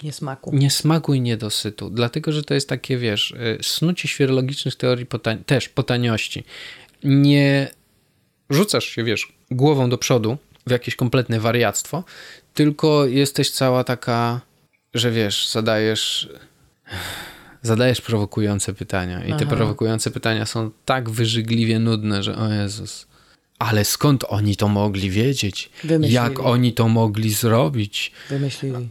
Niesmaku. 0.03 0.55
niesmaku 0.55 1.13
i 1.13 1.21
niedosytu, 1.21 1.89
dlatego, 1.89 2.31
że 2.31 2.43
to 2.43 2.53
jest 2.53 2.69
takie, 2.69 2.97
wiesz, 2.97 3.31
y, 3.31 3.57
snucie 3.61 4.07
świerologicznych 4.07 4.75
teorii 4.75 5.05
po 5.05 5.17
tań- 5.19 5.43
też 5.45 5.69
po 5.69 5.83
taniości. 5.83 6.43
Nie 7.03 7.71
rzucasz 8.49 8.85
się, 8.85 9.03
wiesz, 9.03 9.33
głową 9.51 9.89
do 9.89 9.97
przodu 9.97 10.37
w 10.67 10.71
jakieś 10.71 10.95
kompletne 10.95 11.39
wariactwo, 11.39 12.03
tylko 12.53 13.05
jesteś 13.05 13.51
cała 13.51 13.83
taka, 13.83 14.41
że 14.93 15.11
wiesz, 15.11 15.49
zadajesz 15.49 16.29
zadajesz 17.61 18.01
prowokujące 18.01 18.73
pytania 18.73 19.23
i 19.25 19.29
te 19.29 19.35
Aha. 19.35 19.55
prowokujące 19.55 20.11
pytania 20.11 20.45
są 20.45 20.71
tak 20.85 21.09
wyżygliwie 21.09 21.79
nudne, 21.79 22.23
że 22.23 22.35
o 22.37 22.49
Jezus, 22.53 23.07
ale 23.59 23.85
skąd 23.85 24.23
oni 24.27 24.55
to 24.55 24.67
mogli 24.67 25.09
wiedzieć? 25.09 25.69
Wymyślili. 25.83 26.15
Jak 26.15 26.39
oni 26.39 26.73
to 26.73 26.87
mogli 26.87 27.33
zrobić? 27.33 28.11
Wymyślili. 28.29 28.89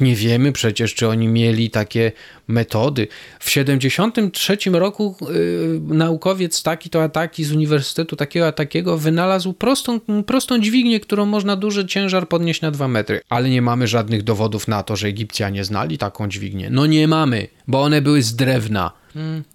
Nie 0.00 0.14
wiemy 0.14 0.52
przecież, 0.52 0.94
czy 0.94 1.08
oni 1.08 1.28
mieli 1.28 1.70
takie 1.70 2.12
metody. 2.48 3.08
W 3.40 3.50
73 3.50 4.56
roku 4.72 5.16
y, 5.30 5.80
naukowiec 5.82 6.62
taki 6.62 6.90
to 6.90 7.02
ataki 7.02 7.44
z 7.44 7.52
uniwersytetu 7.52 8.16
takiego 8.16 8.46
a 8.46 8.52
takiego 8.52 8.98
wynalazł 8.98 9.52
prostą, 9.52 10.00
prostą 10.26 10.60
dźwignię, 10.60 11.00
którą 11.00 11.26
można 11.26 11.56
duży 11.56 11.86
ciężar 11.86 12.28
podnieść 12.28 12.60
na 12.60 12.70
2 12.70 12.88
metry. 12.88 13.20
Ale 13.28 13.50
nie 13.50 13.62
mamy 13.62 13.86
żadnych 13.86 14.22
dowodów 14.22 14.68
na 14.68 14.82
to, 14.82 14.96
że 14.96 15.08
Egipcjanie 15.08 15.64
znali 15.64 15.98
taką 15.98 16.28
dźwignię. 16.28 16.68
No 16.70 16.86
nie 16.86 17.08
mamy, 17.08 17.48
bo 17.68 17.82
one 17.82 18.02
były 18.02 18.22
z 18.22 18.36
drewna. 18.36 18.92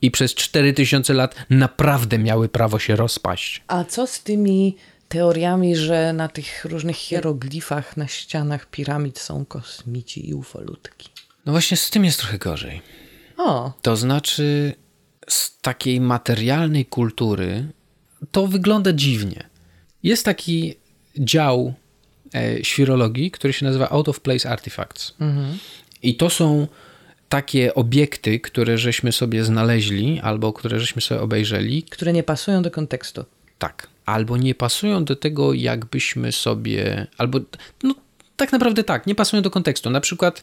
I 0.02 0.12
przez 0.12 0.36
4000 0.36 1.14
lat 1.14 1.36
naprawdę 1.50 2.20
miały 2.20 2.50
prawo 2.50 2.80
się 2.80 2.96
rozpaść. 2.96 3.62
A 3.68 3.84
co 3.84 4.08
z 4.08 4.24
tymi 4.24 4.76
teoriami, 5.14 5.76
że 5.76 6.14
na 6.14 6.28
tych 6.28 6.66
różnych 6.66 6.96
hieroglifach 6.96 7.98
na 7.98 8.08
ścianach 8.08 8.70
piramid 8.70 9.20
są 9.20 9.46
kosmici 9.46 10.30
i 10.30 10.34
ufolutki? 10.34 11.10
No 11.46 11.52
właśnie 11.52 11.78
z 11.78 11.90
tym 11.90 12.06
jest 12.06 12.20
trochę 12.20 12.38
gorzej. 12.38 12.82
O, 13.38 13.74
To 13.82 13.96
znaczy, 13.96 14.74
z 15.30 15.60
takiej 15.62 16.02
materialnej 16.02 16.86
kultury 16.86 17.68
to 18.32 18.48
wygląda 18.48 18.94
dziwnie. 18.94 19.50
Jest 20.04 20.26
taki 20.26 20.76
dział 21.18 21.74
e, 22.36 22.64
świrologii, 22.64 23.32
który 23.32 23.54
się 23.54 23.66
nazywa 23.66 23.90
Out 23.90 24.10
of 24.10 24.20
Place 24.20 24.50
Artifacts. 24.50 25.14
I 26.04 26.16
to 26.16 26.30
są 26.30 26.68
takie 27.30 27.76
obiekty, 27.76 28.40
które 28.40 28.78
żeśmy 28.78 29.12
sobie 29.12 29.44
znaleźli 29.44 30.20
albo 30.24 30.54
które 30.54 30.80
żeśmy 30.80 31.02
sobie 31.02 31.22
obejrzeli, 31.22 31.84
które 31.84 32.14
nie 32.14 32.24
pasują 32.24 32.62
do 32.62 32.72
kontekstu. 32.72 33.26
Tak, 33.64 33.88
albo 34.06 34.38
nie 34.38 34.56
pasują 34.56 35.06
do 35.06 35.16
tego, 35.16 35.54
jakbyśmy 35.54 36.32
sobie, 36.32 37.08
albo 37.18 37.40
no 37.84 37.96
tak 38.36 38.52
naprawdę 38.52 38.84
tak, 38.84 39.08
nie 39.08 39.16
pasują 39.16 39.42
do 39.42 39.52
kontekstu. 39.52 39.90
Na 39.90 40.02
przykład, 40.02 40.42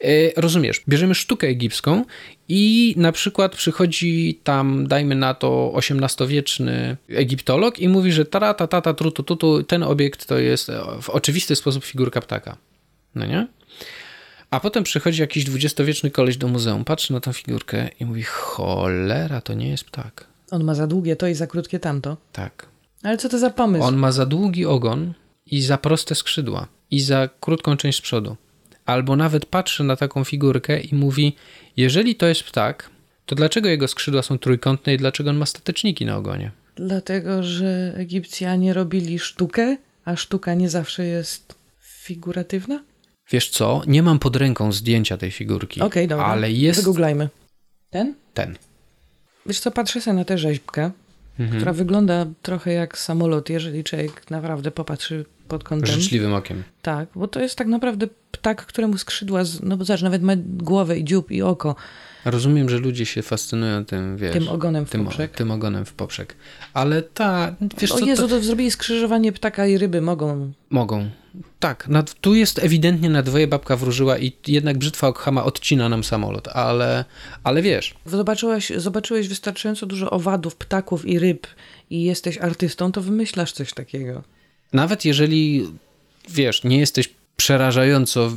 e, 0.00 0.40
rozumiesz, 0.40 0.82
bierzemy 0.88 1.14
sztukę 1.14 1.46
egipską 1.46 2.04
i 2.48 2.94
na 2.96 3.12
przykład 3.12 3.56
przychodzi 3.56 4.40
tam, 4.44 4.86
dajmy 4.86 5.14
na 5.14 5.34
to, 5.34 5.72
XVIII-wieczny 5.76 6.96
egiptolog 7.08 7.78
i 7.78 7.88
mówi, 7.88 8.12
że 8.12 8.24
tara, 8.24 8.54
ta, 8.54 8.66
ta, 8.66 8.80
ta, 8.80 8.94
tru, 8.94 9.10
tu, 9.10 9.22
tu, 9.22 9.36
tu, 9.36 9.62
ten 9.62 9.82
obiekt 9.82 10.26
to 10.26 10.38
jest 10.38 10.70
e, 10.70 10.82
w 11.02 11.10
oczywisty 11.10 11.56
sposób 11.56 11.84
figurka 11.84 12.20
ptaka. 12.20 12.56
No 13.14 13.26
nie? 13.26 13.46
A 14.50 14.60
potem 14.60 14.84
przychodzi 14.84 15.20
jakiś 15.20 15.44
dwudziestowieczny 15.44 16.10
koleś 16.10 16.36
do 16.36 16.48
muzeum, 16.48 16.84
patrzy 16.84 17.12
na 17.12 17.20
tą 17.20 17.32
figurkę 17.32 17.88
i 18.00 18.04
mówi, 18.04 18.22
cholera, 18.22 19.40
to 19.40 19.54
nie 19.54 19.68
jest 19.68 19.84
ptak. 19.84 20.35
On 20.50 20.64
ma 20.64 20.74
za 20.74 20.86
długie 20.86 21.16
to 21.16 21.26
i 21.26 21.34
za 21.34 21.46
krótkie 21.46 21.78
tamto. 21.78 22.16
Tak. 22.32 22.66
Ale 23.02 23.16
co 23.18 23.28
to 23.28 23.38
za 23.38 23.50
pomysł? 23.50 23.84
On 23.84 23.96
ma 23.96 24.12
za 24.12 24.26
długi 24.26 24.66
ogon 24.66 25.14
i 25.46 25.62
za 25.62 25.78
proste 25.78 26.14
skrzydła 26.14 26.66
i 26.90 27.00
za 27.00 27.28
krótką 27.40 27.76
część 27.76 27.98
z 27.98 28.00
przodu. 28.00 28.36
Albo 28.84 29.16
nawet 29.16 29.46
patrzy 29.46 29.84
na 29.84 29.96
taką 29.96 30.24
figurkę 30.24 30.80
i 30.80 30.94
mówi: 30.94 31.36
Jeżeli 31.76 32.14
to 32.14 32.26
jest 32.26 32.42
ptak, 32.42 32.90
to 33.26 33.34
dlaczego 33.34 33.68
jego 33.68 33.88
skrzydła 33.88 34.22
są 34.22 34.38
trójkątne 34.38 34.94
i 34.94 34.96
dlaczego 34.96 35.30
on 35.30 35.36
ma 35.36 35.46
stateczniki 35.46 36.06
na 36.06 36.16
ogonie? 36.16 36.50
Dlatego, 36.74 37.42
że 37.42 37.94
Egipcjanie 37.96 38.72
robili 38.72 39.18
sztukę, 39.18 39.76
a 40.04 40.16
sztuka 40.16 40.54
nie 40.54 40.70
zawsze 40.70 41.04
jest 41.04 41.54
figuratywna? 41.80 42.84
Wiesz 43.30 43.50
co? 43.50 43.82
Nie 43.86 44.02
mam 44.02 44.18
pod 44.18 44.36
ręką 44.36 44.72
zdjęcia 44.72 45.16
tej 45.16 45.30
figurki, 45.30 45.80
Okej, 45.80 46.08
dobra. 46.08 46.26
ale 46.26 46.52
jest 46.52 46.80
Wygooglajmy. 46.80 47.28
Ten? 47.90 48.14
ten. 48.34 48.56
Wiesz 49.48 49.60
co, 49.60 49.70
patrzę 49.70 50.00
sobie 50.00 50.16
na 50.16 50.24
tę 50.24 50.38
rzeźbkę, 50.38 50.90
Mhm. 51.40 51.58
która 51.58 51.72
wygląda 51.72 52.26
trochę 52.42 52.72
jak 52.72 52.98
samolot, 52.98 53.50
jeżeli 53.50 53.84
człowiek 53.84 54.30
naprawdę 54.30 54.70
popatrzy 54.70 55.24
pod 55.48 55.64
kątem. 55.64 55.86
Życzliwym 55.94 56.34
okiem. 56.34 56.62
Tak, 56.82 57.08
bo 57.14 57.28
to 57.28 57.40
jest 57.40 57.56
tak 57.56 57.66
naprawdę 57.66 58.06
ptak, 58.30 58.66
któremu 58.66 58.98
skrzydła, 58.98 59.40
no 59.62 59.76
bo 59.76 59.84
zobacz, 59.84 60.02
nawet 60.02 60.22
ma 60.22 60.32
głowę 60.36 60.98
i 60.98 61.04
dziób 61.04 61.30
i 61.30 61.42
oko, 61.42 61.76
Rozumiem, 62.24 62.68
że 62.68 62.78
ludzie 62.78 63.06
się 63.06 63.22
fascynują 63.22 63.84
tym, 63.84 64.16
wiesz... 64.16 64.32
tym 64.32 64.48
ogonem 64.48 64.86
w 64.86 64.90
tym, 64.90 65.04
poprzek. 65.04 65.30
tym 65.32 65.50
ogonem 65.50 65.84
w 65.84 65.92
poprzek. 65.92 66.36
Ale 66.74 67.02
ta, 67.02 67.54
wiesz 67.78 67.92
O 67.92 67.98
co, 67.98 68.06
Jezu, 68.06 68.22
to 68.22 68.28
to 68.28 68.40
zrobili 68.42 68.70
skrzyżowanie 68.70 69.32
ptaka 69.32 69.66
i 69.66 69.78
ryby, 69.78 70.00
mogą. 70.00 70.52
mogą. 70.70 71.10
Tak, 71.58 71.88
nad, 71.88 72.14
tu 72.14 72.34
jest 72.34 72.58
ewidentnie 72.58 73.10
na 73.10 73.22
dwoje 73.22 73.46
babka 73.46 73.76
wróżyła 73.76 74.18
i 74.18 74.32
jednak 74.46 74.78
brzytwa 74.78 75.08
Okhama 75.08 75.44
odcina 75.44 75.88
nam 75.88 76.04
samolot, 76.04 76.48
ale, 76.48 77.04
ale 77.44 77.62
wiesz, 77.62 77.94
Zobaczyłeś, 78.06 78.72
zobaczyłeś 78.76 79.28
wystarczająco 79.28 79.86
dużo 79.86 80.10
owadów, 80.10 80.56
ptaków 80.56 81.06
i 81.06 81.18
ryb 81.18 81.46
i 81.90 82.02
jesteś 82.02 82.38
artystą, 82.38 82.92
to 82.92 83.00
wymyślasz 83.00 83.52
coś 83.52 83.72
takiego. 83.72 84.22
nawet 84.72 85.04
jeżeli, 85.04 85.66
wiesz, 86.28 86.64
nie 86.64 86.78
jesteś 86.78 87.10
przerażająco 87.36 88.32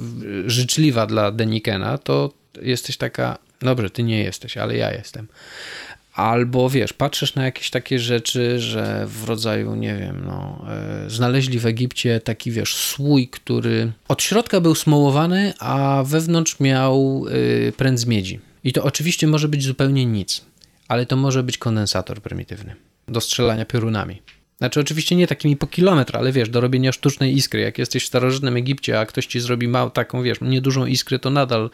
życzliwa 0.45 1.05
dla 1.05 1.31
Denikena, 1.31 1.97
to 1.97 2.33
jesteś 2.61 2.97
taka, 2.97 3.37
dobrze, 3.61 3.89
ty 3.89 4.03
nie 4.03 4.23
jesteś, 4.23 4.57
ale 4.57 4.77
ja 4.77 4.93
jestem. 4.93 5.27
Albo 6.19 6.69
wiesz, 6.69 6.93
patrzysz 6.93 7.35
na 7.35 7.45
jakieś 7.45 7.69
takie 7.69 7.99
rzeczy, 7.99 8.59
że 8.59 9.05
w 9.07 9.23
rodzaju, 9.23 9.75
nie 9.75 9.95
wiem, 9.95 10.23
no, 10.25 10.65
e, 10.69 11.09
znaleźli 11.09 11.59
w 11.59 11.65
Egipcie 11.65 12.19
taki, 12.19 12.51
wiesz, 12.51 12.75
słój, 12.75 13.27
który 13.27 13.91
od 14.07 14.23
środka 14.23 14.61
był 14.61 14.75
smołowany, 14.75 15.53
a 15.59 16.03
wewnątrz 16.05 16.59
miał 16.59 17.25
y, 17.27 17.73
pręd 17.77 17.99
z 17.99 18.05
miedzi. 18.05 18.39
I 18.63 18.73
to 18.73 18.83
oczywiście 18.83 19.27
może 19.27 19.47
być 19.47 19.63
zupełnie 19.63 20.05
nic, 20.05 20.45
ale 20.87 21.05
to 21.05 21.15
może 21.15 21.43
być 21.43 21.57
kondensator 21.57 22.21
prymitywny 22.21 22.75
do 23.07 23.21
strzelania 23.21 23.65
piorunami. 23.65 24.21
Znaczy 24.59 24.79
oczywiście 24.79 25.15
nie 25.15 25.27
takimi 25.27 25.57
po 25.57 25.67
kilometr, 25.67 26.17
ale 26.17 26.31
wiesz, 26.31 26.49
do 26.49 26.61
robienia 26.61 26.91
sztucznej 26.91 27.35
iskry. 27.35 27.61
Jak 27.61 27.77
jesteś 27.77 28.03
w 28.03 28.07
starożytnym 28.07 28.57
Egipcie, 28.57 28.99
a 28.99 29.05
ktoś 29.05 29.25
ci 29.25 29.39
zrobi 29.39 29.67
mał, 29.67 29.89
taką, 29.91 30.23
wiesz, 30.23 30.41
niedużą 30.41 30.85
iskrę, 30.85 31.19
to 31.19 31.29
nadal 31.29 31.69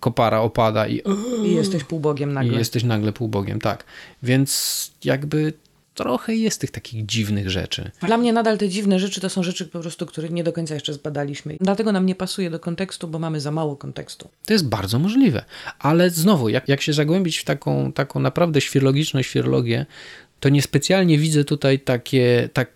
kopara 0.00 0.40
opada 0.40 0.88
i, 0.88 1.02
I 1.44 1.54
jesteś 1.54 1.84
półbogiem 1.84 2.30
i 2.30 2.32
nagle. 2.32 2.58
jesteś 2.58 2.84
nagle 2.84 3.12
półbogiem, 3.12 3.60
tak. 3.60 3.84
Więc 4.22 4.90
jakby 5.04 5.52
trochę 5.94 6.34
jest 6.34 6.60
tych 6.60 6.70
takich 6.70 7.06
dziwnych 7.06 7.50
rzeczy. 7.50 7.90
Dla 8.02 8.16
mnie 8.16 8.32
nadal 8.32 8.58
te 8.58 8.68
dziwne 8.68 8.98
rzeczy 8.98 9.20
to 9.20 9.30
są 9.30 9.42
rzeczy 9.42 9.66
po 9.66 9.80
prostu, 9.80 10.06
które 10.06 10.28
nie 10.28 10.44
do 10.44 10.52
końca 10.52 10.74
jeszcze 10.74 10.92
zbadaliśmy. 10.92 11.56
Dlatego 11.60 11.92
nam 11.92 12.06
nie 12.06 12.14
pasuje 12.14 12.50
do 12.50 12.60
kontekstu, 12.60 13.08
bo 13.08 13.18
mamy 13.18 13.40
za 13.40 13.50
mało 13.50 13.76
kontekstu. 13.76 14.28
To 14.46 14.52
jest 14.52 14.68
bardzo 14.68 14.98
możliwe. 14.98 15.44
Ale 15.78 16.10
znowu, 16.10 16.48
jak, 16.48 16.68
jak 16.68 16.80
się 16.82 16.92
zagłębić 16.92 17.38
w 17.38 17.44
taką, 17.44 17.92
taką 17.92 18.20
naprawdę 18.20 18.60
świerologiczną 18.60 19.22
świerologię, 19.22 19.86
to 20.40 20.48
niespecjalnie 20.48 21.18
widzę 21.18 21.44
tutaj 21.44 21.78
takie, 21.80 22.48
tak 22.52 22.70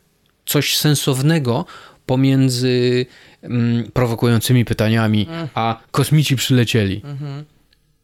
coś 0.46 0.76
sensownego 0.76 1.64
pomiędzy 2.06 3.06
mm, 3.42 3.90
prowokującymi 3.92 4.64
pytaniami, 4.64 5.26
a 5.54 5.80
kosmici 5.90 6.36
przylecieli. 6.36 7.02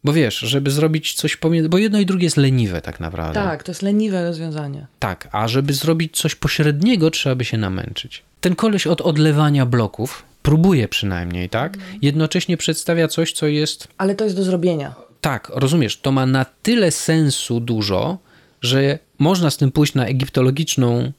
Bo 0.04 0.12
wiesz, 0.12 0.38
żeby 0.38 0.70
zrobić 0.70 1.14
coś 1.14 1.36
pomiędzy, 1.36 1.68
bo 1.68 1.78
jedno 1.78 2.00
i 2.00 2.06
drugie 2.06 2.24
jest 2.24 2.36
leniwe 2.36 2.80
tak 2.80 3.00
naprawdę. 3.00 3.34
Tak, 3.40 3.62
to 3.62 3.70
jest 3.70 3.82
leniwe 3.82 4.24
rozwiązanie. 4.24 4.86
Tak, 4.98 5.28
a 5.32 5.48
żeby 5.48 5.72
zrobić 5.72 6.16
coś 6.16 6.34
pośredniego, 6.34 7.10
trzeba 7.10 7.34
by 7.34 7.44
się 7.44 7.58
namęczyć. 7.58 8.22
Ten 8.40 8.56
koleś 8.56 8.86
od 8.86 9.00
odlewania 9.00 9.66
bloków 9.66 10.22
próbuje 10.42 10.88
przynajmniej, 10.88 11.48
tak? 11.48 11.76
Jednocześnie 12.02 12.56
przedstawia 12.56 13.08
coś, 13.08 13.32
co 13.32 13.46
jest 13.46 13.88
Ale 13.98 14.14
to 14.14 14.24
jest 14.24 14.36
do 14.36 14.44
zrobienia. 14.44 14.94
tak, 15.20 15.50
rozumiesz, 15.54 15.96
to 16.00 16.12
ma 16.12 16.26
na 16.26 16.44
tyle 16.62 16.90
sensu 16.90 17.60
dużo, 17.60 18.18
że 18.60 18.98
można 19.18 19.50
z 19.50 19.56
tym 19.56 19.72
pójść 19.72 19.94
na 19.94 20.06
egiptologiczną 20.06 21.12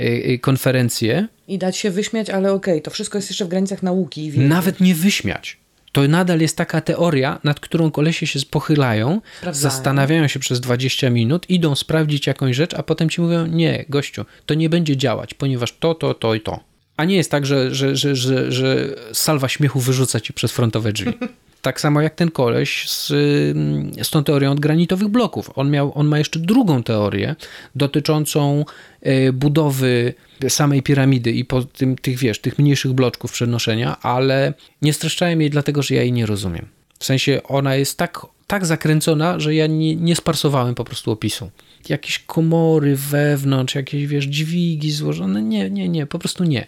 y, 0.00 0.02
y, 0.02 0.38
konferencję, 0.38 1.28
I 1.48 1.58
dać 1.58 1.76
się 1.76 1.90
wyśmiać, 1.90 2.30
ale 2.30 2.52
okej, 2.52 2.82
to 2.82 2.90
wszystko 2.90 3.18
jest 3.18 3.30
jeszcze 3.30 3.44
w 3.44 3.48
granicach 3.48 3.82
nauki 3.82 4.24
i 4.24 4.30
wiedzy. 4.30 4.48
nawet 4.48 4.80
nie 4.80 4.94
wyśmiać. 4.94 5.56
To 5.92 6.08
nadal 6.08 6.40
jest 6.40 6.56
taka 6.56 6.80
teoria, 6.80 7.40
nad 7.44 7.60
którą 7.60 7.90
kolesie 7.90 8.26
się 8.26 8.38
pochylają, 8.50 9.20
Sprawdzają. 9.38 9.62
zastanawiają 9.62 10.28
się 10.28 10.38
przez 10.40 10.60
20 10.60 11.10
minut, 11.10 11.50
idą 11.50 11.74
sprawdzić 11.74 12.26
jakąś 12.26 12.56
rzecz, 12.56 12.74
a 12.74 12.82
potem 12.82 13.10
ci 13.10 13.20
mówią, 13.20 13.46
nie, 13.46 13.84
gościu, 13.88 14.24
to 14.46 14.54
nie 14.54 14.68
będzie 14.68 14.96
działać, 14.96 15.34
ponieważ 15.34 15.72
to, 15.78 15.94
to, 15.94 16.14
to 16.14 16.34
i 16.34 16.40
to. 16.40 16.60
A 16.96 17.04
nie 17.04 17.16
jest 17.16 17.30
tak, 17.30 17.46
że, 17.46 17.74
że, 17.74 17.96
że, 17.96 18.16
że, 18.16 18.52
że 18.52 18.94
salwa 19.12 19.48
śmiechu 19.48 19.80
wyrzuca 19.80 20.20
ci 20.20 20.32
przez 20.32 20.52
frontowe 20.52 20.92
drzwi. 20.92 21.12
Tak 21.62 21.80
samo 21.80 22.00
jak 22.00 22.14
ten 22.14 22.30
koleś 22.30 22.90
z, 22.90 23.10
ym, 23.10 23.92
z 24.02 24.10
tą 24.10 24.24
teorią 24.24 24.50
od 24.52 24.60
granitowych 24.60 25.08
bloków. 25.08 25.50
On, 25.54 25.70
miał, 25.70 25.92
on 25.94 26.06
ma 26.06 26.18
jeszcze 26.18 26.38
drugą 26.38 26.82
teorię 26.82 27.36
dotyczącą 27.74 28.64
e, 29.02 29.32
budowy 29.32 30.14
samej 30.48 30.82
piramidy 30.82 31.32
i 31.32 31.44
po 31.44 31.62
tym, 31.62 31.96
tych, 31.96 32.18
wiesz, 32.18 32.40
tych 32.40 32.58
mniejszych 32.58 32.92
bloczków 32.92 33.32
przenoszenia, 33.32 34.00
ale 34.00 34.54
nie 34.82 34.92
streszczałem 34.92 35.40
jej 35.40 35.50
dlatego, 35.50 35.82
że 35.82 35.94
ja 35.94 36.02
jej 36.02 36.12
nie 36.12 36.26
rozumiem. 36.26 36.68
W 36.98 37.04
sensie 37.04 37.40
ona 37.44 37.74
jest 37.74 37.98
tak, 37.98 38.26
tak 38.48 38.66
zakręcona, 38.66 39.40
że 39.40 39.54
ja 39.54 39.66
nie, 39.66 39.96
nie 39.96 40.16
sparsowałem 40.16 40.74
po 40.74 40.84
prostu 40.84 41.10
opisu. 41.10 41.50
Jakieś 41.88 42.18
komory 42.18 42.96
wewnątrz, 42.96 43.74
jakieś, 43.74 44.06
wiesz, 44.06 44.24
dźwigi 44.24 44.92
złożone. 44.92 45.42
Nie, 45.42 45.70
nie, 45.70 45.88
nie, 45.88 46.06
po 46.06 46.18
prostu 46.18 46.44
nie. 46.44 46.66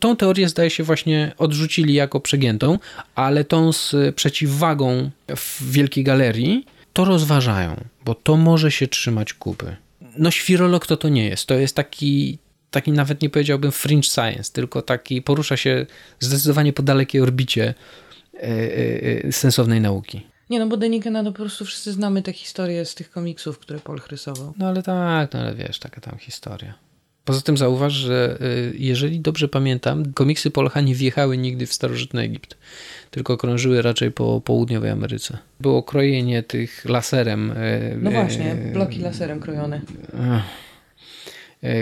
Tą 0.00 0.16
teorię 0.16 0.48
zdaje 0.48 0.70
się 0.70 0.84
właśnie 0.84 1.32
odrzucili 1.38 1.94
jako 1.94 2.20
przegiętą, 2.20 2.78
ale 3.14 3.44
tą 3.44 3.72
z 3.72 3.94
przeciwwagą 4.14 5.10
w 5.36 5.72
Wielkiej 5.72 6.04
Galerii 6.04 6.66
to 6.92 7.04
rozważają, 7.04 7.84
bo 8.04 8.14
to 8.14 8.36
może 8.36 8.70
się 8.70 8.86
trzymać 8.86 9.34
kupy. 9.34 9.76
No 10.18 10.30
świrolog 10.30 10.86
to 10.86 10.96
to 10.96 11.08
nie 11.08 11.28
jest. 11.28 11.46
To 11.46 11.54
jest 11.54 11.76
taki, 11.76 12.38
taki 12.70 12.92
nawet 12.92 13.22
nie 13.22 13.30
powiedziałbym 13.30 13.72
fringe 13.72 14.08
science, 14.08 14.52
tylko 14.52 14.82
taki 14.82 15.22
porusza 15.22 15.56
się 15.56 15.86
zdecydowanie 16.20 16.72
po 16.72 16.82
dalekiej 16.82 17.20
orbicie 17.20 17.74
e, 18.34 18.42
e, 18.42 19.24
e, 19.24 19.32
sensownej 19.32 19.80
nauki. 19.80 20.35
Nie 20.50 20.58
no, 20.58 20.66
bo 20.66 20.76
Denikena 20.76 21.24
to 21.24 21.32
po 21.32 21.36
prostu 21.36 21.64
wszyscy 21.64 21.92
znamy 21.92 22.22
te 22.22 22.32
historie 22.32 22.84
z 22.84 22.94
tych 22.94 23.10
komiksów, 23.10 23.58
które 23.58 23.78
Paul 23.78 24.00
rysował. 24.10 24.54
No 24.58 24.68
ale 24.68 24.82
tak, 24.82 25.32
no 25.32 25.40
ale 25.40 25.54
wiesz, 25.54 25.78
taka 25.78 26.00
tam 26.00 26.18
historia. 26.18 26.74
Poza 27.24 27.40
tym 27.40 27.56
zauważ, 27.56 27.92
że 27.92 28.38
y, 28.40 28.74
jeżeli 28.78 29.20
dobrze 29.20 29.48
pamiętam, 29.48 30.12
komiksy 30.12 30.50
Polcha 30.50 30.80
nie 30.80 30.94
wjechały 30.94 31.36
nigdy 31.38 31.66
w 31.66 31.72
starożytny 31.72 32.22
Egipt, 32.22 32.56
tylko 33.10 33.36
krążyły 33.36 33.82
raczej 33.82 34.12
po 34.12 34.40
południowej 34.40 34.90
Ameryce. 34.90 35.38
Było 35.60 35.82
krojenie 35.82 36.42
tych 36.42 36.84
laserem. 36.84 37.50
y, 37.50 37.98
No 38.02 38.10
y, 38.10 38.12
właśnie, 38.12 38.56
bloki 38.72 38.98
laserem 39.00 39.40
krojone. 39.40 39.80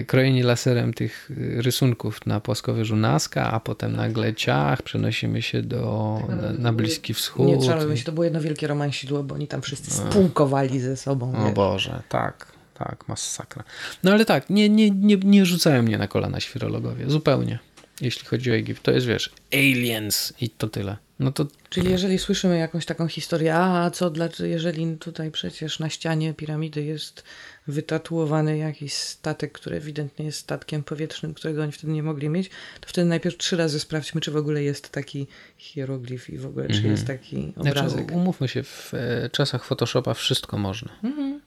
Krojenie 0.07 0.45
laserem 0.45 0.95
tych 0.95 1.31
y, 1.31 1.63
rysunków 1.63 2.27
na 2.27 2.41
płaskowyżu 2.41 2.97
Nazca, 2.97 3.53
a 3.53 3.61
potem 3.61 3.97
nagle 3.97 4.35
ciach, 4.35 4.83
przenosimy 4.83 5.43
się 5.43 5.63
do, 5.63 6.21
na, 6.29 6.53
na 6.53 6.73
Bliski 6.73 7.15
Wschód. 7.15 7.47
Nie 7.47 7.59
trzeba 7.59 7.97
się, 7.97 8.05
to 8.05 8.13
było 8.13 8.25
jedno 8.25 8.41
wielkie 8.41 8.67
romansidło, 8.67 9.23
bo 9.23 9.35
oni 9.35 9.49
tam 9.49 9.63
wszyscy 9.63 9.91
spółkowali 9.91 10.81
ze 10.81 10.97
sobą. 10.97 11.33
O 11.37 11.45
wiesz. 11.45 11.55
Boże, 11.55 12.03
tak, 12.09 12.47
tak, 12.75 13.09
masakra. 13.09 13.65
No 14.03 14.13
ale 14.13 14.25
tak, 14.25 14.51
nie, 14.51 14.69
nie, 14.69 14.91
nie, 14.91 15.17
nie 15.17 15.47
rzucają 15.47 15.83
mnie 15.83 15.99
na 15.99 16.09
kolana 16.09 16.41
świrologowie, 16.41 17.11
zupełnie. 17.11 17.59
Jeśli 18.01 18.27
chodzi 18.27 18.51
o 18.51 18.55
Egipt, 18.55 18.83
to 18.83 18.91
jest, 18.91 19.07
wiesz, 19.07 19.31
aliens 19.53 20.33
i 20.41 20.51
to 20.51 20.69
tyle. 20.69 20.97
No 21.19 21.33
to 21.33 21.47
Czyli 21.71 21.91
jeżeli 21.91 22.19
słyszymy 22.19 22.59
jakąś 22.59 22.87
taką 22.87 23.09
historię, 23.09 23.55
a 23.55 23.91
co, 23.91 24.11
dla, 24.11 24.29
jeżeli 24.45 24.97
tutaj 24.97 25.31
przecież 25.31 25.79
na 25.79 25.89
ścianie 25.89 26.35
piramidy 26.35 26.85
jest 26.85 27.25
wytatuowany 27.67 28.59
jakiś 28.59 28.95
statek, 28.95 29.53
który 29.53 29.77
ewidentnie 29.77 30.25
jest 30.25 30.39
statkiem 30.39 30.83
powietrznym, 30.83 31.35
którego 31.35 31.63
oni 31.63 31.73
wtedy 31.73 31.93
nie 31.93 32.03
mogli 32.03 32.29
mieć, 32.29 32.51
to 32.81 32.89
wtedy 32.89 33.09
najpierw 33.09 33.37
trzy 33.37 33.57
razy 33.57 33.81
sprawdźmy, 33.81 34.21
czy 34.21 34.31
w 34.31 34.37
ogóle 34.37 34.63
jest 34.63 34.89
taki 34.89 35.27
hieroglif 35.57 36.31
i 36.31 36.39
w 36.39 36.47
ogóle, 36.47 36.69
czy 36.69 36.83
jest 36.83 37.07
taki 37.07 37.53
obrazek. 37.57 37.91
znaczy, 37.91 38.15
umówmy 38.15 38.49
się, 38.49 38.63
w 38.63 38.95
e, 38.95 39.31
czasach 39.31 39.65
Photoshopa 39.65 40.15
wszystko 40.15 40.59
można. 40.59 40.93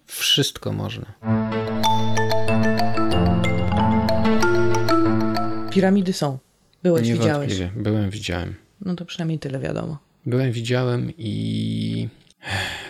Wszystko 0.05 0.73
można. 0.73 1.13
Piramidy 5.71 6.13
są. 6.13 6.37
Byłeś, 6.83 7.11
widziałeś. 7.11 7.49
Niewątpliwie. 7.49 7.83
Byłem, 7.83 8.09
widziałem. 8.09 8.66
No 8.85 8.95
to 8.95 9.05
przynajmniej 9.05 9.39
tyle 9.39 9.59
wiadomo. 9.59 9.97
Byłem, 10.25 10.51
widziałem 10.51 11.11
i 11.17 12.07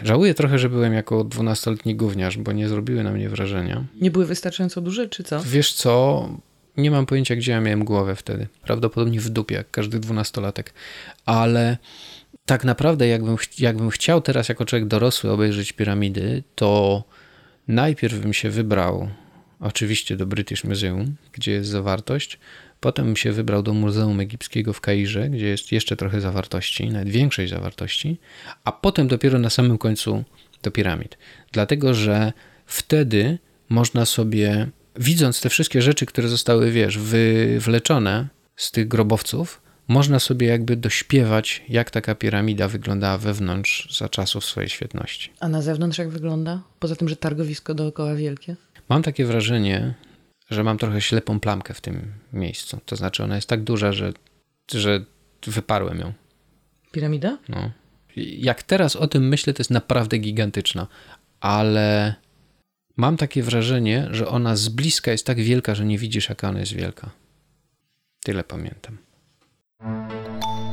żałuję 0.04 0.34
trochę, 0.34 0.60
że 0.60 0.70
byłem 0.70 0.94
jako 0.94 1.24
dwunastoletni 1.24 1.96
gówniarz, 1.96 2.38
bo 2.38 2.52
nie 2.52 2.68
zrobiły 2.70 3.04
na 3.04 3.12
mnie 3.12 3.30
wrażenia. 3.30 3.84
Nie 4.02 4.12
były 4.12 4.26
wystarczająco 4.26 4.82
duże, 4.82 5.08
czy 5.10 5.24
co? 5.24 5.40
Wiesz 5.44 5.74
co? 5.74 6.30
Nie 6.78 6.92
mam 6.92 7.06
pojęcia, 7.06 7.36
gdzie 7.36 7.52
ja 7.52 7.62
miałem 7.62 7.86
głowę 7.86 8.16
wtedy. 8.16 8.48
Prawdopodobnie 8.64 9.20
w 9.20 9.30
dupie, 9.30 9.56
jak 9.56 9.72
każdy 9.72 10.00
dwunastolatek. 10.00 10.74
Ale 11.26 11.78
tak 12.46 12.64
naprawdę, 12.64 13.08
jakbym, 13.08 13.38
ch- 13.38 13.60
jakbym 13.60 13.90
chciał 13.90 14.22
teraz 14.22 14.50
jako 14.50 14.66
człowiek 14.66 14.88
dorosły 14.88 15.32
obejrzeć 15.32 15.72
piramidy, 15.74 16.44
to 16.56 17.04
najpierw 17.68 18.20
bym 18.20 18.34
się 18.34 18.50
wybrał 18.50 19.10
oczywiście 19.60 20.18
do 20.18 20.26
British 20.26 20.64
Museum, 20.64 21.16
gdzie 21.34 21.52
jest 21.52 21.70
zawartość. 21.70 22.40
Potem 22.80 23.15
się 23.15 23.32
wybrał 23.32 23.63
do 23.63 23.73
Muzeum 23.73 24.19
Egipskiego 24.19 24.73
w 24.73 24.82
Kairze, 24.82 25.30
gdzie 25.30 25.47
jest 25.47 25.71
jeszcze 25.71 25.95
trochę 25.95 26.21
zawartości, 26.21 26.89
nawet 26.89 27.09
większej 27.09 27.47
zawartości, 27.47 28.17
a 28.63 28.71
potem 28.71 29.07
dopiero 29.07 29.39
na 29.39 29.49
samym 29.49 29.78
końcu 29.78 30.23
do 30.63 30.71
piramid. 30.71 31.17
Dlatego, 31.51 31.93
że 31.93 32.34
wtedy 32.65 33.38
można 33.69 34.05
sobie, 34.05 34.67
widząc 34.95 35.41
te 35.41 35.49
wszystkie 35.49 35.82
rzeczy, 35.82 36.05
które 36.05 36.28
zostały, 36.28 36.71
wiesz, 36.71 36.97
wywleczone 36.97 38.28
z 38.55 38.71
tych 38.71 38.88
grobowców 38.88 39.61
można 39.88 40.19
sobie 40.19 40.47
jakby 40.47 40.75
dośpiewać, 40.75 41.63
jak 41.69 41.91
taka 41.91 42.15
piramida 42.15 42.67
wyglądała 42.67 43.17
wewnątrz 43.17 43.97
za 43.97 44.09
czasów 44.09 44.45
swojej 44.45 44.69
świetności. 44.69 45.32
A 45.39 45.49
na 45.49 45.61
zewnątrz 45.61 45.97
jak 45.97 46.09
wygląda? 46.09 46.61
Poza 46.80 46.95
tym, 46.95 47.09
że 47.09 47.15
targowisko 47.15 47.73
dookoła 47.73 48.15
wielkie. 48.15 48.55
Mam 48.89 49.03
takie 49.03 49.25
wrażenie, 49.25 49.93
że 50.50 50.64
mam 50.64 50.78
trochę 50.78 51.02
ślepą 51.02 51.39
plamkę 51.39 51.74
w 51.74 51.82
tym 51.82 52.14
miejscu. 52.34 52.80
To 52.86 52.95
znaczy, 52.95 53.24
ona 53.24 53.36
jest 53.36 53.50
tak 53.50 53.64
duża, 53.64 53.91
że, 53.91 54.14
że 54.72 55.06
wyparłem 55.48 56.00
ją. 56.00 56.14
Piramida? 56.91 57.38
No. 57.50 57.72
Jak 58.16 58.64
teraz 58.64 58.95
o 58.95 59.08
tym 59.08 59.28
myślę, 59.28 59.54
to 59.54 59.62
jest 59.62 59.72
naprawdę 59.72 60.18
gigantyczna, 60.18 60.88
ale 61.39 62.16
mam 62.98 63.18
takie 63.18 63.43
wrażenie, 63.43 64.08
że 64.12 64.28
ona 64.28 64.56
z 64.56 64.70
bliska 64.70 65.12
jest 65.12 65.26
tak 65.26 65.38
wielka, 65.39 65.76
że 65.76 65.86
nie 65.86 65.98
widzisz, 65.98 66.30
jaka 66.30 66.50
ona 66.50 66.60
jest 66.60 66.74
wielka. 66.74 67.10
Tyle 68.24 68.43
pamiętam. 68.43 68.98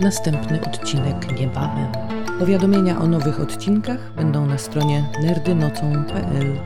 Następny 0.00 0.60
odcinek 0.60 1.40
niebawem. 1.40 1.92
Powiadomienia 2.38 2.98
o 3.00 3.06
nowych 3.06 3.40
odcinkach 3.40 4.14
będą 4.14 4.46
na 4.46 4.58
stronie 4.58 5.10
nerdynocą.pl. 5.22 6.60